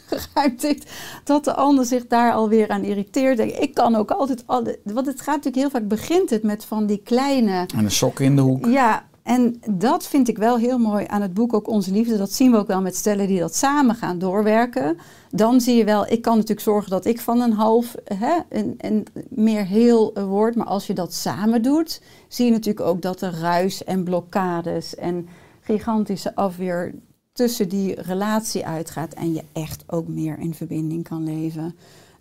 heeft, 0.57 0.91
dat 1.23 1.43
de 1.43 1.53
ander 1.53 1.85
zich 1.85 2.07
daar 2.07 2.33
alweer 2.33 2.69
aan 2.69 2.83
irriteert. 2.83 3.39
Ik 3.39 3.73
kan 3.73 3.95
ook 3.95 4.11
altijd, 4.11 4.43
want 4.83 5.05
het 5.05 5.21
gaat 5.21 5.35
natuurlijk 5.35 5.55
heel 5.55 5.69
vaak 5.69 5.87
begint 5.87 6.29
het 6.29 6.43
met 6.43 6.65
van 6.65 6.85
die 6.85 7.01
kleine 7.03 7.67
En 7.75 7.83
een 7.83 7.91
sok 7.91 8.19
in 8.19 8.35
de 8.35 8.41
hoek. 8.41 8.65
ja, 8.65 9.05
en 9.23 9.61
dat 9.69 10.07
vind 10.07 10.27
ik 10.27 10.37
wel 10.37 10.57
heel 10.57 10.77
mooi 10.77 11.05
aan 11.07 11.21
het 11.21 11.33
boek 11.33 11.53
ook 11.53 11.67
Onze 11.67 11.91
Liefde. 11.91 12.17
Dat 12.17 12.31
zien 12.31 12.51
we 12.51 12.57
ook 12.57 12.67
wel 12.67 12.81
met 12.81 12.95
stellen 12.95 13.27
die 13.27 13.39
dat 13.39 13.55
samen 13.55 13.95
gaan 13.95 14.19
doorwerken. 14.19 14.97
Dan 15.29 15.61
zie 15.61 15.75
je 15.75 15.83
wel, 15.83 16.07
ik 16.07 16.21
kan 16.21 16.33
natuurlijk 16.33 16.61
zorgen 16.61 16.89
dat 16.89 17.05
ik 17.05 17.19
van 17.19 17.41
een 17.41 17.53
half 17.53 17.95
hè, 18.03 18.39
een, 18.77 19.05
meer 19.29 19.65
heel 19.65 20.13
eh, 20.13 20.23
word. 20.23 20.55
Maar 20.55 20.65
als 20.65 20.87
je 20.87 20.93
dat 20.93 21.13
samen 21.13 21.61
doet, 21.61 22.01
zie 22.27 22.45
je 22.45 22.51
natuurlijk 22.51 22.85
ook 22.85 23.01
dat 23.01 23.21
er 23.21 23.39
ruis 23.39 23.83
en 23.83 24.03
blokkades 24.03 24.95
en 24.95 25.27
gigantische 25.61 26.35
afweer 26.35 26.93
tussen 27.33 27.69
die 27.69 28.01
relatie 28.01 28.65
uitgaat. 28.65 29.13
En 29.13 29.33
je 29.33 29.43
echt 29.53 29.83
ook 29.87 30.07
meer 30.07 30.39
in 30.39 30.53
verbinding 30.53 31.03
kan 31.03 31.23
leven 31.23 31.75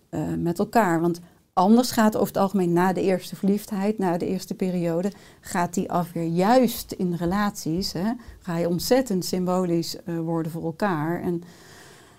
eh, 0.08 0.20
met 0.38 0.58
elkaar. 0.58 1.00
Want 1.00 1.20
anders 1.52 1.90
gaat 1.90 2.16
over 2.16 2.28
het 2.28 2.36
algemeen 2.36 2.72
na 2.72 2.92
de 2.92 3.02
eerste 3.02 3.36
verliefdheid, 3.36 3.98
na 3.98 4.18
de 4.18 4.26
eerste 4.26 4.54
periode, 4.54 5.12
gaat 5.40 5.74
die 5.74 5.90
afweer 5.90 6.26
juist 6.26 6.92
in 6.92 7.14
relaties. 7.14 7.92
Hè, 7.92 8.12
ga 8.38 8.56
je 8.56 8.68
ontzettend 8.68 9.24
symbolisch 9.24 10.02
eh, 10.02 10.18
worden 10.18 10.52
voor 10.52 10.64
elkaar. 10.64 11.22
En 11.22 11.42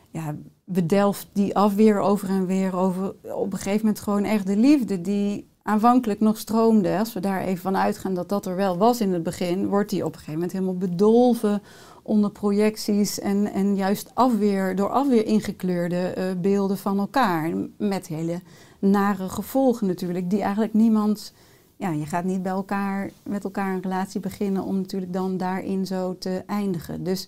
ja, 0.10 0.36
bedelft 0.66 1.28
die 1.34 1.56
afweer 1.56 2.00
over 2.00 2.30
en 2.30 2.46
weer 2.46 2.76
over 2.76 3.16
op 3.22 3.54
een 3.54 3.58
gegeven 3.58 3.80
moment 3.80 4.00
gewoon 4.00 4.24
echt 4.24 4.48
de 4.48 4.58
liefde 4.58 5.02
die 5.02 5.52
aanvankelijk 5.64 6.20
nog 6.20 6.38
stroomde. 6.38 6.98
Als 6.98 7.14
we 7.14 7.20
daar 7.20 7.42
even 7.42 7.62
van 7.62 7.78
uitgaan 7.78 8.14
dat 8.14 8.30
dat 8.30 8.46
er 8.46 8.56
wel 8.56 8.78
was 8.78 9.02
in 9.02 9.14
het 9.14 9.24
begin, 9.24 9.68
wordt 9.68 9.90
die 9.90 10.06
op 10.06 10.14
een 10.14 10.20
gegeven 10.20 10.34
moment 10.34 10.52
helemaal 10.52 10.78
bedolven 10.78 11.62
onder 12.04 12.32
projecties 12.32 13.20
en, 13.20 13.54
en 13.54 13.76
juist 13.76 14.12
afweer, 14.14 14.76
door 14.76 14.90
afweer 14.90 15.26
ingekleurde 15.26 15.96
eh, 15.96 16.26
beelden 16.38 16.78
van 16.78 17.00
elkaar. 17.00 17.52
Met 17.78 18.08
hele 18.08 18.42
nare 18.90 19.30
gevolgen 19.30 19.88
natuurlijk, 19.88 20.30
die 20.30 20.42
eigenlijk 20.42 20.74
niemand... 20.74 21.34
Ja, 21.78 21.92
je 21.92 22.06
gaat 22.06 22.24
niet 22.24 22.44
bij 22.44 22.52
elkaar, 22.52 23.12
met 23.24 23.44
elkaar 23.44 23.74
een 23.74 23.82
relatie 23.82 24.20
beginnen 24.20 24.64
om 24.64 24.76
natuurlijk 24.76 25.14
dan 25.14 25.38
daarin 25.38 25.86
zo 25.86 26.18
te 26.18 26.44
eindigen. 26.48 27.04
Dus 27.04 27.28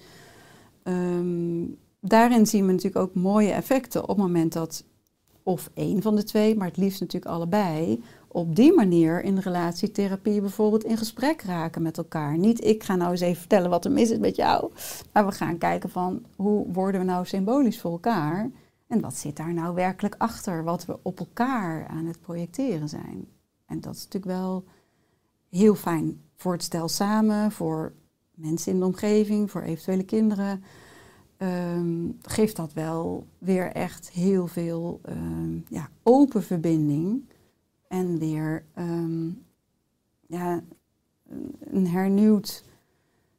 ehm, 0.84 1.64
daarin 2.00 2.46
zien 2.48 2.66
we 2.66 2.72
natuurlijk 2.72 3.06
ook 3.06 3.16
mooie 3.16 3.52
effecten 3.52 4.02
op 4.02 4.08
het 4.08 4.18
moment 4.18 4.54
dat 4.54 4.84
of 5.46 5.70
één 5.74 6.02
van 6.02 6.16
de 6.16 6.24
twee, 6.24 6.56
maar 6.56 6.68
het 6.68 6.78
liefst 6.78 7.00
natuurlijk 7.00 7.32
allebei, 7.32 8.04
op 8.28 8.56
die 8.56 8.74
manier 8.74 9.24
in 9.24 9.38
relatietherapie 9.38 10.42
bijvoorbeeld 10.42 10.84
in 10.84 10.98
gesprek 10.98 11.42
raken 11.42 11.82
met 11.82 11.98
elkaar. 11.98 12.38
Niet 12.38 12.66
ik 12.66 12.84
ga 12.84 12.96
nou 12.96 13.12
eens 13.12 13.22
even 13.22 13.40
vertellen 13.40 13.70
wat 13.70 13.86
er 13.86 13.92
mis 13.92 14.12
is 14.12 14.18
met 14.18 14.36
jou, 14.36 14.72
maar 15.14 15.26
we 15.26 15.32
gaan 15.32 15.58
kijken 15.58 15.90
van 15.90 16.26
hoe 16.36 16.66
worden 16.74 17.02
we 17.02 17.08
nou 17.08 17.26
symbolisch 17.26 17.80
voor 17.80 17.92
elkaar 17.92 18.52
en 18.88 19.02
wat 19.02 19.16
zit 19.16 19.36
daar 19.36 19.54
nou 19.54 19.76
werkelijk 19.76 20.16
achter, 20.18 20.64
wat 20.64 20.86
we 20.86 21.00
op 21.02 21.20
elkaar 21.20 21.88
aan 21.88 22.06
het 22.06 22.22
projecteren 22.22 22.90
zijn. 22.90 23.28
En 23.66 23.82
dat 23.82 23.96
is 23.96 24.04
natuurlijk 24.04 24.32
wel 24.40 24.64
heel 25.50 25.76
fijn 25.76 26.22
voor 26.36 26.52
het 26.54 26.64
stel 26.64 26.88
samen, 26.88 27.52
voor 27.52 27.94
mensen 28.34 28.72
in 28.72 28.80
de 28.80 28.86
omgeving, 28.86 29.52
voor 29.52 29.62
eventuele 29.62 30.04
kinderen. 30.04 30.64
Ehm, 31.38 32.10
geeft 32.22 32.56
dat 32.56 32.74
wel 32.74 33.28
weer 33.38 33.72
echt 33.72 34.10
heel 34.10 34.48
veel 34.48 35.00
ehm, 35.04 35.58
ja, 35.68 35.90
open 36.04 36.44
verbinding. 36.44 37.30
En 37.88 38.18
weer 38.20 38.66
ehm, 38.74 39.28
ja, 40.28 40.64
een- 41.30 41.56
een 41.60 41.88
hernieuwd 41.88 42.64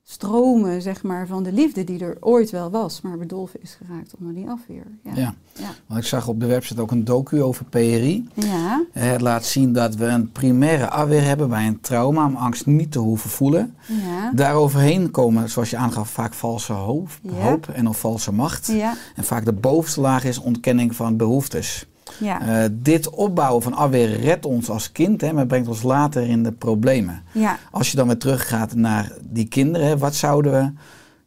stromen 0.09 0.83
zeg 0.83 1.03
maar, 1.03 1.27
van 1.27 1.43
de 1.43 1.53
liefde 1.53 1.85
die 1.85 1.99
er 2.05 2.17
ooit 2.21 2.51
wel 2.51 2.71
was, 2.71 3.01
maar 3.01 3.19
bedolven 3.19 3.63
is 3.63 3.79
geraakt 3.85 4.15
onder 4.19 4.35
die 4.35 4.49
afweer. 4.49 4.83
Ja. 5.03 5.13
Ja. 5.15 5.35
Ja. 5.53 5.69
Want 5.87 6.01
ik 6.01 6.07
zag 6.07 6.29
op 6.29 6.41
de 6.41 6.47
website 6.47 6.81
ook 6.81 6.91
een 6.91 7.05
docu 7.05 7.43
over 7.43 7.65
PRI. 7.65 8.29
Ja. 8.35 8.85
Eh, 8.93 9.03
Het 9.11 9.21
laat 9.21 9.45
zien 9.45 9.73
dat 9.73 9.95
we 9.95 10.05
een 10.05 10.33
primaire 10.33 10.89
afweer 10.91 11.23
hebben 11.25 11.49
bij 11.49 11.67
een 11.67 11.81
trauma 11.81 12.27
om 12.27 12.37
angst 12.37 12.67
niet 12.67 12.93
te 12.93 12.99
hoeven 12.99 13.31
voelen. 13.31 13.75
Ja. 13.87 14.33
Daaroverheen 14.35 15.11
komen, 15.11 15.49
zoals 15.51 15.71
je 15.71 15.77
aangaf, 15.77 16.11
vaak 16.11 16.35
valse 16.35 16.73
hoop, 16.73 17.09
hoop 17.41 17.69
en 17.69 17.89
of 17.89 18.01
valse 18.01 18.33
macht. 18.33 18.67
Ja. 18.67 18.95
En 19.17 19.25
vaak 19.25 19.45
de 19.45 19.53
bovenste 19.53 20.01
laag 20.01 20.25
is 20.25 20.39
ontkenning 20.39 20.97
van 20.97 21.17
behoeftes. 21.17 21.87
Ja. 22.19 22.65
Eh, 22.65 22.71
dit 22.73 23.11
opbouwen 23.11 23.63
van 23.63 23.73
afweer 23.75 24.21
redt 24.21 24.47
ons 24.47 24.71
als 24.71 24.93
kind, 24.93 25.21
hè, 25.21 25.33
maar 25.33 25.47
brengt 25.47 25.69
ons 25.69 25.83
later 25.83 26.23
in 26.29 26.43
de 26.43 26.53
problemen. 26.53 27.23
ja. 27.33 27.59
Als 27.71 27.91
je 27.91 27.97
dan 27.97 28.07
weer 28.07 28.19
teruggaat 28.19 28.75
naar 28.75 29.13
die 29.23 29.49
kinderen, 29.49 29.87
hè, 29.87 29.99
wat 29.99 30.15
zouden 30.15 30.53
we 30.53 30.73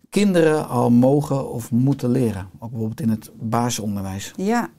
kinderen 0.10 0.68
al 0.68 0.90
mogen 0.92 1.52
of 1.52 1.72
moeten 1.72 2.10
leren? 2.12 2.50
Ook 2.60 2.70
bijvoorbeeld 2.70 3.02
in 3.02 3.10
het 3.10 3.32
basisonderwijs. 3.40 4.34
Ja, 4.36 4.70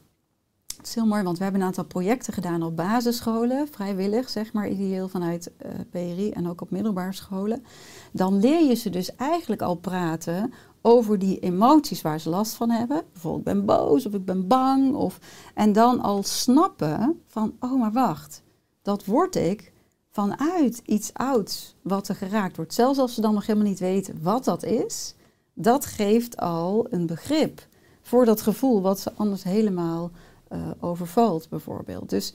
het 0.76 0.88
is 0.88 0.94
heel 0.94 1.06
mooi, 1.06 1.22
want 1.22 1.36
we 1.36 1.42
hebben 1.42 1.60
een 1.60 1.66
aantal 1.66 1.84
projecten 1.84 2.32
gedaan 2.32 2.62
op 2.62 2.76
basisscholen, 2.76 3.68
vrijwillig, 3.70 4.28
zeg 4.28 4.52
maar, 4.52 4.68
ideeel 4.68 5.08
vanuit 5.08 5.50
eh 5.58 5.70
PRI 5.90 6.30
en 6.30 6.48
ook 6.48 6.60
op 6.60 6.70
middelbare 6.70 7.12
scholen. 7.12 7.64
Dan 8.12 8.40
leer 8.40 8.68
je 8.68 8.74
ze 8.74 8.90
dus 8.90 9.16
eigenlijk 9.16 9.62
al 9.62 9.74
praten 9.74 10.52
over 10.82 11.18
die 11.18 11.38
emoties 11.38 12.02
waar 12.02 12.20
ze 12.20 12.28
last 12.28 12.54
van 12.54 12.70
hebben. 12.70 13.02
Bijvoorbeeld, 13.12 13.46
ik 13.46 13.54
ben 13.54 13.64
boos 13.64 14.06
of 14.06 14.14
ik 14.14 14.24
ben 14.24 14.46
bang. 14.46 14.94
Of, 14.94 15.18
en 15.54 15.72
dan 15.72 16.00
al 16.00 16.22
snappen 16.22 17.20
van, 17.26 17.54
oh 17.60 17.80
maar 17.80 17.92
wacht, 17.92 18.42
dat 18.82 19.04
word 19.04 19.36
ik 19.36 19.72
vanuit 20.10 20.82
iets 20.84 21.10
ouds 21.12 21.76
wat 21.82 22.08
er 22.08 22.14
geraakt 22.14 22.56
wordt. 22.56 22.74
Zelfs 22.74 22.98
als 22.98 23.14
ze 23.14 23.20
dan 23.20 23.34
nog 23.34 23.46
helemaal 23.46 23.68
niet 23.68 23.78
weten 23.78 24.22
wat 24.22 24.44
dat 24.44 24.62
is, 24.62 25.14
dat 25.54 25.86
geeft 25.86 26.36
al 26.36 26.86
een 26.90 27.06
begrip 27.06 27.66
voor 28.02 28.24
dat 28.24 28.40
gevoel 28.40 28.82
wat 28.82 29.00
ze 29.00 29.12
anders 29.16 29.42
helemaal 29.42 30.10
uh, 30.52 30.58
overvalt, 30.80 31.48
bijvoorbeeld. 31.48 32.10
Dus 32.10 32.34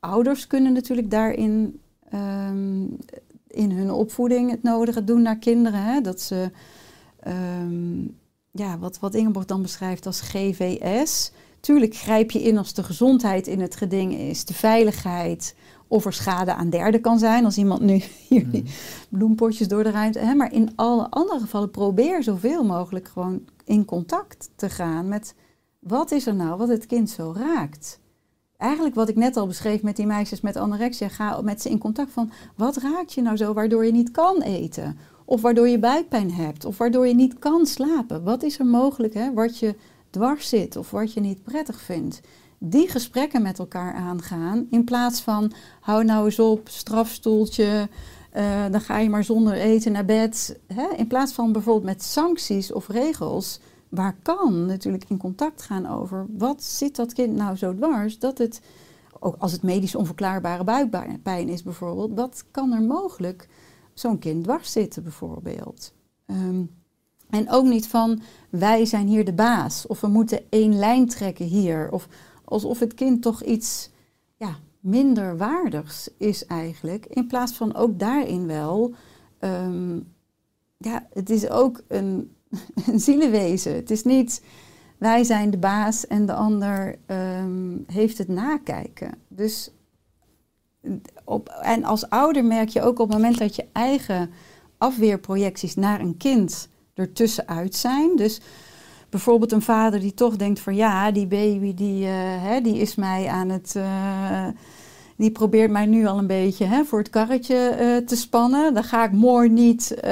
ouders 0.00 0.46
kunnen 0.46 0.72
natuurlijk 0.72 1.10
daarin 1.10 1.80
ehm, 2.08 2.82
in 3.46 3.70
hun 3.70 3.90
opvoeding 3.90 4.50
het 4.50 4.62
nodige 4.62 5.04
doen 5.04 5.22
naar 5.22 5.38
kinderen. 5.38 5.82
Hè? 5.82 6.00
Dat 6.00 6.20
ze, 6.20 6.50
ehm, 7.24 8.02
ja, 8.50 8.78
wat, 8.78 8.98
wat 8.98 9.14
Ingeborg 9.14 9.44
dan 9.44 9.62
beschrijft 9.62 10.06
als 10.06 10.20
GVS. 10.20 11.32
Tuurlijk 11.60 11.94
grijp 11.94 12.30
je 12.30 12.42
in 12.42 12.58
als 12.58 12.74
de 12.74 12.82
gezondheid 12.82 13.46
in 13.46 13.60
het 13.60 13.76
geding 13.76 14.14
is, 14.14 14.44
de 14.44 14.54
veiligheid, 14.54 15.54
of 15.88 16.04
er 16.04 16.12
schade 16.12 16.54
aan 16.54 16.70
derden 16.70 17.00
kan 17.00 17.18
zijn. 17.18 17.44
Als 17.44 17.56
iemand 17.56 17.80
nu 17.80 18.02
hier 18.28 18.46
mhm. 18.46 18.62
bloempotjes 19.08 19.68
door 19.68 19.82
de 19.82 19.90
ruimte. 19.90 20.18
Hè, 20.18 20.34
maar 20.34 20.52
in 20.52 20.72
alle 20.74 21.10
andere 21.10 21.40
gevallen 21.40 21.70
probeer 21.70 22.22
zoveel 22.22 22.64
mogelijk 22.64 23.08
gewoon 23.08 23.44
in 23.64 23.84
contact 23.84 24.50
te 24.56 24.70
gaan 24.70 25.08
met 25.08 25.34
wat 25.78 26.10
is 26.10 26.26
er 26.26 26.34
nou 26.34 26.56
wat 26.56 26.68
het 26.68 26.86
kind 26.86 27.10
zo 27.10 27.34
raakt. 27.36 28.00
Eigenlijk 28.56 28.94
wat 28.94 29.08
ik 29.08 29.16
net 29.16 29.36
al 29.36 29.46
beschreef 29.46 29.82
met 29.82 29.96
die 29.96 30.06
meisjes 30.06 30.40
met 30.40 30.56
anorexia, 30.56 31.08
ga 31.08 31.40
met 31.40 31.62
ze 31.62 31.70
in 31.70 31.78
contact 31.78 32.10
van 32.10 32.30
wat 32.56 32.76
raakt 32.76 33.12
je 33.12 33.22
nou 33.22 33.36
zo 33.36 33.52
waardoor 33.52 33.84
je 33.84 33.92
niet 33.92 34.10
kan 34.10 34.42
eten? 34.42 34.98
Of 35.24 35.40
waardoor 35.40 35.68
je 35.68 35.78
buikpijn 35.78 36.32
hebt, 36.32 36.64
of 36.64 36.78
waardoor 36.78 37.06
je 37.06 37.14
niet 37.14 37.38
kan 37.38 37.66
slapen. 37.66 38.22
Wat 38.22 38.42
is 38.42 38.58
er 38.58 38.66
mogelijk 38.66 39.14
hè, 39.14 39.32
wat 39.32 39.58
je 39.58 39.74
dwars 40.10 40.48
zit 40.48 40.76
of 40.76 40.90
wat 40.90 41.12
je 41.12 41.20
niet 41.20 41.42
prettig 41.42 41.80
vindt? 41.80 42.20
die 42.66 42.88
gesprekken 42.88 43.42
met 43.42 43.58
elkaar 43.58 43.94
aangaan. 43.94 44.66
In 44.70 44.84
plaats 44.84 45.20
van 45.20 45.52
hou 45.80 46.04
nou 46.04 46.24
eens 46.24 46.38
op, 46.38 46.68
strafstoeltje, 46.68 47.88
uh, 48.36 48.64
dan 48.70 48.80
ga 48.80 48.98
je 48.98 49.10
maar 49.10 49.24
zonder 49.24 49.52
eten 49.52 49.92
naar 49.92 50.04
bed. 50.04 50.58
Hè? 50.66 50.86
In 50.96 51.06
plaats 51.06 51.32
van 51.32 51.52
bijvoorbeeld 51.52 51.84
met 51.84 52.02
sancties 52.02 52.72
of 52.72 52.88
regels, 52.88 53.60
waar 53.88 54.16
kan 54.22 54.66
natuurlijk 54.66 55.04
in 55.08 55.18
contact 55.18 55.62
gaan 55.62 55.88
over 55.88 56.26
wat 56.36 56.62
zit 56.62 56.96
dat 56.96 57.12
kind 57.12 57.36
nou 57.36 57.56
zo 57.56 57.74
dwars 57.74 58.18
dat 58.18 58.38
het, 58.38 58.60
ook 59.20 59.36
als 59.38 59.52
het 59.52 59.62
medisch 59.62 59.94
onverklaarbare 59.94 60.64
buikpijn 60.64 61.48
is 61.48 61.62
bijvoorbeeld, 61.62 62.10
wat 62.14 62.44
kan 62.50 62.72
er 62.72 62.82
mogelijk 62.82 63.48
zo'n 63.94 64.18
kind 64.18 64.44
dwars 64.44 64.72
zitten 64.72 65.02
bijvoorbeeld. 65.02 65.92
Ehm, 66.26 66.62
en 67.30 67.50
ook 67.50 67.64
niet 67.64 67.88
van 67.88 68.22
wij 68.50 68.84
zijn 68.84 69.06
hier 69.06 69.24
de 69.24 69.32
baas 69.32 69.86
of 69.86 70.00
we 70.00 70.06
moeten 70.06 70.40
één 70.48 70.78
lijn 70.78 71.06
trekken 71.06 71.46
hier 71.46 71.90
of 71.90 72.08
alsof 72.44 72.78
het 72.78 72.94
kind 72.94 73.22
toch 73.22 73.42
iets 73.42 73.90
ja, 74.36 74.56
minder 74.80 75.36
waardigs 75.36 76.08
is 76.18 76.46
eigenlijk. 76.46 77.06
In 77.06 77.26
plaats 77.26 77.52
van 77.52 77.74
ook 77.74 77.98
daarin 77.98 78.46
wel, 78.46 78.94
ehm, 79.38 79.96
ja, 80.78 81.06
het 81.12 81.30
is 81.30 81.48
ook 81.48 81.82
een, 81.88 82.34
een 82.86 83.00
zielenwezen. 83.00 83.74
Het 83.74 83.90
is 83.90 84.02
niet 84.02 84.42
wij 84.98 85.24
zijn 85.24 85.50
de 85.50 85.58
baas 85.58 86.06
en 86.06 86.26
de 86.26 86.32
ander 86.32 86.98
ehm, 87.06 87.76
heeft 87.86 88.18
het 88.18 88.28
nakijken. 88.28 89.14
Dus 89.28 89.70
en 91.62 91.84
als 91.84 92.08
ouder 92.08 92.44
merk 92.44 92.68
je 92.68 92.82
ook 92.82 92.98
op 92.98 93.08
het 93.08 93.16
moment 93.16 93.38
dat 93.38 93.56
je 93.56 93.66
eigen 93.72 94.30
afweerprojecties 94.78 95.74
naar 95.74 96.00
een 96.00 96.16
kind 96.16 96.68
ertussenuit 96.94 97.74
zijn. 97.74 98.16
Dus 98.16 98.40
bijvoorbeeld 99.08 99.52
een 99.52 99.62
vader 99.62 100.00
die 100.00 100.14
toch 100.14 100.36
denkt 100.36 100.60
van 100.60 100.74
ja, 100.74 101.10
die 101.10 101.26
baby 101.26 101.74
die, 101.74 102.04
uh, 102.06 102.12
hè, 102.16 102.60
die 102.60 102.76
is 102.76 102.94
mij 102.94 103.28
aan 103.28 103.48
het. 103.48 103.74
Uh, 103.76 104.46
die 105.16 105.30
probeert 105.30 105.70
mij 105.70 105.86
nu 105.86 106.06
al 106.06 106.18
een 106.18 106.26
beetje 106.26 106.64
hè, 106.64 106.84
voor 106.84 106.98
het 106.98 107.10
karretje 107.10 107.76
uh, 107.80 108.06
te 108.06 108.16
spannen. 108.16 108.74
Dan 108.74 108.84
ga 108.84 109.04
ik 109.04 109.12
mooi 109.12 109.48
niet 109.48 109.96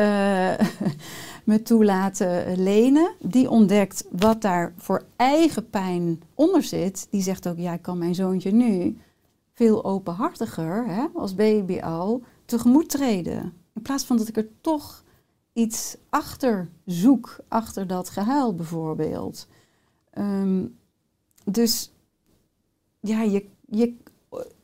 me 1.45 1.63
toe 1.63 1.85
laten 1.85 2.63
lenen. 2.63 3.11
Die 3.21 3.51
ontdekt 3.51 4.05
wat 4.11 4.43
daar 4.43 4.73
voor 4.77 5.05
eigen 5.17 5.71
pijn 5.71 6.23
onder 6.35 6.63
zit. 6.63 7.07
Die 7.11 7.23
zegt 7.23 7.49
ook, 7.49 7.59
ja, 7.59 7.73
ik 7.73 7.83
kan 7.83 7.99
mijn 7.99 8.15
zoontje 8.15 8.53
nu 8.53 8.97
veel 9.63 9.85
openhartiger, 9.85 10.87
hè, 10.87 11.07
als 11.15 11.35
baby 11.35 11.81
al, 11.81 12.23
tegemoet 12.45 12.89
treden. 12.89 13.53
In 13.75 13.83
plaats 13.83 14.05
van 14.05 14.17
dat 14.17 14.29
ik 14.29 14.37
er 14.37 14.49
toch 14.61 15.05
iets 15.53 15.97
achter 16.09 16.71
zoek, 16.85 17.37
achter 17.49 17.87
dat 17.87 18.09
gehuil 18.09 18.55
bijvoorbeeld. 18.55 19.47
Ehm, 20.11 20.67
dus 21.45 21.93
ja, 23.01 23.23
je, 23.23 23.49
je 23.67 23.97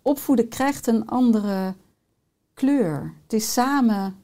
opvoeden 0.02 0.48
krijgt 0.48 0.86
een 0.86 1.06
andere 1.06 1.74
kleur. 2.54 3.14
Het 3.22 3.32
is 3.32 3.52
samen 3.52 4.16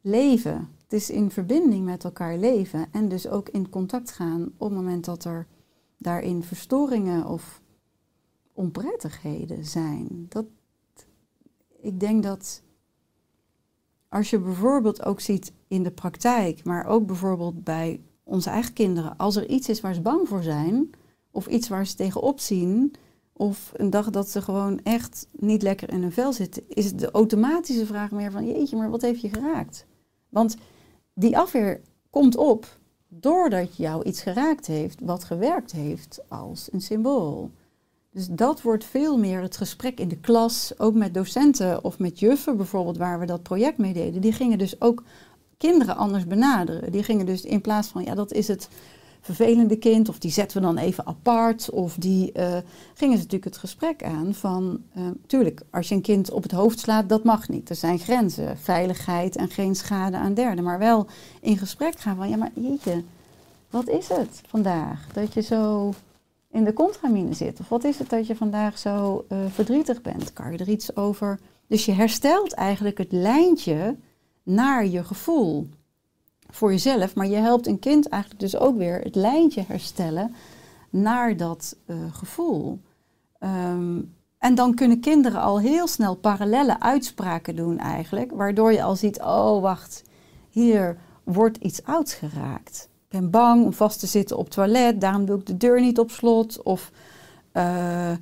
leven. 0.00 0.68
Het 0.82 0.92
is 0.92 1.10
in 1.10 1.30
verbinding 1.30 1.84
met 1.84 2.04
elkaar 2.04 2.36
leven 2.36 2.86
en 2.92 3.08
dus 3.08 3.28
ook 3.28 3.48
in 3.48 3.68
contact 3.68 4.10
gaan 4.10 4.42
op 4.56 4.68
het 4.68 4.78
moment 4.78 5.04
dat 5.04 5.24
er 5.24 5.46
daarin 5.98 6.42
verstoringen 6.42 7.26
of 7.26 7.60
onprettigheden 8.60 9.64
zijn. 9.64 10.26
Dat, 10.28 10.44
ik 11.80 12.00
denk 12.00 12.22
dat 12.22 12.62
als 14.08 14.30
je 14.30 14.38
bijvoorbeeld 14.38 15.04
ook 15.04 15.20
ziet 15.20 15.52
in 15.68 15.82
de 15.82 15.90
praktijk, 15.90 16.64
maar 16.64 16.86
ook 16.86 17.06
bijvoorbeeld 17.06 17.64
bij 17.64 18.00
onze 18.22 18.50
eigen 18.50 18.72
kinderen, 18.72 19.16
als 19.16 19.36
er 19.36 19.48
iets 19.48 19.68
is 19.68 19.80
waar 19.80 19.94
ze 19.94 20.00
bang 20.00 20.28
voor 20.28 20.42
zijn, 20.42 20.90
of 21.30 21.46
iets 21.46 21.68
waar 21.68 21.86
ze 21.86 21.94
tegenop 21.94 22.40
zien, 22.40 22.94
of 23.32 23.72
een 23.76 23.90
dag 23.90 24.10
dat 24.10 24.28
ze 24.28 24.42
gewoon 24.42 24.80
echt 24.82 25.26
niet 25.32 25.62
lekker 25.62 25.92
in 25.92 26.02
hun 26.02 26.12
vel 26.12 26.32
zitten, 26.32 26.62
is 26.68 26.84
het 26.84 26.98
de 26.98 27.10
automatische 27.10 27.86
vraag 27.86 28.10
meer 28.10 28.30
van 28.30 28.46
jeetje, 28.46 28.76
maar 28.76 28.90
wat 28.90 29.02
heeft 29.02 29.20
je 29.20 29.28
geraakt? 29.28 29.86
Want 30.28 30.56
die 31.14 31.38
afweer 31.38 31.80
komt 32.10 32.36
op 32.36 32.78
doordat 33.08 33.76
jou 33.76 34.04
iets 34.04 34.22
geraakt 34.22 34.66
heeft 34.66 35.00
wat 35.00 35.24
gewerkt 35.24 35.72
heeft 35.72 36.20
als 36.28 36.68
een 36.72 36.80
symbool. 36.80 37.50
Dus 38.12 38.26
dat 38.26 38.62
wordt 38.62 38.84
veel 38.84 39.18
meer 39.18 39.40
het 39.40 39.56
gesprek 39.56 40.00
in 40.00 40.08
de 40.08 40.16
klas, 40.16 40.72
ook 40.78 40.94
met 40.94 41.14
docenten 41.14 41.84
of 41.84 41.98
met 41.98 42.18
juffen 42.18 42.56
bijvoorbeeld, 42.56 42.96
waar 42.96 43.20
we 43.20 43.26
dat 43.26 43.42
project 43.42 43.78
mee 43.78 43.92
deden. 43.92 44.20
Die 44.20 44.32
gingen 44.32 44.58
dus 44.58 44.80
ook 44.80 45.02
kinderen 45.56 45.96
anders 45.96 46.26
benaderen. 46.26 46.92
Die 46.92 47.02
gingen 47.02 47.26
dus 47.26 47.42
in 47.42 47.60
plaats 47.60 47.88
van, 47.88 48.04
ja, 48.04 48.14
dat 48.14 48.32
is 48.32 48.48
het 48.48 48.68
vervelende 49.20 49.76
kind, 49.76 50.08
of 50.08 50.18
die 50.18 50.30
zetten 50.30 50.60
we 50.60 50.66
dan 50.66 50.76
even 50.76 51.06
apart, 51.06 51.70
of 51.70 51.94
die 51.94 52.32
uh, 52.34 52.56
gingen 52.94 53.16
ze 53.16 53.22
natuurlijk 53.22 53.44
het 53.44 53.56
gesprek 53.56 54.02
aan 54.02 54.34
van, 54.34 54.82
uh, 54.96 55.04
tuurlijk, 55.26 55.62
als 55.70 55.88
je 55.88 55.94
een 55.94 56.00
kind 56.00 56.30
op 56.30 56.42
het 56.42 56.52
hoofd 56.52 56.78
slaat, 56.78 57.08
dat 57.08 57.24
mag 57.24 57.48
niet. 57.48 57.70
Er 57.70 57.76
zijn 57.76 57.98
grenzen, 57.98 58.58
veiligheid 58.58 59.36
en 59.36 59.48
geen 59.48 59.74
schade 59.74 60.16
aan 60.16 60.34
derden, 60.34 60.64
maar 60.64 60.78
wel 60.78 61.06
in 61.40 61.58
gesprek 61.58 61.98
gaan 61.98 62.16
van, 62.16 62.28
ja, 62.28 62.36
maar 62.36 62.50
jeetje, 62.54 63.04
wat 63.70 63.88
is 63.88 64.08
het 64.08 64.40
vandaag 64.46 65.06
dat 65.12 65.34
je 65.34 65.40
zo 65.40 65.92
in 66.50 66.64
de 66.64 66.72
contramine 66.72 67.32
zit? 67.32 67.60
Of 67.60 67.68
wat 67.68 67.84
is 67.84 67.98
het 67.98 68.10
dat 68.10 68.26
je 68.26 68.36
vandaag 68.36 68.78
zo 68.78 69.24
uh, 69.28 69.38
verdrietig 69.48 70.02
bent? 70.02 70.32
Kan 70.32 70.52
je 70.52 70.58
er 70.58 70.68
iets 70.68 70.96
over? 70.96 71.38
Dus 71.66 71.84
je 71.84 71.92
herstelt 71.92 72.52
eigenlijk 72.52 72.98
het 72.98 73.12
lijntje 73.12 73.96
naar 74.42 74.86
je 74.86 75.04
gevoel 75.04 75.68
voor 76.48 76.70
jezelf, 76.70 77.14
maar 77.14 77.26
je 77.26 77.36
helpt 77.36 77.66
een 77.66 77.78
kind 77.78 78.08
eigenlijk 78.08 78.42
dus 78.42 78.56
ook 78.56 78.76
weer 78.76 79.00
het 79.00 79.14
lijntje 79.14 79.64
herstellen 79.66 80.34
naar 80.90 81.36
dat 81.36 81.76
uh, 81.86 81.96
gevoel. 82.12 82.80
Um, 83.40 84.14
en 84.38 84.54
dan 84.54 84.74
kunnen 84.74 85.00
kinderen 85.00 85.40
al 85.40 85.60
heel 85.60 85.86
snel 85.86 86.16
parallelle 86.16 86.80
uitspraken 86.80 87.56
doen 87.56 87.78
eigenlijk, 87.78 88.30
waardoor 88.32 88.72
je 88.72 88.82
al 88.82 88.96
ziet, 88.96 89.20
oh 89.20 89.62
wacht, 89.62 90.02
hier 90.50 90.98
wordt 91.24 91.56
iets 91.56 91.84
ouds 91.84 92.14
geraakt 92.14 92.89
ben 93.10 93.30
bang 93.30 93.64
om 93.64 93.72
vast 93.72 94.00
te 94.00 94.06
zitten 94.06 94.36
op 94.36 94.44
het 94.44 94.54
toilet, 94.54 95.00
daarom 95.00 95.24
doe 95.24 95.38
ik 95.38 95.46
de 95.46 95.56
deur 95.56 95.80
niet 95.80 95.98
op 95.98 96.10
slot. 96.10 96.62
Of 96.62 96.90
uh, 97.52 98.12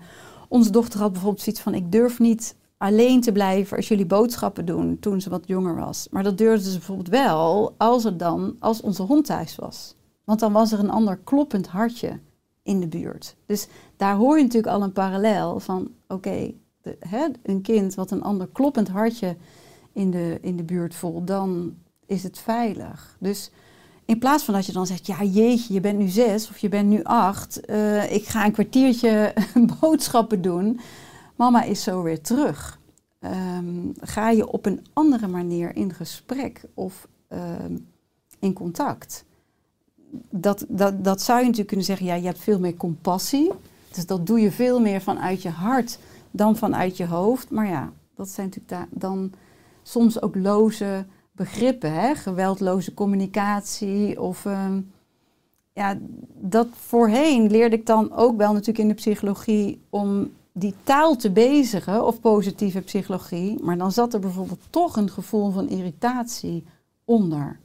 onze 0.48 0.70
dochter 0.70 1.00
had 1.00 1.12
bijvoorbeeld 1.12 1.42
zoiets 1.42 1.62
van: 1.62 1.74
ik 1.74 1.92
durf 1.92 2.18
niet 2.18 2.56
alleen 2.78 3.20
te 3.20 3.32
blijven 3.32 3.76
als 3.76 3.88
jullie 3.88 4.06
boodschappen 4.06 4.64
doen 4.64 4.98
toen 4.98 5.20
ze 5.20 5.30
wat 5.30 5.46
jonger 5.46 5.76
was. 5.76 6.08
Maar 6.10 6.22
dat 6.22 6.38
durfde 6.38 6.70
ze 6.70 6.76
bijvoorbeeld 6.76 7.08
wel 7.08 7.74
als 7.76 8.04
er 8.04 8.16
dan, 8.16 8.56
als 8.58 8.80
onze 8.80 9.02
hond 9.02 9.24
thuis 9.24 9.56
was. 9.56 9.94
Want 10.24 10.40
dan 10.40 10.52
was 10.52 10.72
er 10.72 10.78
een 10.78 10.90
ander 10.90 11.18
kloppend 11.24 11.66
hartje 11.66 12.20
in 12.62 12.80
de 12.80 12.88
buurt. 12.88 13.36
Dus 13.46 13.68
daar 13.96 14.16
hoor 14.16 14.36
je 14.36 14.42
natuurlijk 14.42 14.72
al 14.72 14.82
een 14.82 14.92
parallel 14.92 15.60
van: 15.60 15.90
oké, 16.06 16.52
een 17.42 17.62
kind 17.62 17.94
wat 17.94 18.10
een 18.10 18.22
ander 18.22 18.48
kloppend 18.52 18.88
hartje 18.88 19.36
in 19.92 20.10
de, 20.10 20.38
in 20.40 20.56
de 20.56 20.64
buurt 20.64 20.94
voelt, 20.94 21.26
dan 21.26 21.74
is 22.06 22.22
het 22.22 22.38
veilig. 22.38 23.16
Dus 23.20 23.50
in 24.08 24.18
plaats 24.18 24.44
van 24.44 24.54
dat 24.54 24.66
je 24.66 24.72
dan 24.72 24.86
zegt, 24.86 25.06
ja 25.06 25.22
jeetje, 25.22 25.74
je 25.74 25.80
bent 25.80 25.98
nu 25.98 26.08
zes 26.08 26.48
of 26.48 26.58
je 26.58 26.68
bent 26.68 26.88
nu 26.88 27.02
acht. 27.02 27.70
Uh, 27.70 28.12
ik 28.12 28.26
ga 28.26 28.44
een 28.44 28.52
kwartiertje 28.52 29.34
boodschappen 29.80 30.42
doen. 30.42 30.80
Mama 31.36 31.62
is 31.62 31.82
zo 31.82 32.02
weer 32.02 32.20
terug. 32.20 32.80
Um, 33.20 33.92
ga 34.00 34.30
je 34.30 34.50
op 34.50 34.66
een 34.66 34.86
andere 34.92 35.26
manier 35.26 35.76
in 35.76 35.94
gesprek 35.94 36.64
of 36.74 37.08
um, 37.28 37.88
in 38.38 38.52
contact. 38.52 39.24
dat, 40.30 40.64
dat, 40.68 41.04
dat 41.04 41.22
zou 41.22 41.38
je 41.38 41.42
natuurlijk 41.42 41.68
kunnen 41.68 41.86
zeggen, 41.86 42.06
ja, 42.06 42.14
je 42.14 42.26
hebt 42.26 42.38
veel 42.38 42.58
meer 42.58 42.76
compassie. 42.76 43.52
Dus 43.92 44.06
dat 44.06 44.26
doe 44.26 44.40
je 44.40 44.50
veel 44.50 44.80
meer 44.80 45.00
vanuit 45.00 45.42
je 45.42 45.50
hart 45.50 45.98
dan 46.30 46.56
vanuit 46.56 46.96
je 46.96 47.06
hoofd. 47.06 47.50
Maar 47.50 47.66
ja, 47.66 47.92
dat 48.14 48.28
zijn 48.28 48.46
natuurlijk 48.46 48.90
da- 48.90 48.98
dan 48.98 49.32
soms 49.82 50.22
ook 50.22 50.34
loze 50.34 51.06
begrippen, 51.38 51.92
hè? 51.92 52.14
geweldloze 52.14 52.94
communicatie 52.94 54.20
of... 54.20 54.44
ehm, 54.44 54.80
ja, 55.78 55.98
dat 56.34 56.66
voorheen 56.72 57.50
leerde 57.50 57.76
ik 57.76 57.86
dan 57.86 58.12
ook 58.12 58.36
wel 58.36 58.52
natuurlijk 58.52 58.78
in 58.78 58.88
de 58.88 58.94
psychologie 58.94 59.80
om 59.90 60.30
die 60.52 60.74
taal 60.82 61.16
te 61.16 61.30
bezigen 61.30 62.06
of 62.06 62.20
positieve 62.20 62.80
psychologie. 62.80 63.62
Maar 63.62 63.78
dan 63.78 63.92
zat 63.92 64.14
er 64.14 64.20
bijvoorbeeld 64.20 64.60
toch 64.70 64.96
een 64.96 65.10
gevoel 65.10 65.50
van 65.50 65.68
irritatie 65.68 66.64
onder. 67.04 67.60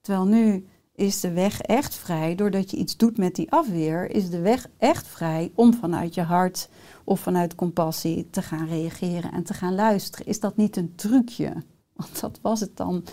Terwijl 0.00 0.26
nu 0.26 0.66
is 0.94 1.20
de 1.20 1.32
weg 1.32 1.60
echt 1.60 1.94
vrij, 1.94 2.34
doordat 2.34 2.70
je 2.70 2.76
iets 2.76 2.96
doet 2.96 3.16
met 3.16 3.34
die 3.34 3.50
afweer, 3.50 4.10
is 4.10 4.30
de 4.30 4.40
weg 4.40 4.66
echt 4.78 5.06
vrij 5.06 5.52
om 5.54 5.74
vanuit 5.74 6.14
je 6.14 6.22
hart 6.22 6.68
of 7.04 7.20
vanuit 7.20 7.54
compassie 7.54 8.26
te 8.30 8.42
gaan 8.42 8.66
reageren 8.66 9.32
en 9.32 9.42
te 9.42 9.54
gaan 9.54 9.74
luisteren. 9.74 10.26
Is 10.26 10.40
dat 10.40 10.56
niet 10.56 10.76
een 10.76 10.92
trucje? 10.94 11.52
Want 11.98 12.20
dat 12.20 12.38
was 12.42 12.60
het 12.60 12.76
dan 12.76 13.04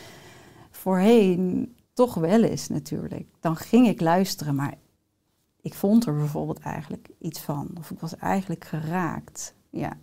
voorheen 0.72 1.76
toch 1.94 2.14
wel 2.14 2.44
eens 2.44 2.68
natuurlijk. 2.68 3.28
Dan 3.40 3.56
ging 3.56 3.88
ik 3.88 4.02
luisteren, 4.02 4.56
maar 4.56 4.78
ik 5.62 5.74
vond 5.74 6.06
er 6.06 6.16
bijvoorbeeld 6.16 6.60
eigenlijk 6.60 7.10
iets 7.20 7.42
van. 7.42 7.70
Of 7.78 7.92
ik 7.92 8.00
was 8.00 8.16
eigenlijk 8.16 8.66
geraakt. 8.66 9.56
Ja. 9.70 9.98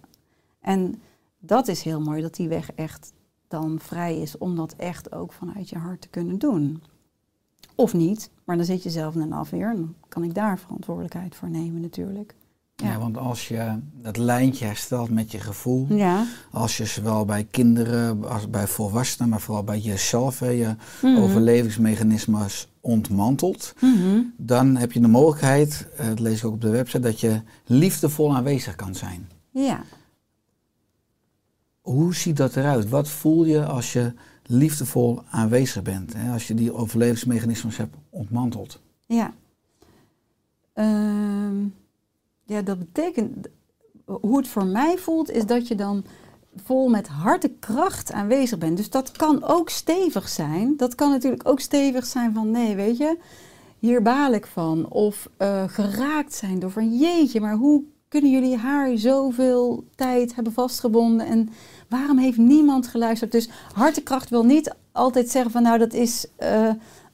En 0.60 1.02
dat 1.38 1.68
is 1.68 1.82
heel 1.82 2.00
mooi 2.00 2.22
dat 2.22 2.34
die 2.34 2.48
weg 2.48 2.72
echt 2.72 3.12
dan 3.48 3.78
vrij 3.80 4.20
is 4.20 4.38
om 4.38 4.56
dat 4.56 4.72
echt 4.72 5.12
ook 5.12 5.32
vanuit 5.32 5.68
je 5.68 5.78
hart 5.78 6.00
te 6.00 6.08
kunnen 6.08 6.38
doen. 6.38 6.82
Of 7.74 7.94
niet, 7.94 8.30
maar 8.44 8.56
dan 8.56 8.64
zit 8.64 8.82
je 8.82 8.90
zelf 8.90 9.14
in 9.14 9.20
een 9.20 9.32
afweer 9.32 9.70
en 9.70 9.76
dan 9.76 9.94
kan 10.08 10.24
ik 10.24 10.34
daar 10.34 10.58
verantwoordelijkheid 10.58 11.34
voor 11.34 11.50
nemen 11.50 11.80
natuurlijk. 11.80 12.34
Ja. 12.82 12.98
want 12.98 13.16
als 13.18 13.48
je 13.48 13.78
dat 14.02 14.16
lijntje 14.16 14.64
herstelt 14.64 15.10
met 15.10 15.30
je 15.30 15.38
gevoel, 15.40 15.86
Ja. 15.94 16.26
als 16.50 16.76
je 16.76 16.84
zowel 16.84 17.24
bij 17.24 17.44
kinderen 17.50 18.28
als 18.28 18.50
bij 18.50 18.66
volwassenen, 18.66 19.28
maar 19.28 19.40
vooral 19.40 19.64
bij 19.64 19.78
jezelf, 19.78 20.38
hè, 20.38 20.48
je 20.48 20.74
Mhm. 21.02 21.16
overlevingsmechanismes 21.22 22.68
ontmantelt, 22.80 23.74
Mhm. 23.80 24.20
dan 24.36 24.76
heb 24.76 24.92
je 24.92 25.00
de 25.00 25.08
mogelijkheid, 25.08 25.86
eh, 25.96 26.06
dat 26.06 26.18
lees 26.20 26.38
ik 26.38 26.44
ook 26.46 26.52
op 26.52 26.60
de 26.60 26.70
website, 26.70 27.00
dat 27.00 27.20
je 27.20 27.40
liefdevol 27.64 28.34
aanwezig 28.36 28.74
kan 28.76 28.94
zijn. 28.94 29.28
Ja. 29.50 29.82
Hoe 31.80 32.14
ziet 32.14 32.36
dat 32.36 32.56
eruit? 32.56 32.88
Wat 32.88 33.08
voel 33.08 33.44
je 33.44 33.64
als 33.66 33.92
je 33.92 34.12
liefdevol 34.46 35.22
aanwezig 35.30 35.82
bent? 35.82 36.12
Hè? 36.16 36.32
Als 36.32 36.46
je 36.46 36.54
die 36.54 36.74
overlevingsmechanismes 36.74 37.76
hebt 37.76 37.96
ontmanteld? 38.10 38.80
Ja. 39.06 39.32
Ehm, 40.72 41.54
ja, 42.52 42.62
dat 42.62 42.78
betekent. 42.78 43.48
Hoe 44.04 44.36
het 44.36 44.48
voor 44.48 44.66
mij 44.66 44.98
voelt, 44.98 45.30
is 45.30 45.46
dat 45.46 45.68
je 45.68 45.74
dan 45.74 46.04
vol 46.56 46.88
met 46.88 47.08
harde 47.08 47.48
kracht 47.48 48.12
aanwezig 48.12 48.58
bent. 48.58 48.76
Dus 48.76 48.90
dat 48.90 49.10
kan 49.10 49.44
ook 49.44 49.70
stevig 49.70 50.28
zijn. 50.28 50.76
Dat 50.76 50.94
kan 50.94 51.10
natuurlijk 51.10 51.48
ook 51.48 51.60
stevig 51.60 52.06
zijn 52.06 52.32
van 52.34 52.50
nee, 52.50 52.76
weet 52.76 52.96
je, 52.96 53.18
hier 53.78 54.02
baal 54.02 54.32
ik 54.32 54.46
van. 54.46 54.88
Of 54.88 55.28
eh, 55.36 55.64
geraakt 55.66 56.34
zijn 56.34 56.58
door 56.58 56.70
van 56.70 56.96
jeetje, 56.96 57.40
maar 57.40 57.54
hoe 57.54 57.82
kunnen 58.08 58.30
jullie 58.30 58.56
haar 58.56 58.96
zoveel 58.96 59.84
tijd 59.94 60.34
hebben 60.34 60.52
vastgebonden 60.52 61.26
en 61.26 61.48
waarom 61.88 62.18
heeft 62.18 62.38
niemand 62.38 62.86
geluisterd? 62.86 63.32
Dus 63.32 63.48
hartekracht 63.74 64.30
wil 64.30 64.44
niet 64.44 64.74
altijd 64.92 65.28
zeggen 65.28 65.50
van 65.50 65.62
nou 65.62 65.78
dat 65.78 65.92
is 65.92 66.26
eh, 66.36 66.70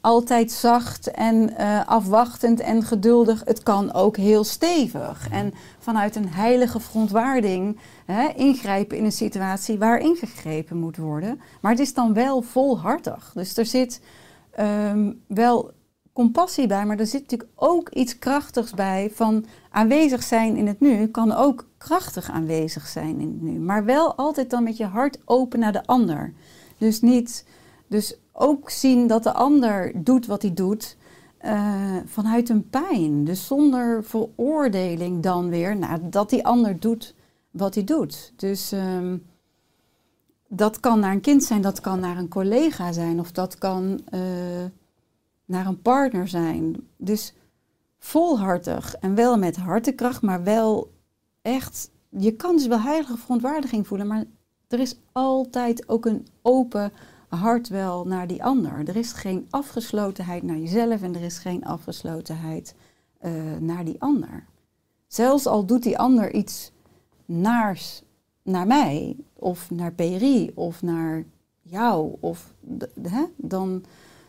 altijd 0.09 0.53
zacht 0.53 1.11
en 1.11 1.57
eh, 1.57 1.87
afwachtend 1.87 2.61
en 2.61 2.83
geduldig. 2.83 3.43
Het 3.45 3.63
kan 3.63 3.93
ook 3.93 4.17
heel 4.17 4.45
stevig 4.45 5.29
en 5.31 5.55
vanuit 5.79 6.17
een 6.17 6.29
heilige 6.29 6.81
verontwaarding 6.81 7.79
hè, 8.07 8.29
ingrijpen 8.29 8.97
in 8.97 9.05
een 9.05 9.13
situatie 9.13 9.79
waar 9.79 9.99
ingegrepen 9.99 10.77
moet 10.77 10.97
worden. 10.97 11.41
Maar 11.61 11.71
het 11.71 11.81
is 11.81 11.95
dan 11.95 12.15
wel 12.15 12.43
volhartig. 12.43 13.31
Dus 13.35 13.57
er 13.57 13.67
zit 13.67 14.01
ehm, 14.51 15.13
wel 15.27 15.71
compassie 16.13 16.67
bij, 16.67 16.87
maar 16.87 16.99
er 16.99 17.07
zit 17.07 17.21
natuurlijk 17.21 17.51
ook 17.55 17.89
iets 17.89 18.19
krachtigs 18.19 18.73
bij 18.73 19.11
van 19.15 19.45
aanwezig 19.71 20.23
zijn 20.23 20.57
in 20.57 20.67
het 20.67 20.81
nu 20.81 21.07
kan 21.07 21.33
ook 21.33 21.67
krachtig 21.79 22.31
aanwezig 22.31 22.87
zijn 22.87 23.21
in 23.21 23.29
het 23.29 23.43
nu, 23.43 23.59
maar 23.59 23.85
wel 23.85 24.15
altijd 24.15 24.51
dan 24.51 24.63
met 24.63 24.77
je 24.77 24.87
hart 24.87 25.19
open 25.25 25.59
naar 25.59 25.73
de 25.73 25.87
ander. 25.87 26.33
Dus 26.79 27.01
niet, 27.01 27.45
dus 27.87 28.19
ook 28.39 28.71
zien 28.71 29.07
dat 29.07 29.23
de 29.23 29.33
ander 29.33 29.93
doet 30.05 30.27
wat 30.27 30.43
hij 30.43 30.55
doet 30.55 30.97
eh, 31.39 31.97
vanuit 32.05 32.49
een 32.49 32.69
pijn, 32.69 33.25
dus 33.25 33.47
zonder 33.47 34.05
veroordeling 34.05 35.23
dan 35.23 35.49
weer, 35.49 35.77
nou, 35.77 36.01
dat 36.03 36.31
die 36.31 36.47
ander 36.47 36.81
doet 36.81 37.15
wat 37.51 37.75
hij 37.75 37.85
doet. 37.85 38.33
Dus 38.37 38.73
ehm, 38.73 39.17
dat 40.49 40.81
kan 40.81 41.01
naar 41.01 41.13
een 41.13 41.21
kind 41.21 41.45
zijn, 41.45 41.61
dat 41.61 41.81
kan 41.81 42.01
naar 42.01 42.17
een 42.17 42.29
collega 42.29 42.93
zijn 42.93 43.21
of 43.21 43.33
dat 43.33 43.59
kan 43.59 44.01
eh, 44.05 44.21
naar 45.45 45.67
een 45.67 45.83
partner 45.83 46.29
zijn. 46.29 46.77
Dus 46.97 47.35
volhartig 47.99 48.95
en 48.95 49.15
wel 49.15 49.39
met 49.39 49.57
hartekracht, 49.57 50.23
maar 50.23 50.43
wel 50.43 50.93
echt. 51.43 51.91
Je 52.09 52.33
kan 52.33 52.57
dus 52.57 52.67
wel 52.67 52.81
heilige 52.81 53.17
verontwaardiging 53.17 53.87
voelen, 53.87 54.07
maar 54.07 54.25
er 54.69 54.81
is 54.81 54.97
altijd 55.13 55.89
ook 55.89 56.07
een 56.07 56.27
open 56.43 56.93
hart 57.29 57.69
wel 57.69 58.05
naar 58.05 58.27
die 58.27 58.45
ander. 58.45 58.89
Er 58.89 58.97
is 58.97 59.13
geen 59.13 59.47
afgeslotenheid 59.51 60.43
naar 60.43 60.57
jezelf 60.57 61.03
en 61.03 61.15
er 61.15 61.23
is 61.23 61.39
geen 61.39 61.65
afgeslotenheid 61.65 62.75
eh, 63.19 63.33
naar 63.61 63.85
die 63.85 64.01
ander. 64.01 64.45
Zelfs 65.07 65.47
al 65.47 65.65
doet 65.65 65.83
die 65.83 65.99
ander 65.99 66.35
iets 66.35 66.73
naars 67.25 68.03
naar 68.43 68.67
mij, 68.67 69.17
of 69.33 69.71
naar 69.71 69.93
PRI, 69.93 70.51
of 70.55 70.83
naar 70.83 71.25
jou, 71.63 72.17
of 72.21 72.55
hè, 73.03 73.25
dan 73.37 73.85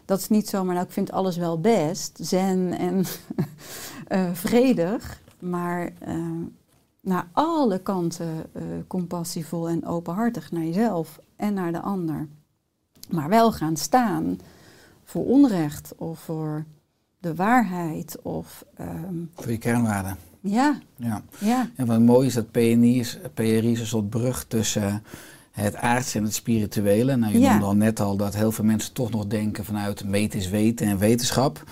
dat 0.05 0.19
is 0.19 0.27
niet 0.27 0.49
zomaar, 0.49 0.73
nou 0.73 0.85
ik 0.85 0.93
vind 0.93 1.11
alles 1.11 1.37
wel 1.37 1.59
best, 1.59 2.19
zen 2.21 2.77
en 2.77 3.05
eh, 4.07 4.33
vredig, 4.33 5.21
maar 5.39 5.91
eh, 5.99 6.17
naar 7.01 7.27
alle 7.31 7.79
kanten 7.79 8.45
compassievol 8.87 9.69
en 9.69 9.85
openhartig 9.85 10.51
naar 10.51 10.63
jezelf 10.63 11.19
en 11.35 11.53
naar 11.53 11.71
de 11.71 11.81
ander. 11.81 12.27
Maar 13.09 13.29
wel 13.29 13.51
gaan 13.51 13.77
staan 13.77 14.39
voor 15.05 15.25
onrecht 15.25 15.93
of 15.97 16.19
voor 16.19 16.65
de 17.19 17.35
waarheid 17.35 18.17
of 18.21 18.65
ehm, 18.75 19.15
Voor 19.35 19.51
je 19.51 19.57
kernwaarden. 19.57 20.17
ja, 20.41 20.77
Ja. 20.95 21.21
ja, 21.39 21.69
En 21.75 21.85
wat 21.85 21.99
mooi 21.99 22.27
is 22.27 22.33
dat 22.33 22.51
PNI 22.51 22.99
is, 22.99 23.17
PRI 23.33 23.71
is 23.71 23.79
een 23.79 23.85
soort 23.85 24.09
brug 24.09 24.45
tussen 24.47 25.03
het 25.51 25.75
aardse 25.75 26.17
en 26.17 26.23
het 26.23 26.33
spirituele. 26.33 27.15
Nou, 27.15 27.33
je 27.33 27.39
Ja. 27.39 27.49
noemde 27.51 27.65
al 27.65 27.75
net 27.75 27.99
al 27.99 28.17
dat 28.17 28.35
heel 28.35 28.51
veel 28.51 28.63
mensen 28.65 28.93
toch 28.93 29.09
nog 29.11 29.27
denken 29.27 29.65
vanuit 29.65 30.03
meten 30.05 30.39
is 30.39 30.49
weten 30.49 30.87
en 30.87 30.97
wetenschap. 30.97 31.63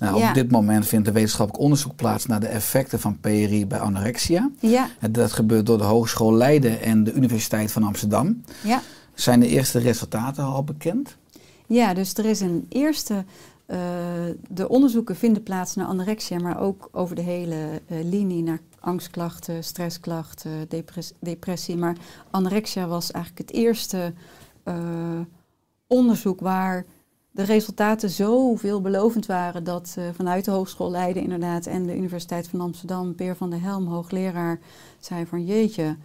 Nou, 0.00 0.18
Ja. 0.18 0.28
Op 0.28 0.34
dit 0.34 0.50
moment 0.50 0.86
vindt 0.86 1.06
er 1.06 1.12
wetenschappelijk 1.12 1.62
onderzoek 1.64 1.96
plaats 1.96 2.26
naar 2.26 2.40
de 2.40 2.46
effecten 2.46 3.00
van 3.00 3.18
PRI 3.20 3.66
bij 3.66 3.78
anorexia. 3.78 4.50
ja, 4.60 4.88
En 5.00 5.12
dat 5.12 5.32
gebeurt 5.32 5.66
door 5.66 5.78
de 5.78 5.84
Hogeschool 5.84 6.34
Leiden 6.34 6.82
en 6.82 7.04
de 7.04 7.12
Universiteit 7.12 7.72
van 7.72 7.82
Amsterdam. 7.82 8.42
ja. 8.62 8.80
Zijn 9.14 9.40
de 9.40 9.48
eerste 9.48 9.78
resultaten 9.78 10.44
al 10.44 10.64
bekend? 10.64 11.16
Ja, 11.66 11.94
dus 11.94 12.14
er 12.14 12.24
is 12.24 12.40
een 12.40 12.66
eerste. 12.68 13.24
eh, 13.66 13.78
de 14.48 14.68
onderzoeken 14.68 15.16
vinden 15.16 15.42
plaats 15.42 15.74
naar 15.74 15.86
anorexia, 15.86 16.38
maar 16.38 16.60
ook 16.60 16.88
over 16.92 17.16
de 17.16 17.22
hele 17.22 17.80
eh, 17.86 18.04
linie 18.04 18.42
naar 18.42 18.60
angstklachten, 18.80 19.64
stressklachten, 19.64 20.68
depres- 20.68 21.12
depressie. 21.18 21.76
Maar 21.76 21.96
anorexia 22.30 22.86
was 22.86 23.10
eigenlijk 23.10 23.48
het 23.48 23.56
eerste 23.56 24.12
eh, 24.62 24.74
onderzoek 25.86 26.40
waar 26.40 26.84
de 27.30 27.42
resultaten 27.42 28.10
zo 28.10 28.54
veelbelovend 28.54 29.26
waren 29.26 29.64
dat 29.64 29.96
vanuit 30.14 30.44
de 30.44 30.50
Hogeschool 30.50 30.90
Leiden 30.90 31.22
inderdaad 31.22 31.66
en 31.66 31.86
de 31.86 31.96
Universiteit 31.96 32.48
van 32.48 32.60
Amsterdam, 32.60 33.14
Peer 33.14 33.36
van 33.36 33.50
der 33.50 33.62
Helm, 33.62 33.86
hoogleraar, 33.86 34.58
zei 34.98 35.26
van 35.26 35.44
jeetje, 35.44 35.96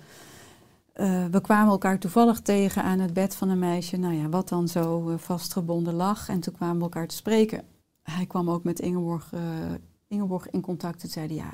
eh, 0.94 1.26
we 1.32 1.42
kwamen 1.42 1.72
elkaar 1.72 2.00
toevallig 2.00 2.40
tegen 2.42 2.84
aan 2.84 3.00
het 3.00 3.14
bed 3.14 3.36
van 3.36 3.50
een 3.50 3.60
meisje, 3.60 3.98
nou 3.98 4.14
ja, 4.14 4.30
wat 4.30 4.50
dan 4.50 4.68
zo 4.68 5.10
eh, 5.10 5.18
vastgebonden 5.18 5.94
lag. 5.94 6.30
En 6.30 6.40
toen 6.40 6.54
kwamen 6.54 6.78
we 6.78 6.84
elkaar 6.84 7.08
te 7.08 7.16
spreken. 7.16 7.64
Hij 8.04 8.26
kwam 8.26 8.50
ook 8.50 8.64
met 8.64 8.80
Ingeborg, 8.80 9.34
eh, 9.34 9.42
Ingeborg 10.08 10.50
in 10.50 10.62
contact 10.62 11.04
en 11.04 11.10
zeiden, 11.10 11.36
ja, 11.36 11.52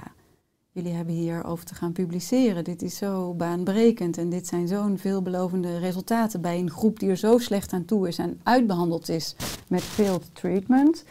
jullie 0.71 0.93
hebben 0.93 1.13
hier 1.13 1.43
over 1.43 1.65
te 1.65 1.75
gaan 1.75 1.91
publiceren. 1.91 2.63
Dit 2.63 2.81
is 2.81 2.97
zo 2.97 3.33
baanbrekend 3.33 4.17
en 4.17 4.29
dit 4.29 4.47
zijn 4.47 4.67
zo'n 4.67 4.97
veelbelovende 4.97 5.77
resultaten 5.77 6.41
bij 6.41 6.59
een 6.59 6.71
groep 6.71 6.99
die 6.99 7.09
er 7.09 7.17
zo 7.17 7.37
slecht 7.37 7.73
aan 7.73 7.85
toe 7.85 8.07
is 8.07 8.17
en 8.17 8.39
uitbehandeld 8.43 9.09
is 9.09 9.35
met 9.67 9.81
failed 9.81 10.35
treatment. 10.35 11.03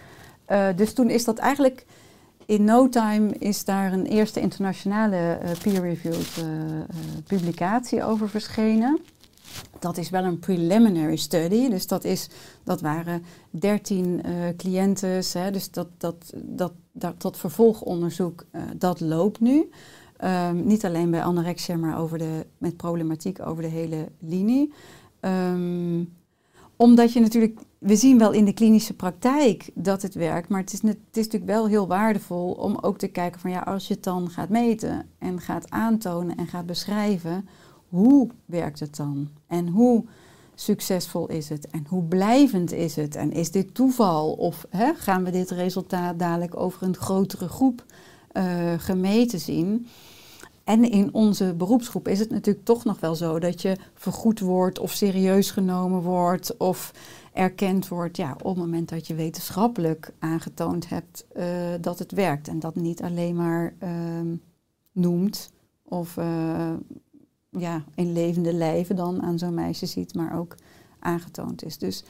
Dus 0.76 0.92
toen 0.92 1.10
is 1.10 1.24
dat 1.24 1.38
eigenlijk 1.38 1.86
in 2.46 2.64
no 2.64 2.88
time 2.88 3.34
is 3.38 3.64
daar 3.64 3.92
een 3.92 4.06
eerste 4.06 4.40
internationale 4.40 5.16
eh, 5.16 5.50
peer-reviewed 5.62 6.38
eh, 6.38 6.80
eh, 6.80 6.86
publicatie 7.26 8.04
over 8.04 8.28
verschenen. 8.28 8.98
Dat 9.78 9.96
is 9.96 10.10
wel 10.10 10.24
een 10.24 10.38
preliminary 10.38 11.16
study, 11.16 11.68
dus 11.68 11.86
dat, 11.86 12.04
is, 12.04 12.28
dat 12.64 12.80
waren 12.80 13.24
13 13.50 14.22
eh 14.22 14.32
cliënten. 14.56 15.22
Dus 15.52 15.70
dat, 15.70 15.88
dat, 15.98 16.32
dat, 16.34 16.72
dat, 16.92 17.20
dat 17.20 17.36
vervolgonderzoek, 17.36 18.44
dat 18.76 19.00
loopt 19.00 19.40
nu. 19.40 19.70
Ehm, 20.16 20.66
niet 20.66 20.84
alleen 20.84 21.10
bij 21.10 21.22
anorexia, 21.22 21.76
maar 21.76 21.98
over 21.98 22.18
de, 22.18 22.46
met 22.58 22.76
problematiek 22.76 23.46
over 23.46 23.62
de 23.62 23.68
hele 23.68 24.08
linie. 24.18 24.72
Ehm, 25.20 26.00
omdat 26.76 27.12
je 27.12 27.20
natuurlijk, 27.20 27.60
we 27.78 27.96
zien 27.96 28.18
wel 28.18 28.32
in 28.32 28.44
de 28.44 28.52
klinische 28.52 28.94
praktijk 28.94 29.70
dat 29.74 30.02
het 30.02 30.14
werkt, 30.14 30.48
maar 30.48 30.60
het 30.60 30.72
is, 30.72 30.82
het 30.82 30.96
is 31.12 31.24
natuurlijk 31.24 31.52
wel 31.52 31.66
heel 31.66 31.86
waardevol 31.86 32.52
om 32.52 32.78
ook 32.80 32.98
te 32.98 33.08
kijken 33.08 33.40
van 33.40 33.50
ja, 33.50 33.60
als 33.60 33.88
je 33.88 33.94
het 33.94 34.02
dan 34.02 34.30
gaat 34.30 34.48
meten 34.48 35.06
en 35.18 35.40
gaat 35.40 35.70
aantonen 35.70 36.36
en 36.36 36.46
gaat 36.46 36.66
beschrijven, 36.66 37.48
hoe 37.88 38.28
werkt 38.44 38.80
het 38.80 38.96
dan? 38.96 39.28
En 39.46 39.68
hoe 39.68 40.04
succesvol 40.54 41.28
is 41.28 41.48
het? 41.48 41.68
En 41.70 41.86
hoe 41.88 42.02
blijvend 42.02 42.72
is 42.72 42.96
het? 42.96 43.16
En 43.16 43.32
is 43.32 43.50
dit 43.50 43.74
toeval? 43.74 44.32
Of 44.32 44.66
hè, 44.70 44.94
gaan 44.94 45.24
we 45.24 45.30
dit 45.30 45.50
resultaat 45.50 46.18
dadelijk 46.18 46.56
over 46.56 46.82
een 46.82 46.96
grotere 46.96 47.48
groep 47.48 47.84
eh, 48.32 48.72
gemeten 48.76 49.40
zien? 49.40 49.86
En 50.64 50.90
in 50.90 51.14
onze 51.14 51.54
beroepsgroep 51.54 52.08
is 52.08 52.18
het 52.18 52.30
natuurlijk 52.30 52.64
toch 52.64 52.84
nog 52.84 53.00
wel 53.00 53.14
zo 53.14 53.38
dat 53.38 53.62
je 53.62 53.76
vergoed 53.94 54.40
wordt 54.40 54.78
of 54.78 54.92
serieus 54.92 55.50
genomen 55.50 56.00
wordt 56.00 56.56
of 56.56 56.92
erkend 57.32 57.88
wordt 57.88 58.16
ja, 58.16 58.32
op 58.32 58.44
het 58.44 58.56
moment 58.56 58.88
dat 58.88 59.06
je 59.06 59.14
wetenschappelijk 59.14 60.12
aangetoond 60.18 60.88
hebt 60.88 61.26
eh, 61.32 61.46
dat 61.80 61.98
het 61.98 62.12
werkt. 62.12 62.48
En 62.48 62.58
dat 62.58 62.74
niet 62.74 63.02
alleen 63.02 63.34
maar 63.36 63.74
ehm, 63.78 64.36
noemt 64.92 65.52
of 65.82 66.16
eh, 66.16 66.72
ja, 67.50 67.84
in 67.94 68.12
levende 68.12 68.52
lijven 68.52 68.96
dan 68.96 69.22
aan 69.22 69.38
zo'n 69.38 69.54
meisje 69.54 69.86
ziet, 69.86 70.14
maar 70.14 70.38
ook 70.38 70.54
aangetoond 70.98 71.64
is. 71.64 71.78
Dus 71.78 72.04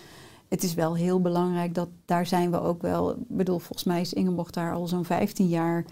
het 0.49 0.63
is 0.63 0.75
wel 0.75 0.97
heel 0.97 1.21
belangrijk 1.21 1.75
dat 1.75 1.89
daar 2.05 2.27
zijn 2.27 2.51
we 2.51 2.61
ook 2.61 2.83
wel. 2.83 3.11
Ik 3.11 3.17
bedoel, 3.29 3.59
volgens 3.59 3.85
mij 3.85 4.01
is 4.01 4.13
Ingeborg 4.13 4.51
daar 4.51 4.73
al 4.73 4.87
zo'n 4.87 5.05
15 5.05 5.49
jaar 5.49 5.85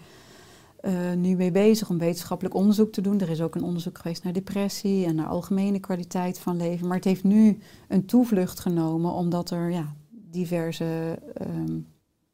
uh, 0.85 1.13
nu 1.13 1.35
mee 1.35 1.51
bezig 1.51 1.89
om 1.89 1.97
wetenschappelijk 1.97 2.55
onderzoek 2.55 2.91
te 2.91 3.01
doen. 3.01 3.19
Er 3.19 3.29
is 3.29 3.41
ook 3.41 3.55
een 3.55 3.63
onderzoek 3.63 3.97
geweest 3.97 4.23
naar 4.23 4.33
depressie 4.33 5.05
en 5.05 5.15
naar 5.15 5.27
algemene 5.27 5.79
kwaliteit 5.79 6.39
van 6.39 6.57
leven. 6.57 6.87
Maar 6.87 6.95
het 6.95 7.05
heeft 7.05 7.23
nu 7.23 7.57
een 7.87 8.05
toevlucht 8.05 8.59
genomen 8.59 9.11
omdat 9.11 9.49
er 9.49 9.71
ja, 9.71 9.93
diverse 10.09 11.19
um, 11.41 11.87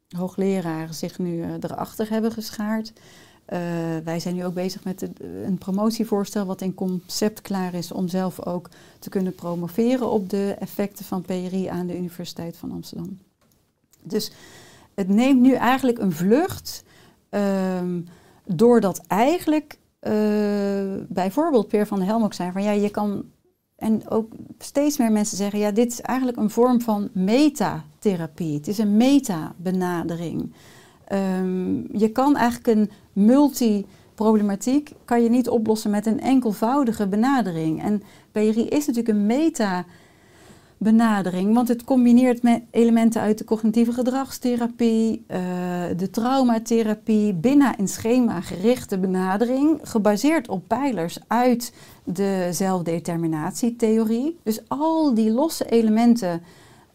hoogleraren 0.08 0.94
zich 0.94 1.18
nu 1.18 1.36
uh, 1.36 1.52
erachter 1.60 2.10
hebben 2.10 2.32
geschaard. 2.32 2.92
Uh, 2.92 3.58
wij 4.04 4.20
zijn 4.20 4.34
nu 4.34 4.44
ook 4.44 4.54
bezig 4.54 4.84
met 4.84 5.08
een 5.44 5.58
promotievoorstel 5.58 6.46
wat 6.46 6.60
in 6.60 6.74
concept 6.74 7.40
klaar 7.40 7.74
is 7.74 7.92
om 7.92 8.08
zelf 8.08 8.46
ook 8.46 8.68
te 8.98 9.08
kunnen 9.08 9.34
promoveren 9.34 10.10
op 10.10 10.30
de 10.30 10.56
effecten 10.58 11.04
van 11.04 11.22
PRI 11.22 11.66
aan 11.66 11.86
de 11.86 11.96
Universiteit 11.96 12.56
van 12.56 12.72
Amsterdam. 12.72 13.18
Dus 14.02 14.32
het 14.94 15.08
neemt 15.08 15.40
nu 15.40 15.54
eigenlijk 15.54 15.98
een 15.98 16.12
vlucht. 16.12 16.84
Um, 17.30 18.06
doordat 18.44 19.00
eigenlijk 19.06 19.78
uh, 20.00 20.12
bijvoorbeeld 21.08 21.68
Peer 21.68 21.86
van 21.86 21.98
der 21.98 22.06
Helm 22.06 22.24
ook 22.24 22.34
zei 22.34 22.52
van 22.52 22.62
ja, 22.62 22.70
je 22.70 22.90
kan. 22.90 23.24
En 23.76 24.10
ook 24.10 24.32
steeds 24.58 24.98
meer 24.98 25.12
mensen 25.12 25.36
zeggen, 25.36 25.58
ja, 25.58 25.70
dit 25.70 25.92
is 25.92 26.00
eigenlijk 26.00 26.38
een 26.38 26.50
vorm 26.50 26.80
van 26.80 27.08
metatherapie. 27.12 28.54
Het 28.54 28.68
is 28.68 28.78
een 28.78 28.96
meta-benadering. 28.96 30.54
Um, 31.12 31.88
je 31.98 32.08
kan 32.12 32.36
eigenlijk 32.36 32.78
een 32.78 32.90
multi-problematiek 33.12 34.92
kan 35.04 35.22
je 35.22 35.30
niet 35.30 35.48
oplossen 35.48 35.90
met 35.90 36.06
een 36.06 36.20
enkelvoudige 36.20 37.08
benadering. 37.08 37.82
En 37.82 38.02
PRI 38.32 38.68
is 38.68 38.86
natuurlijk 38.86 39.08
een 39.08 39.26
meta 39.26 39.84
benadering, 40.82 41.54
want 41.54 41.68
het 41.68 41.84
combineert 41.84 42.42
met 42.42 42.62
elementen 42.70 43.20
uit 43.20 43.38
de 43.38 43.44
cognitieve 43.44 43.92
gedragstherapie, 43.92 45.24
uh, 45.28 45.36
de 45.96 46.10
traumatherapie, 46.10 47.34
binnen 47.34 47.74
een 47.78 47.88
schema 47.88 48.40
gerichte 48.40 48.98
benadering, 48.98 49.78
gebaseerd 49.82 50.48
op 50.48 50.68
pijlers 50.68 51.18
uit 51.26 51.72
de 52.04 52.48
zelfdeterminatietheorie. 52.50 54.38
Dus 54.42 54.68
al 54.68 55.14
die 55.14 55.30
losse 55.30 55.64
elementen 55.64 56.42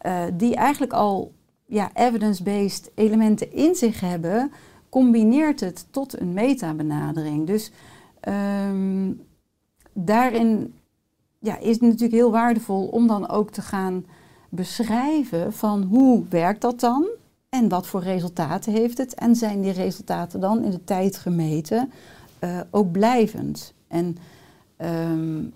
uh, 0.06 0.22
die 0.34 0.54
eigenlijk 0.54 0.92
al 0.92 1.32
ja, 1.66 1.90
evidence-based 1.94 2.90
elementen 2.94 3.52
in 3.52 3.74
zich 3.74 4.00
hebben, 4.00 4.52
combineert 4.88 5.60
het 5.60 5.86
tot 5.90 6.20
een 6.20 6.32
metabenadering. 6.32 7.46
Dus 7.46 7.70
um, 8.68 9.20
daarin 9.92 10.74
ja, 11.46 11.58
is 11.58 11.72
het 11.72 11.80
natuurlijk 11.80 12.12
heel 12.12 12.30
waardevol 12.30 12.86
om 12.86 13.06
dan 13.06 13.28
ook 13.28 13.50
te 13.50 13.62
gaan 13.62 14.04
beschrijven 14.48 15.52
van 15.52 15.82
hoe 15.82 16.24
werkt 16.28 16.60
dat 16.60 16.80
dan 16.80 17.06
en 17.48 17.68
wat 17.68 17.86
voor 17.86 18.02
resultaten 18.02 18.72
heeft 18.72 18.98
het 18.98 19.14
en 19.14 19.36
zijn 19.36 19.60
die 19.60 19.72
resultaten 19.72 20.40
dan 20.40 20.64
in 20.64 20.70
de 20.70 20.84
tijd 20.84 21.16
gemeten 21.16 21.92
uh, 22.40 22.60
ook 22.70 22.90
blijvend. 22.90 23.74
En 23.88 24.16
um, 24.78 25.52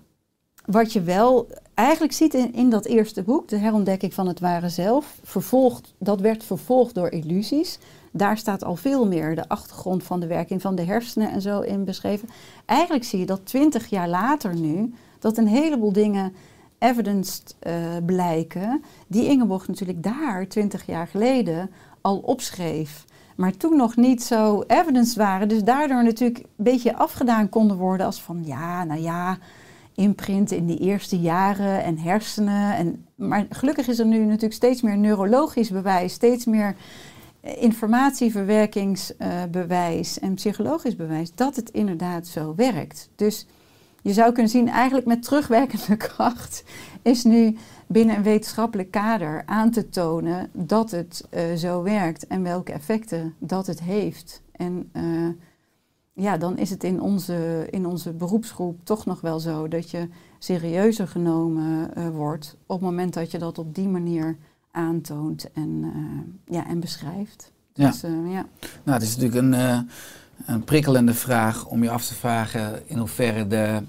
wat 0.65 0.93
je 0.93 1.01
wel 1.01 1.47
eigenlijk 1.73 2.13
ziet 2.13 2.33
in, 2.33 2.53
in 2.53 2.69
dat 2.69 2.85
eerste 2.85 3.23
boek, 3.23 3.47
de 3.47 3.57
herontdekking 3.57 4.13
van 4.13 4.27
het 4.27 4.39
ware 4.39 4.69
zelf, 4.69 5.19
vervolgd, 5.23 5.93
dat 5.97 6.21
werd 6.21 6.43
vervolgd 6.43 6.95
door 6.95 7.09
illusies. 7.09 7.79
Daar 8.11 8.37
staat 8.37 8.63
al 8.63 8.75
veel 8.75 9.07
meer 9.07 9.35
de 9.35 9.47
achtergrond 9.47 10.03
van 10.03 10.19
de 10.19 10.27
werking 10.27 10.61
van 10.61 10.75
de 10.75 10.83
hersenen 10.83 11.31
en 11.31 11.41
zo 11.41 11.59
in 11.59 11.83
beschreven. 11.83 12.29
Eigenlijk 12.65 13.03
zie 13.03 13.19
je 13.19 13.25
dat 13.25 13.45
twintig 13.45 13.87
jaar 13.87 14.09
later 14.09 14.55
nu 14.55 14.93
dat 15.21 15.37
een 15.37 15.47
heleboel 15.47 15.93
dingen 15.93 16.33
evidenced 16.79 17.55
uh, 17.67 17.73
blijken, 18.05 18.83
die 19.07 19.25
Ingeborg 19.25 19.67
natuurlijk 19.67 20.03
daar 20.03 20.47
twintig 20.47 20.85
jaar 20.85 21.07
geleden 21.07 21.71
al 22.01 22.17
opschreef. 22.17 23.05
Maar 23.35 23.57
toen 23.57 23.77
nog 23.77 23.95
niet 23.95 24.23
zo 24.23 24.63
evidence 24.67 25.19
waren, 25.19 25.47
dus 25.47 25.63
daardoor 25.63 26.03
natuurlijk 26.03 26.39
een 26.39 26.45
beetje 26.55 26.95
afgedaan 26.95 27.49
konden 27.49 27.77
worden 27.77 28.05
als 28.05 28.21
van 28.21 28.41
ja, 28.45 28.83
nou 28.83 29.01
ja, 29.01 29.37
imprint 29.95 30.51
in 30.51 30.65
die 30.65 30.79
eerste 30.79 31.19
jaren 31.19 31.83
en 31.83 31.97
hersenen. 31.97 32.75
En, 32.75 33.05
maar 33.15 33.45
gelukkig 33.49 33.87
is 33.87 33.99
er 33.99 34.05
nu 34.05 34.19
natuurlijk 34.19 34.53
steeds 34.53 34.81
meer 34.81 34.97
neurologisch 34.97 35.69
bewijs, 35.69 36.13
steeds 36.13 36.45
meer 36.45 36.75
informatieverwerkingsbewijs 37.41 40.17
uh, 40.17 40.23
en 40.23 40.33
psychologisch 40.33 40.95
bewijs 40.95 41.31
dat 41.35 41.55
het 41.55 41.69
inderdaad 41.69 42.27
zo 42.27 42.53
werkt. 42.55 43.09
Dus 43.15 43.47
je 44.01 44.13
zou 44.13 44.31
kunnen 44.31 44.51
zien, 44.51 44.67
eigenlijk 44.67 45.07
met 45.07 45.23
terugwerkende 45.23 45.97
kracht 46.07 46.63
is 47.01 47.23
nu 47.23 47.57
binnen 47.87 48.15
een 48.15 48.23
wetenschappelijk 48.23 48.91
kader 48.91 49.43
aan 49.45 49.71
te 49.71 49.89
tonen 49.89 50.49
dat 50.51 50.91
het 50.91 51.27
uh, 51.33 51.53
zo 51.55 51.83
werkt 51.83 52.27
en 52.27 52.43
welke 52.43 52.71
effecten 52.71 53.33
dat 53.39 53.67
het 53.67 53.81
heeft. 53.81 54.41
En 54.51 54.89
uh, 54.93 55.27
ja, 56.13 56.37
dan 56.37 56.57
is 56.57 56.69
het 56.69 56.83
in 56.83 57.01
onze, 57.01 57.67
in 57.69 57.85
onze 57.85 58.13
beroepsgroep 58.13 58.79
toch 58.83 59.05
nog 59.05 59.21
wel 59.21 59.39
zo 59.39 59.67
dat 59.67 59.91
je 59.91 60.07
serieuzer 60.39 61.07
genomen 61.07 61.91
uh, 61.97 62.09
wordt 62.09 62.55
op 62.65 62.75
het 62.75 62.89
moment 62.89 63.13
dat 63.13 63.31
je 63.31 63.37
dat 63.37 63.57
op 63.57 63.75
die 63.75 63.87
manier 63.87 64.37
aantoont 64.71 65.51
en, 65.51 65.93
ja, 66.45 66.67
en 66.67 66.79
beschrijft. 66.79 67.51
Ja. 67.73 67.89
Dus, 67.89 68.01
ja. 68.01 68.45
Nou, 68.83 68.99
het 68.99 69.01
is 69.01 69.15
natuurlijk 69.17 69.41
een 69.41 69.87
een 70.45 70.63
prikkelende 70.63 71.13
vraag 71.13 71.65
om 71.65 71.83
je 71.83 71.89
af 71.89 72.05
te 72.05 72.13
vragen 72.13 72.81
in 72.85 72.97
hoeverre 72.97 73.47
de 73.47 73.81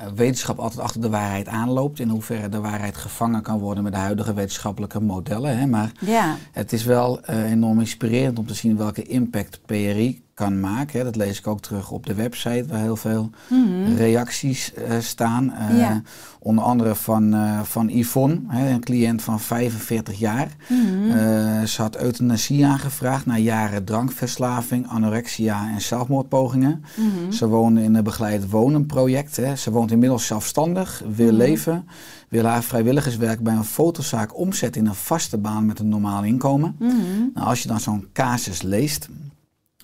uh, 0.00 0.06
wetenschap 0.14 0.58
altijd 0.58 0.80
achter 0.80 1.00
de 1.00 1.08
waarheid 1.08 1.48
aanloopt. 1.48 1.98
In 1.98 2.08
hoeverre 2.08 2.48
de 2.48 2.60
waarheid 2.60 2.96
gevangen 2.96 3.42
kan 3.42 3.58
worden 3.58 3.82
met 3.82 3.92
de 3.92 3.98
huidige 3.98 4.34
wetenschappelijke 4.34 5.00
modellen. 5.00 5.58
Hè. 5.58 5.66
Maar 5.66 5.92
ja. 6.00 6.36
het 6.52 6.72
is 6.72 6.84
wel 6.84 7.20
uh, 7.30 7.50
enorm 7.50 7.80
inspirerend 7.80 8.38
om 8.38 8.46
te 8.46 8.54
zien 8.54 8.76
welke 8.76 9.02
impact 9.02 9.60
PRI 9.66 10.22
kan 10.38 10.60
maken. 10.60 10.98
Hè. 10.98 11.04
Dat 11.04 11.16
lees 11.16 11.38
ik 11.38 11.46
ook 11.46 11.60
terug 11.60 11.90
op 11.90 12.06
de 12.06 12.14
website 12.14 12.64
waar 12.68 12.80
heel 12.80 12.96
veel 12.96 13.30
mm 13.48 13.66
-hmm. 13.66 13.96
reacties 13.96 14.72
uh, 14.78 14.98
staan. 15.00 15.52
Ja. 15.76 16.02
Onder 16.38 16.64
andere 16.64 16.94
van, 16.94 17.36
van 17.64 17.88
Yvonne, 17.88 18.40
hè, 18.46 18.70
een 18.70 18.80
cliënt 18.80 19.22
van 19.22 19.40
45 19.40 20.18
jaar. 20.18 20.48
Mm 20.68 20.86
-hmm. 20.86 21.66
ze 21.66 21.82
had 21.82 22.00
euthanasie 22.02 22.66
aangevraagd 22.66 23.26
na 23.26 23.36
jaren 23.36 23.84
drankverslaving, 23.84 24.88
anorexia 24.88 25.70
en 25.74 25.80
zelfmoordpogingen. 25.80 26.84
Mm 26.96 27.10
-hmm. 27.10 27.32
Ze 27.32 27.46
woonde 27.46 27.82
in 27.82 27.94
een 27.94 28.04
begeleid 28.04 28.50
wonen 28.50 28.86
project. 28.86 29.36
Hè. 29.36 29.56
Ze 29.56 29.70
woont 29.70 29.90
inmiddels 29.90 30.26
zelfstandig, 30.26 31.02
wil 31.14 31.32
leven, 31.32 31.88
wil 32.28 32.44
haar 32.44 32.62
vrijwilligerswerk 32.62 33.40
bij 33.40 33.54
een 33.54 33.64
fotozaak 33.64 34.38
omzetten 34.38 34.80
in 34.80 34.88
een 34.88 34.94
vaste 34.94 35.38
baan 35.38 35.66
met 35.66 35.78
een 35.78 35.88
normaal 35.88 36.24
inkomen. 36.24 36.76
Mhm. 36.78 36.94
Nou, 37.34 37.46
als 37.46 37.62
je 37.62 37.68
dan 37.68 37.80
zo'n 37.80 38.08
casus 38.12 38.62
leest, 38.62 39.08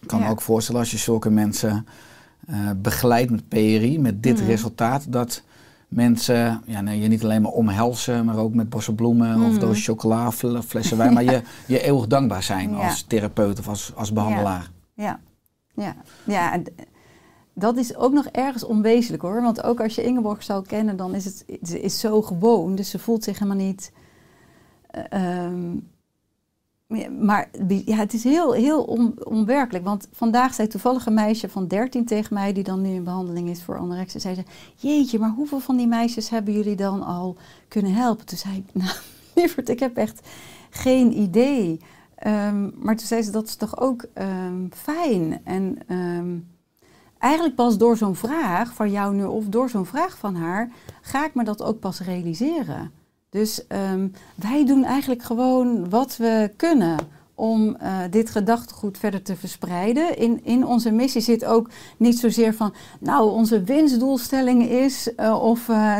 kan 0.06 0.18
Ja. 0.18 0.24
me 0.24 0.30
ook 0.30 0.40
voorstellen 0.40 0.80
als 0.80 0.90
je 0.90 0.96
zulke 0.96 1.30
mensen 1.30 1.86
uh, 2.50 2.70
begeleidt 2.76 3.30
met 3.30 3.48
PRI, 3.48 3.98
met 3.98 4.22
dit 4.22 4.36
Mhm. 4.38 4.46
resultaat, 4.46 5.12
dat 5.12 5.42
mensen 5.88 6.62
ja, 6.66 6.80
nee, 6.80 7.00
je 7.00 7.08
niet 7.08 7.24
alleen 7.24 7.42
maar 7.42 7.50
omhelzen, 7.52 8.24
maar 8.24 8.36
ook 8.36 8.54
met 8.54 8.68
bossen 8.68 8.94
bloemen 8.94 9.42
of 9.42 9.50
Mhm. 9.50 9.58
doos 9.60 9.84
chocola, 9.84 10.32
fl- 10.32 10.58
flessen 10.60 10.96
wijn, 10.96 11.12
maar 11.12 11.24
je, 11.24 11.42
je 11.66 11.80
eeuwig 11.82 12.06
dankbaar 12.06 12.42
zijn 12.42 12.70
Ja. 12.70 12.76
als 12.88 13.02
therapeut 13.02 13.58
of 13.58 13.68
als, 13.68 13.92
als 13.94 14.12
behandelaar. 14.12 14.70
Ja, 14.94 15.20
ja, 15.74 15.94
ja. 16.24 16.52
en, 16.52 16.64
dat 17.54 17.76
is 17.76 17.96
ook 17.96 18.12
nog 18.12 18.26
ergens 18.26 18.64
onwezenlijk 18.64 19.22
hoor. 19.22 19.42
Want 19.42 19.62
ook 19.62 19.80
als 19.80 19.94
je 19.94 20.02
Ingeborg 20.04 20.42
zou 20.42 20.66
kennen, 20.66 20.96
dan 20.96 21.14
is 21.14 21.24
het 21.24 21.44
ze 21.62 21.80
is 21.80 22.00
zo 22.00 22.22
gewoon. 22.22 22.74
Dus 22.74 22.90
ze 22.90 22.98
voelt 22.98 23.24
zich 23.24 23.38
helemaal 23.38 23.64
niet. 23.66 23.92
eh, 24.90 25.44
ehm, 25.44 25.76
maar 27.20 27.50
ja, 27.68 27.96
het 27.96 28.12
is 28.12 28.24
heel, 28.24 28.52
heel 28.52 28.82
on- 28.82 29.14
onwerkelijk. 29.24 29.84
Want 29.84 30.08
vandaag 30.12 30.54
zei 30.54 30.68
toevallig 30.68 31.06
een 31.06 31.14
meisje 31.14 31.48
van 31.48 31.66
13 31.68 32.04
tegen 32.04 32.34
mij, 32.34 32.52
die 32.52 32.64
dan 32.64 32.82
nu 32.82 32.88
in 32.88 33.04
behandeling 33.04 33.48
is 33.48 33.62
voor 33.62 33.78
anorexia. 33.78 34.20
Zei 34.20 34.34
ze: 34.34 34.42
Jeetje, 34.74 35.18
maar 35.18 35.30
hoeveel 35.30 35.60
van 35.60 35.76
die 35.76 35.86
meisjes 35.86 36.28
hebben 36.30 36.54
jullie 36.54 36.76
dan 36.76 37.02
al 37.02 37.36
kunnen 37.68 37.92
helpen? 37.94 38.26
Toen 38.26 38.38
zei 38.38 38.56
ik: 38.56 38.74
Nou, 38.82 38.96
lieverd, 39.34 39.68
ik 39.68 39.80
heb 39.80 39.96
echt 39.96 40.28
geen 40.70 41.18
idee. 41.20 41.80
Ehm, 42.14 42.70
maar 42.84 42.96
toen 42.96 43.06
zei 43.06 43.22
ze: 43.22 43.30
Dat 43.30 43.46
is 43.46 43.56
toch 43.56 43.80
ook 43.80 44.06
ehm, 44.14 44.66
fijn. 44.70 45.40
En. 45.44 45.78
ehm, 45.86 46.36
eigenlijk 47.18 47.54
pas 47.54 47.78
door 47.78 47.96
zo'n 47.96 48.14
vraag 48.16 48.74
van 48.74 48.90
jou 48.90 49.14
nu 49.14 49.24
of 49.24 49.44
door 49.44 49.70
zo'n 49.70 49.86
vraag 49.86 50.18
van 50.18 50.34
haar, 50.34 50.70
ga 51.00 51.24
ik 51.26 51.34
me 51.34 51.44
dat 51.44 51.62
ook 51.62 51.78
pas 51.80 52.00
realiseren. 52.00 52.90
Dus 53.34 53.66
ehm, 53.66 54.08
wij 54.34 54.64
doen 54.66 54.84
eigenlijk 54.84 55.22
gewoon 55.22 55.88
wat 55.88 56.16
we 56.16 56.50
kunnen 56.56 56.96
om 57.34 57.76
eh, 57.76 57.98
dit 58.10 58.30
gedachtegoed 58.30 58.98
verder 58.98 59.22
te 59.22 59.36
verspreiden. 59.36 60.18
In, 60.18 60.40
in 60.44 60.66
onze 60.66 60.90
missie 60.90 61.20
zit 61.20 61.44
ook 61.44 61.70
niet 61.96 62.18
zozeer 62.18 62.54
van, 62.54 62.74
nou, 63.00 63.30
onze 63.30 63.62
winstdoelstelling 63.62 64.68
is, 64.68 65.14
eh, 65.14 65.42
of, 65.42 65.68
eh, 65.68 65.98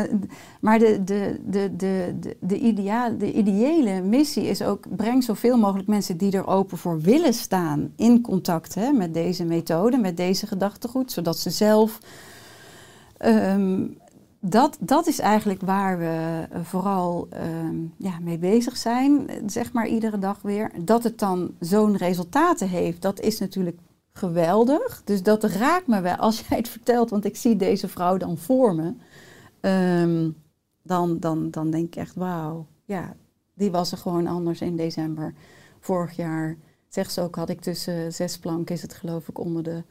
maar 0.59 0.79
de, 0.79 1.03
de, 1.03 1.39
de, 1.45 1.75
de, 1.75 2.15
de, 2.19 2.37
de, 2.39 2.59
idea, 2.59 3.09
de 3.09 3.33
ideële 3.33 4.01
missie 4.01 4.43
is 4.43 4.61
ook, 4.61 4.95
breng 4.95 5.23
zoveel 5.23 5.57
mogelijk 5.57 5.87
mensen 5.87 6.17
die 6.17 6.31
er 6.31 6.47
open 6.47 6.77
voor 6.77 7.01
willen 7.01 7.33
staan 7.33 7.93
in 7.95 8.21
contact 8.21 8.75
hè, 8.75 8.91
met 8.91 9.13
deze 9.13 9.45
methode, 9.45 9.97
met 9.97 10.17
deze 10.17 10.47
gedachtegoed, 10.47 11.11
zodat 11.11 11.37
ze 11.37 11.49
zelf 11.49 11.99
ehm, 13.17 13.83
dat, 14.47 14.77
dat 14.79 15.07
is 15.07 15.19
eigenlijk 15.19 15.61
waar 15.61 15.97
we 15.97 16.45
eh, 16.49 16.59
vooral 16.63 17.27
ehm, 17.29 17.75
ja, 17.97 18.19
mee 18.19 18.37
bezig 18.37 18.77
zijn, 18.77 19.29
zeg 19.45 19.73
maar 19.73 19.87
iedere 19.87 20.19
dag 20.19 20.41
weer. 20.41 20.71
Dat 20.81 21.03
het 21.03 21.19
dan 21.19 21.51
zo'n 21.59 21.97
resultaten 21.97 22.69
heeft, 22.69 23.01
dat 23.01 23.19
is 23.19 23.39
natuurlijk 23.39 23.79
geweldig. 24.13 25.01
Dus 25.03 25.23
dat 25.23 25.43
raakt 25.43 25.87
me 25.87 26.01
wel 26.01 26.15
als 26.15 26.39
jij 26.47 26.57
het 26.57 26.67
vertelt, 26.67 27.09
want 27.09 27.25
ik 27.25 27.35
zie 27.35 27.55
deze 27.55 27.87
vrouw 27.87 28.17
dan 28.17 28.37
voor 28.37 28.75
me. 28.75 28.93
Ehm, 29.59 30.29
dan, 30.81 31.19
dan, 31.19 31.51
dan 31.51 31.69
denk 31.69 31.85
ik 31.85 31.95
echt, 31.95 32.15
wauw, 32.15 32.65
ja, 32.85 33.15
die 33.53 33.71
was 33.71 33.91
er 33.91 33.97
gewoon 33.97 34.27
anders 34.27 34.61
in 34.61 34.75
december 34.75 35.33
vorig 35.79 36.15
jaar. 36.15 36.57
Zegt 36.87 37.13
ze 37.13 37.21
ook, 37.21 37.35
had 37.35 37.49
ik 37.49 37.61
tussen 37.61 38.13
zes 38.13 38.39
planken, 38.39 38.75
is 38.75 38.81
het 38.81 38.93
geloof 38.93 39.27
ik, 39.27 39.39
onder 39.39 39.63
de 39.63 39.83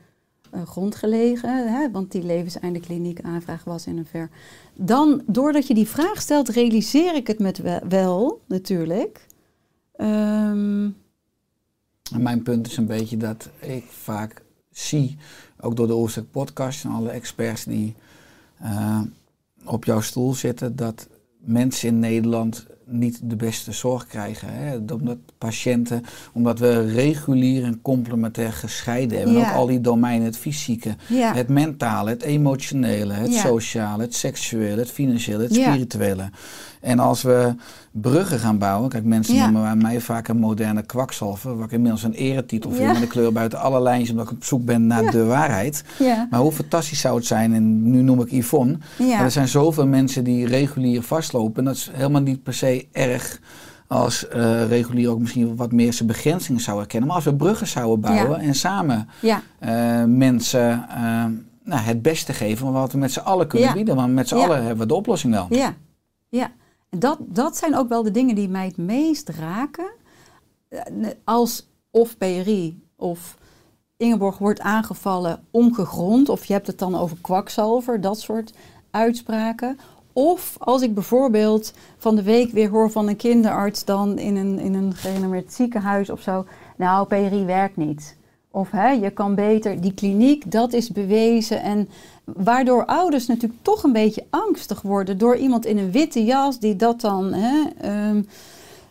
grond 0.66 0.94
gelegen, 0.94 1.72
hè, 1.72 1.90
want 1.90 2.12
die 2.12 2.22
levenseinde 2.22 2.80
kliniek 2.80 3.20
aanvraag 3.20 3.64
was 3.64 3.86
in 3.86 3.98
een 3.98 4.06
ver. 4.06 4.30
Dan, 4.74 5.22
doordat 5.26 5.66
je 5.66 5.74
die 5.74 5.88
vraag 5.88 6.20
stelt, 6.20 6.48
realiseer 6.48 7.14
ik 7.14 7.26
het 7.26 7.38
met 7.38 7.60
wel, 7.88 8.40
natuurlijk. 8.46 9.26
Ehm, 9.92 10.88
mijn 12.18 12.42
punt 12.42 12.66
is 12.66 12.76
een 12.76 12.86
beetje 12.86 13.16
dat 13.16 13.50
ik 13.60 13.84
vaak 13.88 14.42
zie, 14.70 15.16
ook 15.60 15.76
door 15.76 15.86
de 15.86 15.96
Oorstek 15.96 16.30
podcast 16.30 16.84
en 16.84 16.90
alle 16.90 17.10
experts 17.10 17.64
die 17.64 17.94
eh, 18.58 19.00
op 19.64 19.84
jouw 19.84 20.00
stoel 20.00 20.34
zitten, 20.34 20.76
dat 20.76 21.08
mensen 21.38 21.88
in 21.88 21.98
Nederland 21.98 22.66
niet 22.86 23.20
de 23.22 23.36
beste 23.36 23.72
zorg 23.72 24.06
krijgen. 24.06 24.48
Hè? 24.52 24.76
Omdat 24.76 25.18
patiënten, 25.38 26.02
omdat 26.32 26.58
we 26.58 26.92
regulier 26.92 27.64
en 27.64 27.82
complementair 27.82 28.52
gescheiden 28.52 29.18
hebben. 29.18 29.36
Ja. 29.36 29.48
Ook 29.48 29.56
al 29.56 29.66
die 29.66 29.80
domeinen, 29.80 30.26
het 30.26 30.36
fysieke, 30.36 30.96
ja, 31.08 31.34
het 31.34 31.48
mentale, 31.48 32.10
het 32.10 32.22
emotionele, 32.22 33.12
het 33.12 33.34
sociale, 33.34 34.02
het 34.02 34.14
seksuele, 34.14 34.80
het 34.80 34.90
financiële, 34.90 35.42
het 35.42 35.54
spirituele. 35.54 36.30
En 36.84 36.98
als 36.98 37.22
we 37.22 37.54
bruggen 37.92 38.38
gaan 38.38 38.58
bouwen, 38.58 38.88
kijk 38.90 39.04
mensen 39.04 39.34
Ja. 39.34 39.50
noemen 39.50 39.78
mij 39.78 40.00
vaak 40.00 40.28
een 40.28 40.36
moderne 40.38 40.82
kwakzalver, 40.82 41.56
waar 41.56 41.64
ik 41.66 41.72
inmiddels 41.72 42.02
een 42.02 42.12
eretitel 42.12 42.70
vind 42.70 42.92
met 42.92 43.02
een 43.02 43.08
kleur 43.08 43.32
buiten 43.32 43.58
alle 43.60 43.80
lijntjes, 43.80 44.10
omdat 44.10 44.26
ik 44.26 44.32
op 44.32 44.44
zoek 44.44 44.64
ben 44.64 44.86
naar 44.86 45.10
de 45.10 45.24
waarheid. 45.24 45.84
Maar 46.30 46.40
hoe 46.40 46.52
fantastisch 46.52 47.00
zou 47.00 47.16
het 47.16 47.26
zijn, 47.26 47.54
en 47.54 47.90
nu 47.90 48.02
noem 48.02 48.20
ik 48.20 48.30
Yvonne, 48.30 48.78
maar 48.98 49.20
er 49.24 49.30
zijn 49.30 49.48
zoveel 49.48 49.86
mensen 49.86 50.24
die 50.24 50.46
regulier 50.46 51.02
vastlopen. 51.02 51.56
En 51.58 51.64
dat 51.64 51.74
is 51.74 51.90
helemaal 51.92 52.22
niet 52.22 52.42
per 52.42 52.54
se 52.54 52.86
erg 52.92 53.40
als 53.86 54.28
eh, 54.28 54.66
regulier 54.68 55.10
ook 55.10 55.18
misschien 55.18 55.56
wat 55.56 55.72
meer 55.72 55.92
zijn 55.92 56.08
begrenzingen 56.08 56.60
zou 56.60 56.78
herkennen. 56.78 57.06
Maar 57.08 57.16
als 57.16 57.24
we 57.24 57.34
bruggen 57.34 57.66
zouden 57.66 58.00
bouwen 58.00 58.38
en 58.40 58.54
samen 58.54 59.08
ja, 59.20 59.42
eh, 59.58 60.04
mensen 60.04 60.88
eh, 60.88 61.24
nou, 61.64 61.80
het 61.82 62.02
beste 62.02 62.32
geven 62.32 62.58
van 62.58 62.72
wat 62.72 62.92
we 62.92 62.98
met 62.98 63.12
z'n 63.12 63.18
allen 63.20 63.46
kunnen 63.46 63.68
Ja. 63.68 63.74
bieden. 63.74 63.96
Want 63.96 64.12
met 64.14 64.28
z'n 64.28 64.34
allen 64.34 64.56
hebben 64.58 64.78
we 64.78 64.86
de 64.86 64.94
oplossing 64.94 65.32
wel. 65.32 65.46
ja, 65.50 65.74
ja. 66.28 66.50
Dat, 66.98 67.18
dat 67.20 67.56
zijn 67.56 67.76
ook 67.76 67.88
wel 67.88 68.02
de 68.02 68.10
dingen 68.10 68.34
die 68.34 68.48
mij 68.48 68.66
het 68.66 68.76
meest 68.76 69.28
raken. 69.28 69.90
Eh, 70.68 70.80
Als 71.24 71.68
of 71.90 72.18
PRI 72.18 72.82
of 72.96 73.36
Ingeborg 73.96 74.38
wordt 74.38 74.60
aangevallen 74.60 75.44
ongegrond, 75.50 76.28
of 76.28 76.44
je 76.44 76.52
hebt 76.52 76.66
het 76.66 76.78
dan 76.78 76.94
over 76.94 77.16
kwakzalver, 77.20 78.00
dat 78.00 78.20
soort 78.20 78.52
uitspraken. 78.90 79.78
Of 80.12 80.56
als 80.58 80.82
ik 80.82 80.94
bijvoorbeeld 80.94 81.72
van 81.98 82.16
de 82.16 82.22
week 82.22 82.52
weer 82.52 82.70
hoor 82.70 82.90
van 82.90 83.08
een 83.08 83.16
kinderarts 83.16 83.84
dan 83.84 84.18
in 84.18 84.36
een, 84.36 84.58
in 84.58 84.74
een 84.74 84.94
gerenommeerd 84.94 85.52
ziekenhuis 85.52 86.10
of 86.10 86.20
zo. 86.20 86.46
Nou, 86.76 87.06
PRI 87.06 87.44
werkt 87.44 87.76
niet. 87.76 88.16
Of 88.50 88.70
hè, 88.70 88.90
je 88.90 89.10
kan 89.10 89.34
beter, 89.34 89.80
die 89.80 89.94
kliniek, 89.94 90.50
dat 90.50 90.72
is 90.72 90.90
bewezen. 90.90 91.62
En 91.62 91.88
waardoor 92.24 92.84
ouders 92.84 93.26
natuurlijk 93.26 93.62
toch 93.62 93.82
een 93.82 93.92
beetje 93.92 94.26
angstig 94.30 94.82
worden 94.82 95.18
door 95.18 95.36
iemand 95.36 95.66
in 95.66 95.78
een 95.78 95.90
witte 95.90 96.24
jas 96.24 96.58
die 96.58 96.76
dat 96.76 97.00
dan. 97.00 97.32
Hè, 97.32 97.64
ehm, 97.80 98.22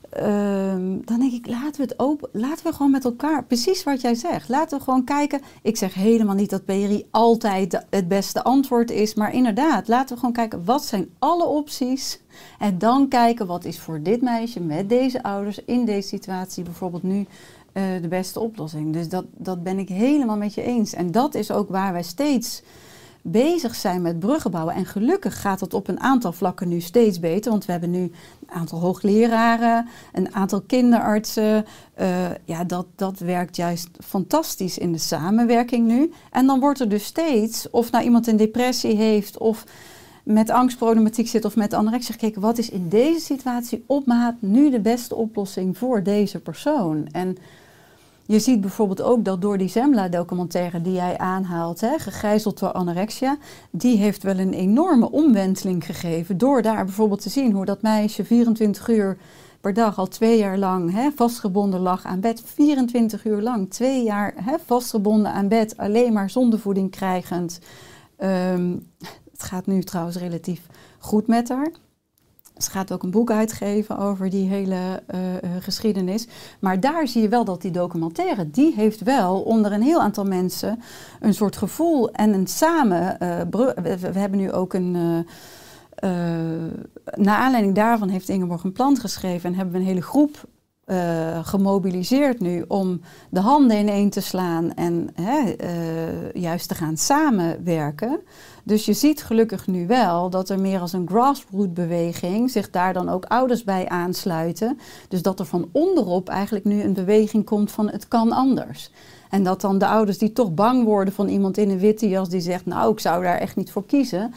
ehm, 0.09 0.97
dan 1.05 1.19
denk 1.19 1.31
ik, 1.31 1.47
laten 1.47 1.81
we 1.81 1.87
het 1.87 1.99
open, 1.99 2.29
laten 2.31 2.65
we 2.65 2.73
gewoon 2.73 2.91
met 2.91 3.05
elkaar, 3.05 3.43
precies 3.43 3.83
wat 3.83 4.01
jij 4.01 4.15
zegt, 4.15 4.49
laten 4.49 4.77
we 4.77 4.83
gewoon 4.83 5.03
kijken. 5.03 5.41
Ik 5.61 5.77
zeg 5.77 5.93
helemaal 5.93 6.35
niet 6.35 6.49
dat 6.49 6.65
PRI 6.65 7.05
altijd 7.11 7.85
het 7.89 8.07
beste 8.07 8.43
antwoord 8.43 8.91
is, 8.91 9.13
maar 9.13 9.33
inderdaad, 9.33 9.87
laten 9.87 10.13
we 10.13 10.19
gewoon 10.19 10.35
kijken, 10.35 10.65
wat 10.65 10.85
zijn 10.85 11.09
alle 11.19 11.45
opties? 11.45 12.21
En 12.59 12.77
dan 12.77 13.07
kijken, 13.07 13.47
wat 13.47 13.65
is 13.65 13.79
voor 13.79 14.01
dit 14.01 14.21
meisje 14.21 14.59
met 14.59 14.89
deze 14.89 15.23
ouders 15.23 15.59
in 15.65 15.85
deze 15.85 16.07
situatie 16.07 16.63
bijvoorbeeld 16.63 17.03
nu 17.03 17.25
eh, 17.73 17.83
de 18.01 18.07
beste 18.07 18.39
oplossing. 18.39 18.93
Dus 18.93 19.09
dat, 19.09 19.25
dat 19.37 19.63
ben 19.63 19.79
ik 19.79 19.89
helemaal 19.89 20.37
met 20.37 20.53
je 20.53 20.61
eens. 20.61 20.93
En 20.93 21.11
dat 21.11 21.35
is 21.35 21.51
ook 21.51 21.69
waar 21.69 21.93
wij 21.93 22.03
steeds 22.03 22.61
bezig 23.25 23.75
zijn 23.75 24.01
met 24.01 24.19
bruggen 24.19 24.51
bouwen. 24.51 24.75
En 24.75 24.85
gelukkig 24.85 25.41
gaat 25.41 25.59
het 25.59 25.73
op 25.73 25.87
een 25.87 25.99
aantal 25.99 26.31
vlakken 26.31 26.67
nu 26.67 26.79
steeds 26.79 27.19
beter. 27.19 27.51
Want 27.51 27.65
we 27.65 27.71
hebben 27.71 27.89
nu 27.89 28.01
een 28.01 28.11
aantal 28.47 28.79
hoogleraren, 28.79 29.87
een 30.13 30.35
aantal 30.35 30.61
kinderartsen. 30.61 31.65
Eh, 31.93 32.07
ja, 32.45 32.63
dat, 32.63 32.85
dat 32.95 33.19
werkt 33.19 33.55
juist 33.55 33.89
fantastisch 33.99 34.77
in 34.77 34.91
de 34.91 34.97
samenwerking 34.97 35.87
nu. 35.87 36.11
En 36.31 36.45
dan 36.45 36.59
wordt 36.59 36.79
er 36.79 36.89
dus 36.89 37.05
steeds, 37.05 37.69
of 37.69 37.91
nou 37.91 38.03
iemand 38.03 38.27
een 38.27 38.37
depressie 38.37 38.95
heeft 38.95 39.37
of 39.37 39.63
met 40.23 40.49
angstproblematiek 40.49 41.27
zit 41.27 41.45
of 41.45 41.55
met 41.55 41.73
anorexia 41.73 42.13
gekeken, 42.13 42.41
wat 42.41 42.57
is 42.57 42.69
in 42.69 42.89
deze 42.89 43.19
situatie 43.19 43.83
op 43.87 44.05
maat 44.05 44.35
nu 44.39 44.69
de 44.69 44.79
beste 44.79 45.15
oplossing 45.15 45.77
voor 45.77 46.03
deze 46.03 46.39
persoon? 46.39 47.07
En 47.11 47.37
je 48.25 48.39
ziet 48.39 48.61
bijvoorbeeld 48.61 49.01
ook 49.01 49.25
dat 49.25 49.41
door 49.41 49.57
die 49.57 49.67
Zembla-documentaire 49.67 50.81
die 50.81 50.93
jij 50.93 51.17
aanhaalt, 51.17 51.81
hè, 51.81 51.97
gegijzeld 51.97 52.59
door 52.59 52.71
anorexia, 52.71 53.37
die 53.71 53.97
heeft 53.97 54.23
wel 54.23 54.39
een 54.39 54.53
enorme 54.53 55.11
omwenteling 55.11 55.85
gegeven. 55.85 56.37
Door 56.37 56.61
daar 56.61 56.85
bijvoorbeeld 56.85 57.21
te 57.21 57.29
zien 57.29 57.51
hoe 57.51 57.65
dat 57.65 57.81
meisje 57.81 58.25
24 58.25 58.87
uur 58.87 59.17
per 59.61 59.73
dag 59.73 59.97
al 59.97 60.07
twee 60.07 60.37
jaar 60.37 60.57
lang 60.57 60.91
hè, 60.91 61.11
vastgebonden 61.15 61.79
lag 61.79 62.05
aan 62.05 62.19
bed. 62.19 62.41
24 62.45 63.25
uur 63.25 63.41
lang, 63.41 63.69
twee 63.69 64.03
jaar 64.03 64.33
hè, 64.35 64.55
vastgebonden 64.65 65.31
aan 65.31 65.47
bed, 65.47 65.77
alleen 65.77 66.13
maar 66.13 66.29
zondevoeding 66.29 66.91
krijgend. 66.91 67.59
Ehm, 68.17 68.77
het 69.31 69.43
gaat 69.43 69.65
nu 69.65 69.83
trouwens 69.83 70.17
relatief 70.17 70.67
goed 70.99 71.27
met 71.27 71.49
haar. 71.49 71.71
Ze 72.63 72.71
gaat 72.71 72.93
ook 72.93 73.03
een 73.03 73.11
boek 73.11 73.31
uitgeven 73.31 73.97
over 73.97 74.29
die 74.29 74.47
hele 74.47 75.01
eh, 75.07 75.35
eh, 75.35 75.39
geschiedenis. 75.59 76.27
Maar 76.59 76.79
daar 76.79 77.07
zie 77.07 77.21
je 77.21 77.29
wel 77.29 77.45
dat 77.45 77.61
die 77.61 77.71
documentaire, 77.71 78.49
die 78.49 78.73
heeft 78.75 79.01
wel 79.01 79.41
onder 79.41 79.71
een 79.71 79.81
heel 79.81 80.01
aantal 80.01 80.23
mensen 80.25 80.79
een 81.19 81.33
soort 81.33 81.55
gevoel 81.57 82.11
en 82.11 82.33
een 82.33 82.47
samen. 82.47 83.19
eh, 83.19 83.41
we, 83.51 84.19
hebben 84.19 84.39
nu 84.39 84.51
ook 84.51 84.73
een. 84.73 85.25
eh, 85.95 86.09
naar 87.15 87.37
aanleiding 87.37 87.75
daarvan 87.75 88.09
heeft 88.09 88.29
Ingeborg 88.29 88.63
een 88.63 88.71
plan 88.71 88.97
geschreven 88.97 89.49
en 89.49 89.55
hebben 89.55 89.73
we 89.73 89.79
een 89.79 89.85
hele 89.85 90.01
groep 90.01 90.43
eh, 90.85 91.45
gemobiliseerd 91.45 92.39
nu 92.39 92.65
om 92.67 93.01
de 93.29 93.39
handen 93.39 93.77
ineen 93.77 94.09
te 94.09 94.21
slaan 94.21 94.73
en 94.73 95.09
hè, 95.13 95.51
eh, 95.51 96.31
juist 96.33 96.67
te 96.67 96.75
gaan 96.75 96.97
samenwerken. 96.97 98.19
Dus 98.63 98.85
je 98.85 98.93
ziet 98.93 99.23
gelukkig 99.23 99.67
nu 99.67 99.87
wel 99.87 100.29
dat 100.29 100.49
er 100.49 100.59
meer 100.59 100.79
als 100.79 100.93
een 100.93 101.07
grassroot 101.07 101.73
beweging 101.73 102.51
zich 102.51 102.69
daar 102.69 102.93
dan 102.93 103.09
ook 103.09 103.25
ouders 103.25 103.63
bij 103.63 103.89
aansluiten. 103.89 104.79
Dus 105.07 105.21
dat 105.21 105.39
er 105.39 105.45
van 105.45 105.69
onderop 105.71 106.29
eigenlijk 106.29 106.65
nu 106.65 106.81
een 106.81 106.93
beweging 106.93 107.45
komt 107.45 107.71
van 107.71 107.89
het 107.89 108.07
kan 108.07 108.31
anders. 108.31 108.91
En 109.29 109.43
dat 109.43 109.61
dan 109.61 109.77
de 109.77 109.87
ouders 109.87 110.17
die 110.17 110.33
toch 110.33 110.53
bang 110.53 110.83
worden 110.83 111.13
van 111.13 111.27
iemand 111.27 111.57
in 111.57 111.69
een 111.69 111.79
witte 111.79 112.09
jas 112.09 112.29
die 112.29 112.41
zegt, 112.41 112.65
nou 112.65 112.91
ik 112.91 112.99
zou 112.99 113.23
daar 113.23 113.37
echt 113.37 113.55
niet 113.55 113.71
voor 113.71 113.85
kiezen. 113.85 114.33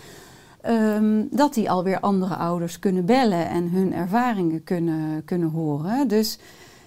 Ehm, 0.66 1.24
dat 1.30 1.54
die 1.54 1.70
alweer 1.70 2.00
andere 2.00 2.36
ouders 2.36 2.78
kunnen 2.78 3.04
bellen 3.04 3.48
en 3.48 3.70
hun 3.70 3.92
ervaringen 3.92 4.64
kunnen, 4.64 5.24
kunnen 5.24 5.50
horen. 5.50 6.08
Dus 6.08 6.38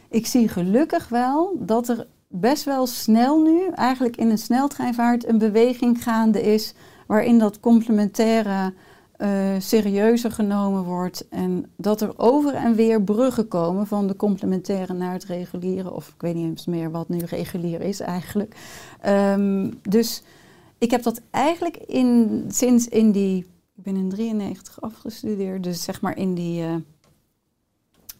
ik 0.09 0.27
zie 0.27 0.47
gelukkig 0.47 1.09
wel 1.09 1.55
dat 1.59 1.89
er 1.89 2.07
best 2.27 2.63
wel 2.63 2.87
snel 2.87 3.41
nu, 3.41 3.69
eigenlijk 3.75 4.17
in 4.17 4.29
een 4.29 4.37
sneltreinvaart, 4.37 5.27
een 5.27 5.37
beweging 5.37 6.03
gaande 6.03 6.41
is 6.41 6.73
waarin 7.07 7.39
dat 7.39 7.59
complementaire 7.59 8.73
eh, 9.17 9.29
serieuzer 9.59 10.31
genomen 10.31 10.83
wordt 10.83 11.27
en 11.29 11.71
dat 11.77 12.01
er 12.01 12.13
over 12.17 12.53
en 12.53 12.75
weer 12.75 13.01
bruggen 13.01 13.47
komen 13.47 13.87
van 13.87 14.07
de 14.07 14.15
complementaire 14.15 14.93
naar 14.93 15.13
het 15.13 15.25
reguliere, 15.25 15.93
of 15.93 16.07
ik 16.07 16.21
weet 16.21 16.35
niet 16.35 16.45
eens 16.45 16.65
meer 16.65 16.91
wat 16.91 17.09
nu 17.09 17.17
regulier 17.25 17.81
is 17.81 17.99
eigenlijk. 17.99 18.55
Ehm, 19.01 19.71
dus 19.89 20.23
ik 20.77 20.91
heb 20.91 21.03
dat 21.03 21.21
eigenlijk 21.31 21.77
in, 21.77 22.43
sinds 22.47 22.87
in 22.87 23.11
die, 23.11 23.45
ik 23.79 23.85
ben 23.85 23.95
in 23.95 24.09
93 24.09 24.81
afgestudeerd, 24.81 25.63
dus 25.63 25.83
zeg 25.83 26.01
maar 26.01 26.17
in 26.17 26.33
die 26.33 26.63
eh, 26.63 26.75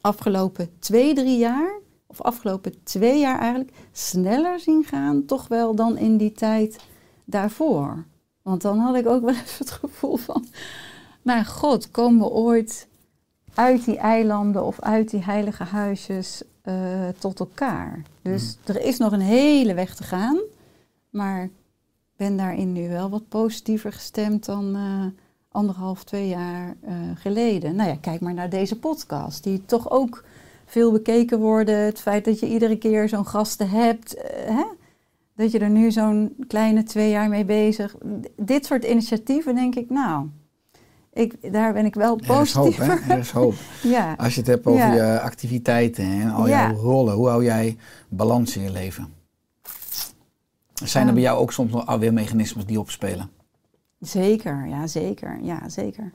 afgelopen 0.01 0.69
twee, 0.79 1.13
drie 1.13 1.37
jaar, 1.37 1.79
of 2.07 2.21
afgelopen 2.21 2.83
twee 2.83 3.19
jaar 3.19 3.39
eigenlijk, 3.39 3.71
sneller 3.91 4.59
zien 4.59 4.83
gaan, 4.83 5.25
toch 5.25 5.47
wel 5.47 5.75
dan 5.75 5.97
in 5.97 6.17
die 6.17 6.31
tijd 6.31 6.79
daarvoor. 7.25 8.05
Want 8.41 8.61
dan 8.61 8.77
had 8.77 8.95
ik 8.95 9.07
ook 9.07 9.21
wel 9.21 9.33
even 9.43 9.57
het 9.57 9.71
gevoel 9.71 10.15
van, 10.15 10.45
mijn 11.21 11.45
god, 11.45 11.91
komen 11.91 12.19
we 12.19 12.29
ooit 12.29 12.87
uit 13.53 13.85
die 13.85 13.97
eilanden 13.97 14.65
of 14.65 14.79
uit 14.79 15.09
die 15.09 15.23
heilige 15.23 15.63
huisjes 15.63 16.41
eh, 16.61 17.07
tot 17.19 17.39
elkaar? 17.39 18.03
Dus 18.21 18.57
er 18.65 18.81
is 18.81 18.97
nog 18.97 19.11
een 19.11 19.19
hele 19.19 19.73
weg 19.73 19.95
te 19.95 20.03
gaan, 20.03 20.39
maar 21.09 21.43
ik 21.43 21.51
ben 22.15 22.37
daarin 22.37 22.71
nu 22.71 22.89
wel 22.89 23.09
wat 23.09 23.27
positiever 23.29 23.93
gestemd 23.93 24.45
dan 24.45 24.75
eh, 24.75 25.23
anderhalf, 25.59 26.03
twee 26.03 26.27
jaar 26.27 26.75
eh, 26.81 26.93
geleden. 27.15 27.75
Nou 27.75 27.89
ja, 27.89 27.95
kijk 28.01 28.21
maar 28.21 28.33
naar 28.33 28.49
deze 28.49 28.79
podcast, 28.79 29.43
die 29.43 29.65
toch 29.65 29.89
ook 29.91 30.23
veel 30.65 30.91
bekeken 30.91 31.39
worden. 31.39 31.77
Het 31.85 31.99
feit 31.99 32.25
dat 32.25 32.39
je 32.39 32.47
iedere 32.49 32.77
keer 32.77 33.09
zo'n 33.09 33.25
gasten 33.27 33.69
hebt, 33.69 34.13
eh, 34.15 34.55
hè? 34.55 34.63
dat 35.35 35.51
je 35.51 35.59
er 35.59 35.69
nu 35.69 35.91
zo'n 35.91 36.35
kleine 36.47 36.83
twee 36.83 37.09
jaar 37.09 37.29
mee 37.29 37.45
bezig. 37.45 37.95
Dit 38.35 38.65
soort 38.65 38.83
initiatieven 38.85 39.55
denk 39.55 39.75
ik, 39.75 39.89
nou, 39.89 40.25
ik, 41.13 41.53
daar 41.53 41.73
ben 41.73 41.85
ik 41.85 41.95
wel 41.95 42.17
Er 42.17 42.41
is 42.41 42.53
hoop, 42.53 42.65
positief. 42.65 42.77
hè? 43.05 43.13
Er 43.13 43.19
is 43.19 43.31
hoop. 43.31 43.53
ja. 43.95 44.13
Als 44.17 44.33
je 44.33 44.39
het 44.39 44.49
hebt 44.49 44.65
over 44.65 44.79
Ja. 44.93 44.93
je 45.13 45.19
activiteiten 45.21 46.03
en 46.05 46.29
al 46.31 46.47
Ja. 46.47 46.67
jouw 46.69 46.75
rollen, 46.79 47.13
hoe 47.13 47.27
hou 47.27 47.43
jij 47.43 47.77
balans 48.09 48.55
in 48.57 48.63
je 48.63 48.71
leven? 48.71 49.13
Zijn 50.83 51.07
er 51.07 51.13
bij 51.13 51.21
jou 51.21 51.37
ook 51.39 51.51
soms 51.53 51.71
nog 51.71 51.85
alweer 51.85 52.13
mechanismes 52.13 52.65
die 52.65 52.79
opspelen? 52.79 53.29
Zeker, 53.99 54.67
ja 54.67 54.87
zeker, 54.87 55.39
ja 55.41 55.69
zeker. 55.69 56.11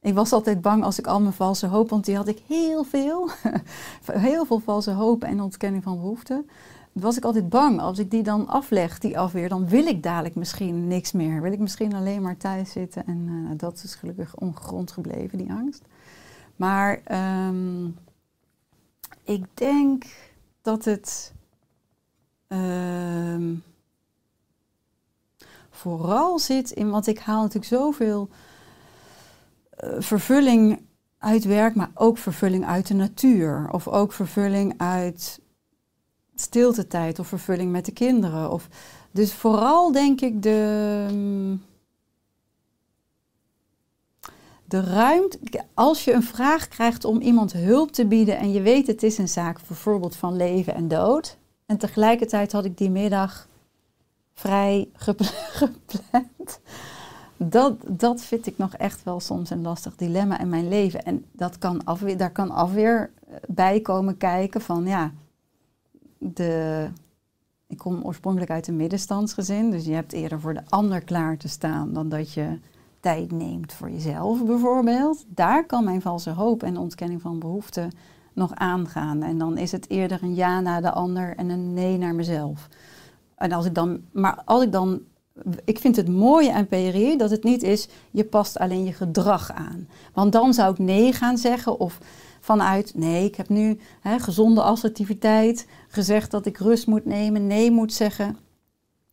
Ik 0.00 0.14
was 0.14 0.32
altijd 0.32 0.60
bang 0.60 0.84
als 0.84 0.98
ik 0.98 1.06
al 1.06 1.20
mijn 1.20 1.32
valse 1.32 1.66
hoop, 1.66 1.90
want 1.90 2.04
die 2.04 2.16
had 2.16 2.28
ik 2.28 2.42
heel 2.46 2.84
veel. 2.84 3.30
heel 4.12 4.44
veel 4.44 4.58
valse 4.58 4.90
hoop 4.90 5.24
en 5.24 5.40
ontkenning 5.40 5.82
van 5.82 5.96
behoeften. 6.00 6.48
Was 6.92 7.16
ik 7.16 7.24
altijd 7.24 7.48
bang 7.48 7.80
als 7.80 7.98
ik 7.98 8.10
die 8.10 8.22
dan 8.22 8.48
afleg, 8.48 8.98
die 8.98 9.18
afweer, 9.18 9.48
dan 9.48 9.68
wil 9.68 9.86
ik 9.86 10.02
dadelijk 10.02 10.34
misschien 10.34 10.86
niks 10.86 11.12
meer. 11.12 11.42
Wil 11.42 11.52
ik 11.52 11.58
misschien 11.58 11.94
alleen 11.94 12.22
maar 12.22 12.36
thuis 12.36 12.72
zitten 12.72 13.06
en 13.06 13.28
eh, 13.28 13.58
dat 13.58 13.82
is 13.84 13.94
gelukkig 13.94 14.36
ongegrond 14.36 14.92
gebleven, 14.92 15.38
die 15.38 15.52
angst. 15.52 15.82
Maar 16.56 17.00
ehm, 17.04 17.86
ik 19.24 19.44
denk 19.54 20.04
dat 20.62 20.84
het 20.84 21.32
ehm, 22.46 23.54
vooral 25.80 26.38
zit 26.38 26.70
in, 26.70 26.90
want 26.90 27.06
ik 27.06 27.18
haal 27.18 27.40
natuurlijk 27.40 27.72
zoveel 27.72 28.28
eh, 29.70 29.90
vervulling 29.98 30.80
uit 31.18 31.44
werk, 31.44 31.74
maar 31.74 31.90
ook 31.94 32.18
vervulling 32.18 32.66
uit 32.66 32.86
de 32.86 32.94
natuur. 32.94 33.68
Of 33.72 33.88
ook 33.88 34.12
vervulling 34.12 34.74
uit 34.76 35.40
stiltetijd 36.34 37.18
of 37.18 37.26
vervulling 37.26 37.70
met 37.70 37.84
de 37.84 37.92
kinderen. 37.92 38.50
Of, 38.50 38.68
dus 39.10 39.32
vooral 39.32 39.92
denk 39.92 40.20
ik 40.20 40.42
de, 40.42 41.56
de 44.64 44.80
ruimte. 44.80 45.38
Als 45.74 46.04
je 46.04 46.12
een 46.12 46.22
vraag 46.22 46.68
krijgt 46.68 47.04
om 47.04 47.20
iemand 47.20 47.52
hulp 47.52 47.92
te 47.92 48.06
bieden 48.06 48.38
en 48.38 48.52
je 48.52 48.60
weet 48.60 48.86
het 48.86 49.02
is 49.02 49.18
een 49.18 49.28
zaak 49.28 49.58
bijvoorbeeld 49.68 50.16
van 50.16 50.36
leven 50.36 50.74
en 50.74 50.88
dood. 50.88 51.36
En 51.66 51.76
tegelijkertijd 51.76 52.52
had 52.52 52.64
ik 52.64 52.78
die 52.78 52.90
middag 52.90 53.48
vrij 54.34 54.88
gepl- 54.92 55.24
gepland. 55.62 56.60
Dat, 57.36 57.74
dat 57.86 58.20
vind 58.20 58.46
ik 58.46 58.58
nog 58.58 58.74
echt 58.74 59.04
wel 59.04 59.20
soms 59.20 59.50
een 59.50 59.62
lastig 59.62 59.96
dilemma 59.96 60.40
in 60.40 60.48
mijn 60.48 60.68
leven. 60.68 61.02
En 61.02 61.24
dat 61.32 61.58
kan 61.58 61.84
afweer, 61.84 62.16
daar 62.16 62.32
kan 62.32 62.50
afweer 62.50 63.10
eh, 63.28 63.36
bij 63.48 63.80
komen 63.80 64.16
kijken 64.16 64.60
van 64.60 64.86
ja, 64.86 65.12
de, 66.18 66.88
ik 67.66 67.78
kom 67.78 68.02
oorspronkelijk 68.02 68.50
uit 68.50 68.66
een 68.66 68.76
middenstandsgezin. 68.76 69.70
Dus 69.70 69.84
je 69.84 69.92
hebt 69.92 70.12
eerder 70.12 70.40
voor 70.40 70.54
de 70.54 70.62
ander 70.68 71.00
klaar 71.00 71.36
te 71.36 71.48
staan 71.48 71.92
dan 71.92 72.08
dat 72.08 72.32
je 72.32 72.58
tijd 73.00 73.32
neemt 73.32 73.72
voor 73.72 73.90
jezelf 73.90 74.44
bijvoorbeeld. 74.44 75.24
Daar 75.28 75.66
kan 75.66 75.84
mijn 75.84 76.02
valse 76.02 76.30
hoop 76.30 76.62
en 76.62 76.76
ontkenning 76.76 77.20
van 77.20 77.38
behoeften 77.38 77.90
nog 78.32 78.54
aangaan. 78.54 79.22
En 79.22 79.38
dan 79.38 79.58
is 79.58 79.72
het 79.72 79.90
eerder 79.90 80.22
een 80.22 80.34
ja 80.34 80.60
naar 80.60 80.82
de 80.82 80.90
ander 80.90 81.36
en 81.36 81.48
een 81.48 81.74
nee 81.74 81.98
naar 81.98 82.14
mezelf. 82.14 82.68
En 83.40 83.52
als 83.52 83.66
ik 83.66 83.74
dan, 83.74 84.00
maar 84.12 84.42
als 84.44 84.62
ik 84.62 84.72
dan, 84.72 85.00
ik 85.64 85.78
vind 85.78 85.96
het 85.96 86.08
mooie 86.08 86.52
aan 86.52 86.66
PRI 86.66 87.16
dat 87.16 87.30
het 87.30 87.44
niet 87.44 87.62
is, 87.62 87.88
je 88.10 88.24
past 88.24 88.58
alleen 88.58 88.84
je 88.84 88.92
gedrag 88.92 89.52
aan. 89.52 89.88
Want 90.14 90.32
dan 90.32 90.54
zou 90.54 90.72
ik 90.72 90.78
nee 90.78 91.12
gaan 91.12 91.38
zeggen 91.38 91.78
of 91.78 91.98
vanuit, 92.40 92.92
nee, 92.94 93.24
ik 93.24 93.34
heb 93.34 93.48
nu 93.48 93.78
hè, 94.00 94.18
gezonde 94.18 94.62
assertiviteit 94.62 95.66
gezegd 95.88 96.30
dat 96.30 96.46
ik 96.46 96.58
rust 96.58 96.86
moet 96.86 97.04
nemen, 97.04 97.46
nee 97.46 97.70
moet 97.70 97.92
zeggen. 97.92 98.36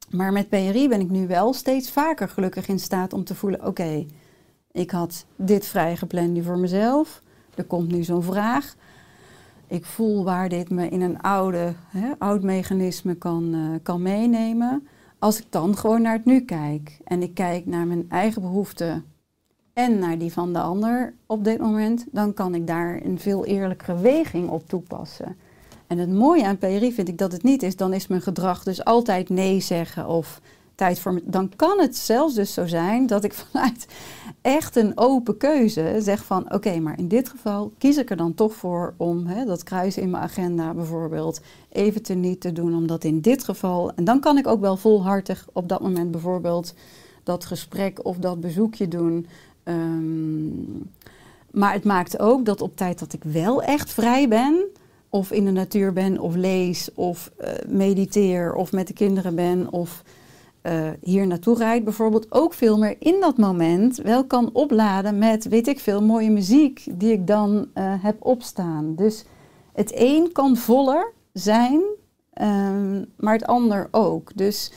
Maar 0.10 0.32
met 0.32 0.50
PRI 0.50 0.88
ben 0.88 1.00
ik 1.00 1.10
nu 1.10 1.28
wel 1.28 1.54
steeds 1.54 1.92
vaker 1.92 2.30
gelukkig 2.30 2.68
in 2.68 2.80
staat 2.80 3.14
om 3.14 3.24
te 3.24 3.36
voelen, 3.36 3.66
oké, 3.66 4.06
ik 4.72 4.92
had 4.92 5.26
dit 5.36 5.66
vrijgepland 5.66 6.32
nu 6.32 6.44
voor 6.44 6.60
mezelf. 6.60 7.22
Er 7.56 7.64
komt 7.64 7.92
nu 7.92 8.04
zo'n 8.04 8.24
vraag. 8.24 8.76
Ik 9.68 9.86
voel 9.86 10.24
waar 10.24 10.50
dit 10.50 10.70
me 10.70 10.90
in 10.90 11.02
een 11.02 11.22
oude, 11.22 11.74
hè, 11.88 12.12
oud 12.18 12.44
mechanisme 12.44 13.16
kan, 13.16 13.54
eh, 13.54 13.80
kan 13.84 14.02
meenemen. 14.02 14.88
Als 15.20 15.40
ik 15.40 15.46
dan 15.50 15.78
gewoon 15.78 16.02
naar 16.02 16.14
het 16.14 16.26
nu 16.26 16.42
kijk 16.42 17.00
en 17.04 17.22
ik 17.22 17.34
kijk 17.34 17.66
naar 17.66 17.88
mijn 17.88 18.06
eigen 18.10 18.42
behoeften 18.42 19.06
en 19.74 20.00
naar 20.00 20.18
die 20.18 20.34
van 20.34 20.54
de 20.54 20.60
ander 20.60 21.14
op 21.26 21.44
dit 21.44 21.60
moment, 21.60 22.06
dan 22.12 22.34
kan 22.34 22.56
ik 22.56 22.68
daar 22.68 23.02
een 23.04 23.20
veel 23.20 23.46
eerlijkere 23.46 23.98
weging 23.98 24.50
op 24.50 24.68
toepassen. 24.68 25.38
En 25.88 25.98
het 25.98 26.14
mooie 26.14 26.46
aan 26.46 26.58
PRI 26.58 26.94
vind 26.94 27.08
ik 27.08 27.18
dat 27.18 27.32
het 27.32 27.44
niet 27.44 27.64
is, 27.64 27.76
dan 27.76 27.94
is 27.94 28.08
mijn 28.08 28.22
gedrag 28.22 28.64
dus 28.64 28.84
altijd 28.84 29.30
nee 29.30 29.60
zeggen 29.60 30.08
of 30.08 30.42
tijd 30.78 31.00
voor 31.00 31.14
me. 31.14 31.22
Dan 31.24 31.52
kan 31.56 31.80
het 31.80 31.98
zelfs 31.98 32.34
dus 32.34 32.54
zo 32.54 32.66
zijn 32.66 33.08
dat 33.08 33.24
ik 33.24 33.34
vanuit 33.44 33.88
echt 34.42 34.76
een 34.76 34.92
open 34.96 35.38
keuze 35.38 35.96
zeg 36.00 36.26
van 36.26 36.54
oké, 36.54 36.80
maar 36.80 36.98
in 36.98 37.08
dit 37.08 37.30
geval 37.30 37.72
kies 37.78 37.98
ik 37.98 38.10
er 38.10 38.18
dan 38.18 38.34
toch 38.34 38.54
voor 38.54 38.94
om 38.98 39.28
hè, 39.28 39.46
dat 39.46 39.64
kruis 39.64 39.98
in 39.98 40.10
mijn 40.10 40.24
agenda 40.24 40.74
bijvoorbeeld 40.74 41.42
even 41.70 42.02
te 42.02 42.14
niet 42.14 42.42
te 42.42 42.52
doen, 42.52 42.76
omdat 42.76 43.04
in 43.04 43.22
dit 43.22 43.44
geval, 43.44 43.92
en 43.96 44.04
dan 44.04 44.20
kan 44.20 44.38
ik 44.38 44.48
ook 44.48 44.62
wel 44.62 44.78
volhartig 44.78 45.48
op 45.54 45.70
dat 45.70 45.82
moment 45.82 46.12
bijvoorbeeld 46.12 46.74
dat 47.24 47.46
gesprek 47.46 48.06
of 48.06 48.18
dat 48.18 48.42
bezoekje 48.42 48.88
doen. 48.88 49.28
Ehm, 49.64 50.48
maar 51.52 51.74
het 51.74 51.84
maakt 51.84 52.20
ook 52.20 52.46
dat 52.46 52.62
op 52.62 52.78
tijd 52.78 53.00
dat 53.00 53.14
ik 53.14 53.24
wel 53.24 53.64
echt 53.64 53.92
vrij 53.92 54.28
ben, 54.28 54.66
of 55.10 55.32
in 55.32 55.46
de 55.46 55.52
natuur 55.52 55.94
ben, 55.94 56.20
of 56.20 56.36
lees, 56.36 56.90
of 56.94 57.32
eh, 57.38 57.54
mediteer, 57.68 58.54
of 58.54 58.72
met 58.72 58.88
de 58.88 58.94
kinderen 58.94 59.36
ben, 59.36 59.72
of 59.72 60.04
eh, 60.68 60.90
hier 61.02 61.28
naartoe 61.28 61.58
rijd 61.58 61.84
bijvoorbeeld, 61.84 62.32
ook 62.32 62.54
veel 62.54 62.78
meer 62.78 62.96
in 63.00 63.20
dat 63.20 63.38
moment 63.38 63.98
wel 63.98 64.26
kan 64.26 64.50
opladen 64.54 65.18
met, 65.18 65.48
weet 65.48 65.68
ik 65.68 65.80
veel, 65.80 66.02
mooie 66.02 66.32
muziek 66.32 66.88
die 66.92 67.12
ik 67.12 67.28
dan 67.28 67.68
eh, 67.74 67.94
heb 68.04 68.16
opstaan. 68.20 68.96
Dus 68.96 69.26
het 69.74 69.92
een 69.96 70.32
kan 70.32 70.58
voller 70.58 71.14
zijn, 71.34 71.82
ehm, 72.34 73.04
maar 73.18 73.34
het 73.34 73.46
ander 73.46 73.88
ook. 73.92 74.32
Dus 74.36 74.72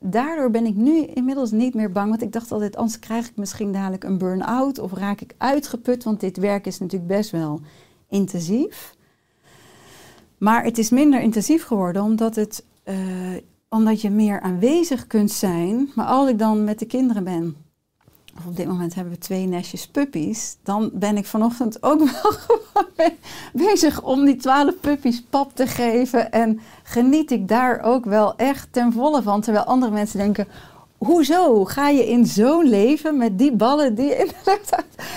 daardoor 0.00 0.50
ben 0.50 0.66
ik 0.66 0.74
nu 0.74 1.04
inmiddels 1.04 1.50
niet 1.50 1.74
meer 1.74 1.92
bang, 1.92 2.08
want 2.08 2.22
ik 2.22 2.32
dacht 2.32 2.52
altijd, 2.52 2.76
anders 2.76 2.98
krijg 2.98 3.28
ik 3.28 3.36
misschien 3.36 3.72
dadelijk 3.72 4.04
een 4.04 4.18
burn-out 4.18 4.78
of 4.78 4.92
raak 4.92 5.20
ik 5.20 5.34
uitgeput, 5.38 6.04
want 6.04 6.20
dit 6.20 6.36
werk 6.36 6.66
is 6.66 6.78
natuurlijk 6.78 7.12
best 7.12 7.30
wel 7.30 7.60
intensief. 8.08 8.96
Maar 10.38 10.64
het 10.64 10.78
is 10.78 10.90
minder 10.90 11.20
intensief 11.20 11.64
geworden 11.64 12.02
omdat, 12.02 12.34
het, 12.34 12.64
eh, 12.82 12.96
omdat 13.72 14.00
je 14.00 14.10
meer 14.10 14.40
aanwezig 14.40 15.06
kunt 15.06 15.30
zijn. 15.30 15.90
Maar 15.94 16.06
als 16.06 16.28
ik 16.28 16.38
dan 16.38 16.64
met 16.64 16.78
de 16.78 16.86
kinderen 16.86 17.24
ben, 17.24 17.56
of 18.38 18.46
op 18.46 18.56
dit 18.56 18.66
moment 18.66 18.94
hebben 18.94 19.12
we 19.12 19.18
twee 19.18 19.46
nestjes 19.46 19.88
puppies, 19.88 20.56
dan 20.62 20.90
ben 20.92 21.16
ik 21.16 21.26
vanochtend 21.26 21.82
ook 21.82 21.98
wel 22.10 22.84
bezig 23.52 24.02
om 24.02 24.24
die 24.24 24.36
twaalf 24.36 24.80
puppies 24.80 25.22
pap 25.22 25.56
te 25.56 25.66
geven. 25.66 26.32
En 26.32 26.60
geniet 26.82 27.30
ik 27.30 27.48
daar 27.48 27.80
ook 27.80 28.04
wel 28.04 28.36
echt 28.36 28.68
ten 28.70 28.92
volle 28.92 29.22
van. 29.22 29.40
Terwijl 29.40 29.64
andere 29.64 29.92
mensen 29.92 30.18
denken, 30.18 30.46
hoezo 30.98 31.64
ga 31.64 31.88
je 31.88 32.08
in 32.08 32.26
zo'n 32.26 32.68
leven 32.68 33.16
met 33.16 33.38
die 33.38 33.52
ballen 33.52 33.94
die 33.94 34.06
je 34.06 34.16
in 34.16 34.30
houdt, 34.44 34.70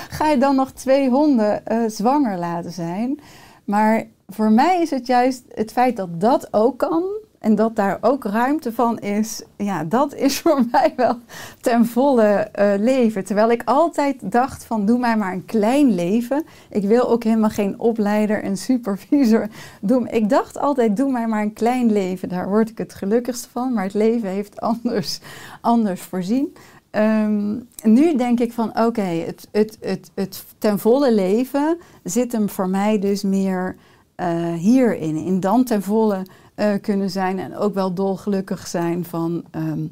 ga 0.10 0.30
je 0.30 0.38
dan 0.38 0.56
nog 0.56 0.72
twee 0.72 1.10
honden 1.10 1.66
eh, 1.66 1.84
zwanger 1.88 2.38
laten 2.38 2.72
zijn? 2.72 3.20
Maar 3.66 4.08
voor 4.28 4.52
mij 4.52 4.82
is 4.82 4.90
het 4.90 5.08
juist 5.08 5.44
het 5.54 5.72
feit 5.72 5.96
dat 5.96 6.22
dat 6.22 6.54
ook 6.54 6.78
kan 6.78 7.04
en 7.46 7.56
dat 7.56 7.76
daar 7.76 7.98
ook 8.02 8.24
ruimte 8.24 8.74
van 8.74 9.00
is, 9.00 9.44
ja, 9.58 9.84
dat 9.84 10.16
is 10.16 10.40
voor 10.42 10.66
mij 10.72 10.94
wel 10.96 11.18
ten 11.62 11.86
volle 11.86 12.24
eh, 12.24 12.74
leven. 12.80 13.26
Terwijl 13.26 13.52
ik 13.52 13.62
altijd 13.66 14.32
dacht 14.32 14.66
van 14.66 14.86
doe 14.86 15.00
mij 15.00 15.18
maar 15.18 15.34
een 15.34 15.46
klein 15.46 15.96
leven. 15.96 16.44
Ik 16.70 16.84
wil 16.84 17.10
ook 17.10 17.24
helemaal 17.24 17.50
geen 17.50 17.80
opleider 17.80 18.44
en 18.44 18.58
supervisor. 18.58 19.48
Doe, 19.82 20.10
ik 20.10 20.30
dacht 20.30 20.58
altijd 20.58 20.98
doe 20.98 21.12
mij 21.12 21.28
maar 21.28 21.42
een 21.42 21.54
klein 21.54 21.92
leven. 21.92 22.30
Daar 22.30 22.50
word 22.50 22.70
ik 22.70 22.78
het 22.78 22.94
gelukkigst 22.94 23.50
van. 23.52 23.74
Maar 23.74 23.84
het 23.84 23.94
leven 23.94 24.30
heeft 24.30 24.62
anders, 24.62 25.20
anders 25.62 26.02
voorzien. 26.02 26.56
Ehm, 26.90 27.56
nu 27.84 28.16
denk 28.16 28.40
ik 28.40 28.54
van 28.54 28.80
oké, 28.80 29.02
het, 29.02 29.48
het, 29.52 29.78
het, 29.82 30.12
het 30.14 30.44
ten 30.58 30.80
volle 30.80 31.14
leven 31.14 31.78
zit 32.04 32.32
hem 32.32 32.50
voor 32.50 32.70
mij 32.70 33.00
dus 33.00 33.24
meer 33.24 33.76
eh, 34.16 34.54
hierin. 34.54 35.16
In 35.16 35.40
dan 35.40 35.64
ten 35.64 35.82
volle 35.82 36.26
eh, 36.56 36.74
kunnen 36.82 37.10
zijn 37.10 37.40
en 37.40 37.56
ook 37.56 37.74
wel 37.74 37.94
dolgelukkig 37.94 38.68
zijn 38.68 39.06
van 39.06 39.44
ehm, 39.52 39.88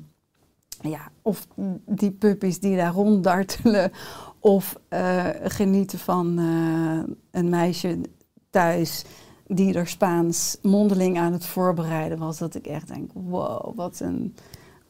ja, 0.82 1.12
of 1.22 1.48
die 1.86 2.12
puppies 2.12 2.60
die 2.60 2.76
daar 2.76 2.94
ronddartelen 2.94 3.92
of 4.40 4.80
eh, 4.88 5.30
genieten 5.44 6.00
van 6.00 6.40
eh, 6.40 7.14
een 7.32 7.50
meisje 7.50 8.02
thuis 8.50 9.06
die 9.48 9.74
er 9.74 9.88
Spaans 9.88 10.58
mondeling 10.62 11.18
aan 11.20 11.34
het 11.34 11.46
voorbereiden 11.46 12.18
was. 12.18 12.38
Dat 12.38 12.56
ik 12.56 12.68
echt 12.68 12.88
denk, 12.88 13.12
wow, 13.14 13.76
wat 13.76 14.00
een 14.00 14.36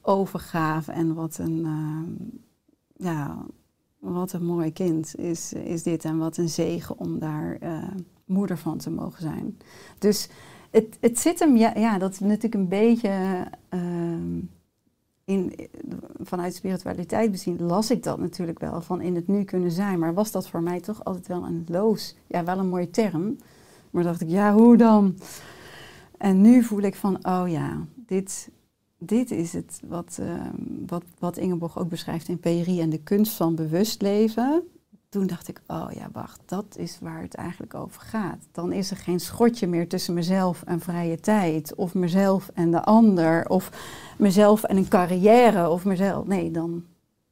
overgave 0.02 0.92
en 0.92 1.14
wat 1.14 1.38
een, 1.38 1.66
ehm, 1.66 2.12
ja, 3.08 3.46
wat 4.00 4.34
een 4.34 4.46
mooi 4.46 4.74
kind 4.74 5.16
is, 5.16 5.54
is 5.54 5.84
dit. 5.84 6.06
En 6.06 6.18
wat 6.18 6.38
een 6.38 6.50
zegen 6.50 7.00
om 7.00 7.20
daar 7.20 7.58
moeder 8.26 8.58
van 8.58 8.78
te 8.78 8.90
mogen 8.90 9.22
zijn. 9.22 9.58
Dus 10.00 10.30
het, 10.74 10.98
het 11.00 11.20
zit 11.20 11.40
hem, 11.40 11.58
ja, 11.58 11.74
ja, 11.76 11.98
dat 11.98 12.12
is 12.12 12.20
natuurlijk 12.20 12.54
een 12.54 12.68
beetje 12.68 13.48
ehm, 13.70 14.40
in, 15.26 15.56
vanuit 16.20 16.56
spiritualiteit 16.56 17.32
bezien, 17.32 17.62
las 17.62 17.92
ik 17.92 18.04
dat 18.04 18.20
natuurlijk 18.20 18.60
wel, 18.60 18.82
van 18.82 19.02
in 19.02 19.16
het 19.16 19.28
nu 19.28 19.44
kunnen 19.44 19.72
zijn. 19.72 20.00
Maar 20.00 20.14
was 20.14 20.32
dat 20.32 20.50
voor 20.50 20.62
mij 20.62 20.80
toch 20.80 21.04
altijd 21.04 21.28
wel 21.28 21.46
een 21.46 21.66
loos, 21.68 22.16
ja, 22.28 22.44
wel 22.44 22.58
een 22.58 22.70
mooie 22.70 22.90
term. 22.90 23.38
Maar 23.92 24.04
dacht 24.04 24.22
ik, 24.22 24.30
ja, 24.30 24.54
hoe 24.54 24.78
dan? 24.78 25.18
En 26.18 26.42
nu 26.42 26.64
voel 26.64 26.82
ik 26.82 26.96
van, 26.96 27.26
oh 27.26 27.44
ja, 27.48 27.86
dit, 27.96 28.50
dit 28.98 29.32
is 29.32 29.54
het 29.54 29.80
wat, 29.88 30.18
ehm, 30.20 30.56
wat, 30.88 31.04
wat 31.20 31.38
Ingeborg 31.38 31.80
ook 31.80 31.90
beschrijft 31.90 32.28
in 32.28 32.40
PRI 32.40 32.82
en 32.82 32.90
de 32.90 33.04
kunst 33.04 33.34
van 33.34 33.56
bewust 33.56 34.02
leven. 34.02 34.64
Toen 35.14 35.28
dacht 35.28 35.48
ik, 35.48 35.62
oh 35.68 35.88
ja, 35.92 36.10
wacht, 36.12 36.42
dat 36.46 36.78
is 36.78 36.98
waar 37.02 37.22
het 37.22 37.36
eigenlijk 37.36 37.74
over 37.74 38.02
gaat. 38.02 38.48
Dan 38.52 38.72
is 38.72 38.92
er 38.92 38.98
geen 38.98 39.20
schotje 39.20 39.68
meer 39.68 39.88
tussen 39.88 40.14
mezelf 40.14 40.64
en 40.64 40.80
vrije 40.80 41.20
tijd, 41.20 41.76
of 41.76 41.94
mezelf 41.94 42.50
en 42.54 42.72
de 42.72 42.84
ander, 42.84 43.50
of 43.50 43.72
mezelf 44.18 44.64
en 44.64 44.78
een 44.78 44.88
carrière, 44.88 45.70
of 45.70 45.86
mezelf. 45.86 46.26
Nee, 46.26 46.52
dan 46.52 46.84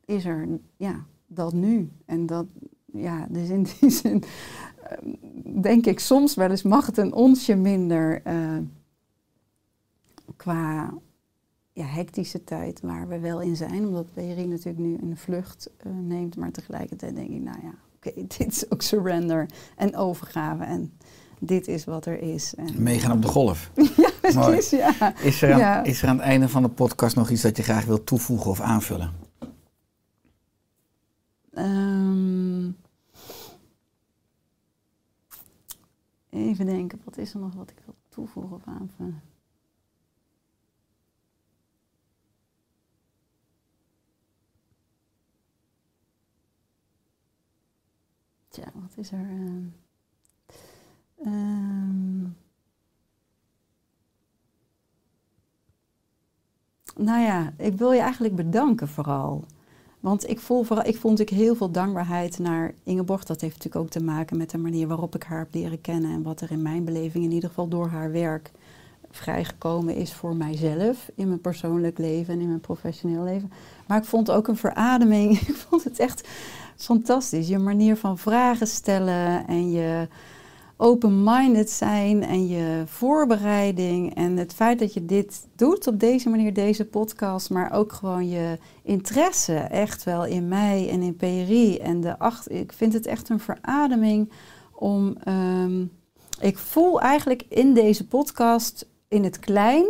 is 0.06 0.26
er, 0.26 0.48
ja, 0.78 1.06
dat 1.28 1.54
nu. 1.54 1.92
En 2.06 2.26
dat, 2.26 2.46
ja, 2.86 3.28
dus 3.30 3.50
in 3.50 3.68
die 3.80 3.90
zin 4.02 4.24
ehm, 4.84 5.62
denk 5.62 5.86
ik 5.86 6.00
soms 6.00 6.36
wel 6.36 6.50
eens 6.50 6.64
mag 6.64 6.86
het 6.86 6.98
een 6.98 7.14
onsje 7.14 7.56
minder 7.56 8.22
eh, 8.24 8.58
qua 10.36 10.94
ja, 11.74 11.86
hectische 11.86 12.44
tijd 12.44 12.82
waar 12.82 13.08
we 13.08 13.20
wel 13.20 13.42
in 13.42 13.56
zijn. 13.56 13.86
Omdat 13.86 14.14
PRI 14.14 14.46
natuurlijk 14.46 14.78
nu 14.78 14.98
een 15.02 15.18
vlucht 15.18 15.70
eh, 15.78 15.92
neemt. 15.92 16.36
Maar 16.36 16.52
tegelijkertijd 16.52 17.16
denk 17.16 17.30
ik, 17.30 17.42
nou 17.42 17.58
ja, 17.62 17.74
oké, 17.96 18.12
dit 18.38 18.48
is 18.48 18.72
ook 18.72 18.82
surrender 18.82 19.50
en 19.76 19.96
overgave. 19.96 20.64
En 20.64 20.94
dit 21.40 21.68
is 21.68 21.86
wat 21.86 22.06
er 22.06 22.20
is. 22.20 22.56
En, 22.56 22.84
Meegaan 22.84 23.12
op 23.12 23.22
de 23.22 23.28
golf. 23.28 23.72
ja, 23.98 24.10
precies, 24.22 24.70
ja. 24.70 25.16
Is 25.18 25.42
er, 25.42 25.54
aan, 25.54 25.60
Ja. 25.60 25.84
is 25.84 26.02
er 26.02 26.10
aan 26.10 26.18
het 26.18 26.26
einde 26.26 26.50
van 26.50 26.62
de 26.62 26.70
podcast 26.70 27.16
nog 27.16 27.30
iets 27.30 27.42
dat 27.42 27.58
je 27.58 27.64
graag 27.64 27.86
wilt 27.86 28.06
toevoegen 28.06 28.52
of 28.52 28.60
aanvullen? 28.60 29.12
Ehm, 31.54 32.70
even 36.30 36.66
denken, 36.66 37.02
wat 37.04 37.18
is 37.18 37.34
er 37.34 37.40
nog 37.40 37.54
wat 37.54 37.70
ik 37.70 37.82
wil 37.86 37.96
toevoegen 38.10 38.56
of 38.56 38.62
aanvullen? 38.66 39.22
Tja, 48.52 48.72
wat 48.74 48.97
is 48.97 49.12
er? 49.12 49.20
ehm, 49.20 49.64
ehm, 51.24 52.22
nou 56.95 57.22
ja, 57.22 57.54
ik 57.58 57.74
wil 57.74 57.91
je 57.91 57.99
eigenlijk 57.99 58.36
bedanken 58.36 58.88
vooral. 58.88 59.43
Want 59.99 60.30
ik 60.30 60.39
voel, 60.39 60.64
vooral, 60.64 60.86
ik 60.86 60.97
voel 60.97 61.12
natuurlijk 61.12 61.38
heel 61.38 61.56
veel 61.56 61.72
dankbaarheid 61.72 62.39
naar 62.39 62.74
Ingeborg. 62.84 63.24
Dat 63.24 63.41
heeft 63.41 63.56
natuurlijk 63.56 63.86
ook 63.86 63.91
te 63.91 64.04
maken 64.04 64.38
met 64.38 64.49
de 64.49 64.58
manier 64.58 64.88
waarop 64.88 65.16
ik 65.16 65.24
haar 65.24 65.39
heb 65.39 65.54
leren 65.54 65.82
kennen. 65.82 66.12
En 66.12 66.24
wat 66.24 66.41
er 66.41 66.52
in 66.52 66.62
mijn 66.62 66.86
beleving, 66.86 67.24
in 67.24 67.32
ieder 67.32 67.49
geval 67.49 67.68
door 67.68 67.88
haar 67.88 68.12
werk, 68.12 68.52
vrijgekomen 69.12 69.95
is 69.95 70.14
voor 70.14 70.36
mijzelf. 70.36 71.09
In 71.16 71.28
mijn 71.28 71.41
persoonlijk 71.41 71.97
leven 71.97 72.34
en 72.34 72.39
in 72.39 72.47
mijn 72.47 72.59
professioneel 72.59 73.24
leven. 73.24 73.51
Maar 73.88 73.97
ik 73.97 74.05
vond 74.05 74.32
ook 74.32 74.47
een 74.47 74.57
verademing. 74.57 75.39
Ik 75.47 75.55
vond 75.55 75.84
het 75.84 75.99
echt 75.99 76.28
fantastisch. 76.76 77.47
Je 77.47 77.59
manier 77.59 77.95
van 77.95 78.18
vragen 78.18 78.68
stellen 78.68 79.47
en 79.47 79.72
je 79.72 80.07
open-minded 80.78 81.70
zijn 81.70 82.24
en 82.24 82.47
je 82.47 82.84
voorbereiding 82.86 84.16
en 84.16 84.38
het 84.38 84.53
feit 84.53 84.80
dat 84.80 84.93
je 84.93 85.05
dit 85.05 85.47
doet 85.55 85.88
op 85.88 85.99
deze 85.99 86.30
manier, 86.30 86.53
deze 86.53 86.86
podcast, 86.86 87.49
maar 87.49 87.72
ook 87.74 87.93
gewoon 87.93 88.30
je 88.30 88.57
interesse 88.84 89.55
echt 89.55 90.03
wel 90.03 90.26
in 90.26 90.47
mij 90.47 90.89
en 90.89 91.01
in 91.01 91.16
PRI 91.16 91.78
en 91.78 92.01
de 92.01 92.20
acht. 92.20 92.51
Ik 92.51 92.74
vind 92.74 92.93
het 92.93 93.05
echt 93.05 93.30
een 93.30 93.39
verademing 93.39 94.32
om. 94.74 95.18
ehm, 95.24 95.84
ik 96.41 96.57
voel 96.57 97.01
eigenlijk 97.01 97.45
in 97.49 97.74
deze 97.74 98.07
podcast 98.07 98.86
in 99.12 99.24
het 99.24 99.39
klein 99.39 99.86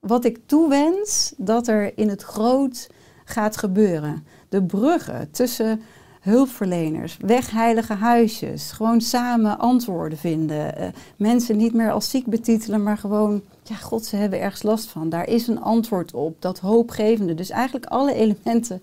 wat 0.00 0.24
ik 0.24 0.38
toewens 0.46 1.34
dat 1.36 1.68
er 1.68 1.98
in 1.98 2.08
het 2.08 2.22
groot 2.22 2.88
gaat 3.24 3.56
gebeuren. 3.56 4.26
De 4.48 4.62
bruggen 4.62 5.30
tussen 5.30 5.82
hulpverleners, 6.20 7.16
wegheilige 7.20 7.94
huisjes, 7.94 8.72
gewoon 8.72 9.00
samen 9.00 9.58
antwoorden 9.58 10.18
vinden. 10.18 10.76
eh, 10.76 10.88
mensen 11.16 11.56
niet 11.56 11.74
meer 11.74 11.90
als 11.90 12.10
ziek 12.10 12.26
betitelen, 12.26 12.82
maar 12.82 12.98
gewoon, 12.98 13.42
ja, 13.62 13.74
god, 13.74 14.04
ze 14.04 14.16
hebben 14.16 14.40
ergens 14.40 14.62
last 14.62 14.88
van. 14.88 15.08
Daar 15.08 15.28
is 15.28 15.46
een 15.46 15.60
antwoord 15.60 16.14
op, 16.14 16.36
dat 16.38 16.58
hoopgevende. 16.58 17.34
Dus 17.34 17.50
eigenlijk 17.50 17.86
alle 17.86 18.14
elementen 18.14 18.82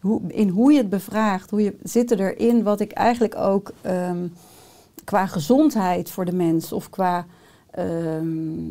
hoe, 0.00 0.20
in 0.28 0.48
hoe 0.48 0.72
je 0.72 0.78
het 0.78 0.88
bevraagt, 0.88 1.50
hoe 1.50 1.62
je, 1.62 1.76
zitten 1.82 2.18
erin 2.18 2.62
wat 2.62 2.80
ik 2.80 2.92
eigenlijk 2.92 3.36
ook 3.36 3.72
ehm, 3.80 4.26
qua 5.04 5.26
gezondheid 5.26 6.10
voor 6.10 6.24
de 6.24 6.34
mens 6.34 6.72
of 6.72 6.90
qua, 6.90 7.26
ehm, 7.70 8.66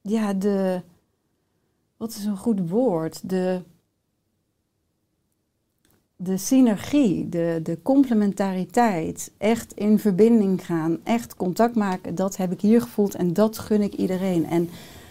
ja, 0.00 0.32
de, 0.32 0.82
wat 1.96 2.10
is 2.10 2.24
een 2.24 2.36
goed 2.36 2.70
woord? 2.70 3.28
De, 3.28 3.62
de 6.16 6.36
synergie, 6.36 7.28
de, 7.28 7.60
de 7.62 7.78
complementariteit, 7.82 9.32
echt 9.38 9.72
in 9.72 9.98
verbinding 9.98 10.66
gaan, 10.66 10.98
echt 11.04 11.36
contact 11.36 11.74
maken, 11.74 12.14
dat 12.14 12.36
heb 12.36 12.52
ik 12.52 12.60
hier 12.60 12.80
gevoeld 12.80 13.14
en 13.14 13.32
dat 13.32 13.58
gun 13.58 13.82
ik 13.82 13.94
iedereen. 13.94 14.46
En 14.46 14.68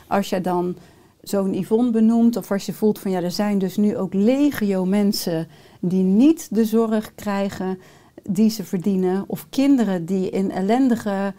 als 0.07 0.29
je 0.29 0.41
dan 0.41 0.75
zo'n 1.21 1.53
Yvonne 1.53 1.91
benoemt, 1.91 2.35
of 2.37 2.51
als 2.51 2.65
je 2.65 2.73
voelt 2.73 2.99
van 2.99 3.11
ja, 3.11 3.21
er 3.21 3.31
zijn 3.31 3.57
dus 3.57 3.77
nu 3.77 3.97
ook 3.97 4.13
legio 4.13 4.85
mensen 4.85 5.47
die 5.79 6.03
niet 6.03 6.55
de 6.55 6.65
zorg 6.65 7.15
krijgen 7.15 7.79
die 8.23 8.49
ze 8.49 8.63
verdienen, 8.63 9.23
of 9.27 9.49
kinderen 9.49 10.05
die 10.05 10.29
in 10.29 10.51
ellendige 10.51 11.33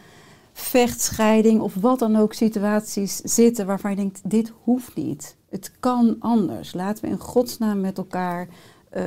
vechtscheiding 0.58 1.60
of 1.60 1.74
wat 1.74 1.98
dan 1.98 2.16
ook 2.16 2.32
situaties 2.32 3.16
zitten 3.16 3.66
waarvan 3.66 3.90
je 3.90 3.96
denkt, 3.96 4.20
dit 4.30 4.52
hoeft 4.62 4.94
niet. 4.94 5.36
Het 5.50 5.72
kan 5.80 6.16
anders. 6.18 6.74
Laten 6.74 7.04
we 7.04 7.10
in 7.10 7.18
godsnaam 7.18 7.80
met 7.80 7.98
elkaar 7.98 8.48
eh, 8.90 9.04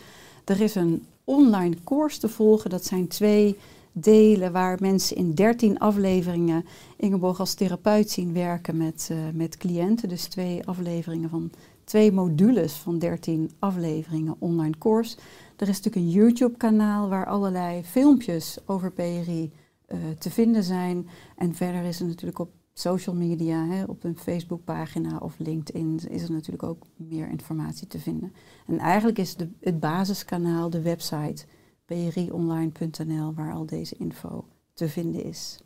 Er 0.45 0.61
is 0.61 0.75
een 0.75 1.05
online 1.23 1.75
course 1.83 2.19
te 2.19 2.29
volgen, 2.29 2.69
dat 2.69 2.85
zijn 2.85 3.07
twee 3.07 3.57
delen 3.91 4.51
waar 4.51 4.77
mensen 4.81 5.15
in 5.15 5.33
13 5.33 5.79
afleveringen 5.79 6.65
Ingeborg 6.97 7.39
als 7.39 7.53
therapeut 7.53 8.09
zien 8.09 8.33
werken 8.33 8.77
met, 8.77 9.11
met 9.33 9.57
cliënten. 9.57 10.09
Dus 10.09 10.25
twee 10.25 10.67
afleveringen 10.67 11.29
van 11.29 11.51
twee 11.89 12.11
modules 12.11 12.73
van 12.73 12.99
13 12.99 13.51
afleveringen 13.59 14.35
online 14.39 14.77
course. 14.77 15.17
Er 15.55 15.67
is 15.67 15.81
natuurlijk 15.81 15.95
een 15.95 16.09
YouTube-kanaal 16.11 17.09
waar 17.09 17.25
allerlei 17.25 17.83
filmpjes 17.83 18.57
over 18.65 18.91
PRI 18.91 19.51
uh, 19.87 19.97
te 20.17 20.29
vinden 20.29 20.63
zijn. 20.63 21.07
En 21.35 21.55
verder 21.55 21.83
is 21.83 21.99
er 21.99 22.05
natuurlijk 22.05 22.39
op 22.39 22.51
social 22.73 23.15
media, 23.15 23.65
hè, 23.65 23.83
op 23.83 24.03
een 24.03 24.17
Facebookpagina 24.17 25.17
of 25.17 25.35
LinkedIn, 25.37 25.99
is 26.09 26.23
er 26.23 26.31
natuurlijk 26.31 26.63
ook 26.63 26.85
meer 26.95 27.29
informatie 27.29 27.87
te 27.87 27.99
vinden. 27.99 28.33
En 28.67 28.77
eigenlijk 28.77 29.17
is 29.17 29.35
de, 29.35 29.49
het 29.59 29.79
basiskanaal 29.79 30.69
de 30.69 30.81
website 30.81 31.45
prionline.nl 31.85 33.33
waar 33.33 33.53
al 33.53 33.65
deze 33.65 33.95
info 33.95 34.45
te 34.73 34.89
vinden 34.89 35.23
is. 35.23 35.59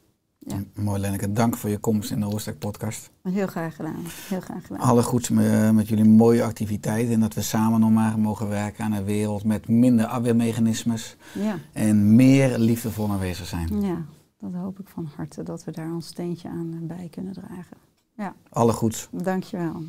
Ja. 0.45 0.63
Mooi 0.75 0.99
Lenneke, 0.99 1.31
dank 1.31 1.57
voor 1.57 1.69
je 1.69 1.77
komst 1.77 2.11
in 2.11 2.19
de 2.19 2.25
Oostek 2.25 2.59
podcast. 2.59 3.09
Heel 3.21 3.47
graag 3.47 3.75
gedaan. 3.75 4.03
Heel 4.29 4.39
graag 4.39 4.65
gedaan. 4.65 4.81
Alle 4.81 5.03
goeds 5.03 5.29
met, 5.29 5.73
met 5.73 5.87
jullie 5.87 6.05
mooie 6.05 6.43
activiteiten 6.43 7.13
en 7.13 7.19
dat 7.19 7.33
we 7.33 7.41
samen 7.41 7.79
nog 7.79 7.91
maar 7.91 8.19
mogen 8.19 8.49
werken 8.49 8.83
aan 8.83 8.91
een 8.91 9.03
wereld 9.03 9.43
met 9.43 9.67
minder 9.67 10.05
afweermechanismes 10.05 11.15
ja. 11.33 11.57
en 11.71 12.15
meer 12.15 12.57
liefdevol 12.57 13.11
aanwezig 13.11 13.45
zijn. 13.45 13.81
Ja, 13.81 14.05
dat 14.39 14.53
hoop 14.53 14.79
ik 14.79 14.87
van 14.87 15.09
harte 15.15 15.43
dat 15.43 15.63
we 15.63 15.71
daar 15.71 15.93
ons 15.93 16.07
steentje 16.07 16.49
aan 16.49 16.79
bij 16.81 17.07
kunnen 17.11 17.33
dragen. 17.33 17.77
Ja. 18.15 18.35
Alle 18.49 18.73
goeds. 18.73 19.07
Dankjewel. 19.11 19.83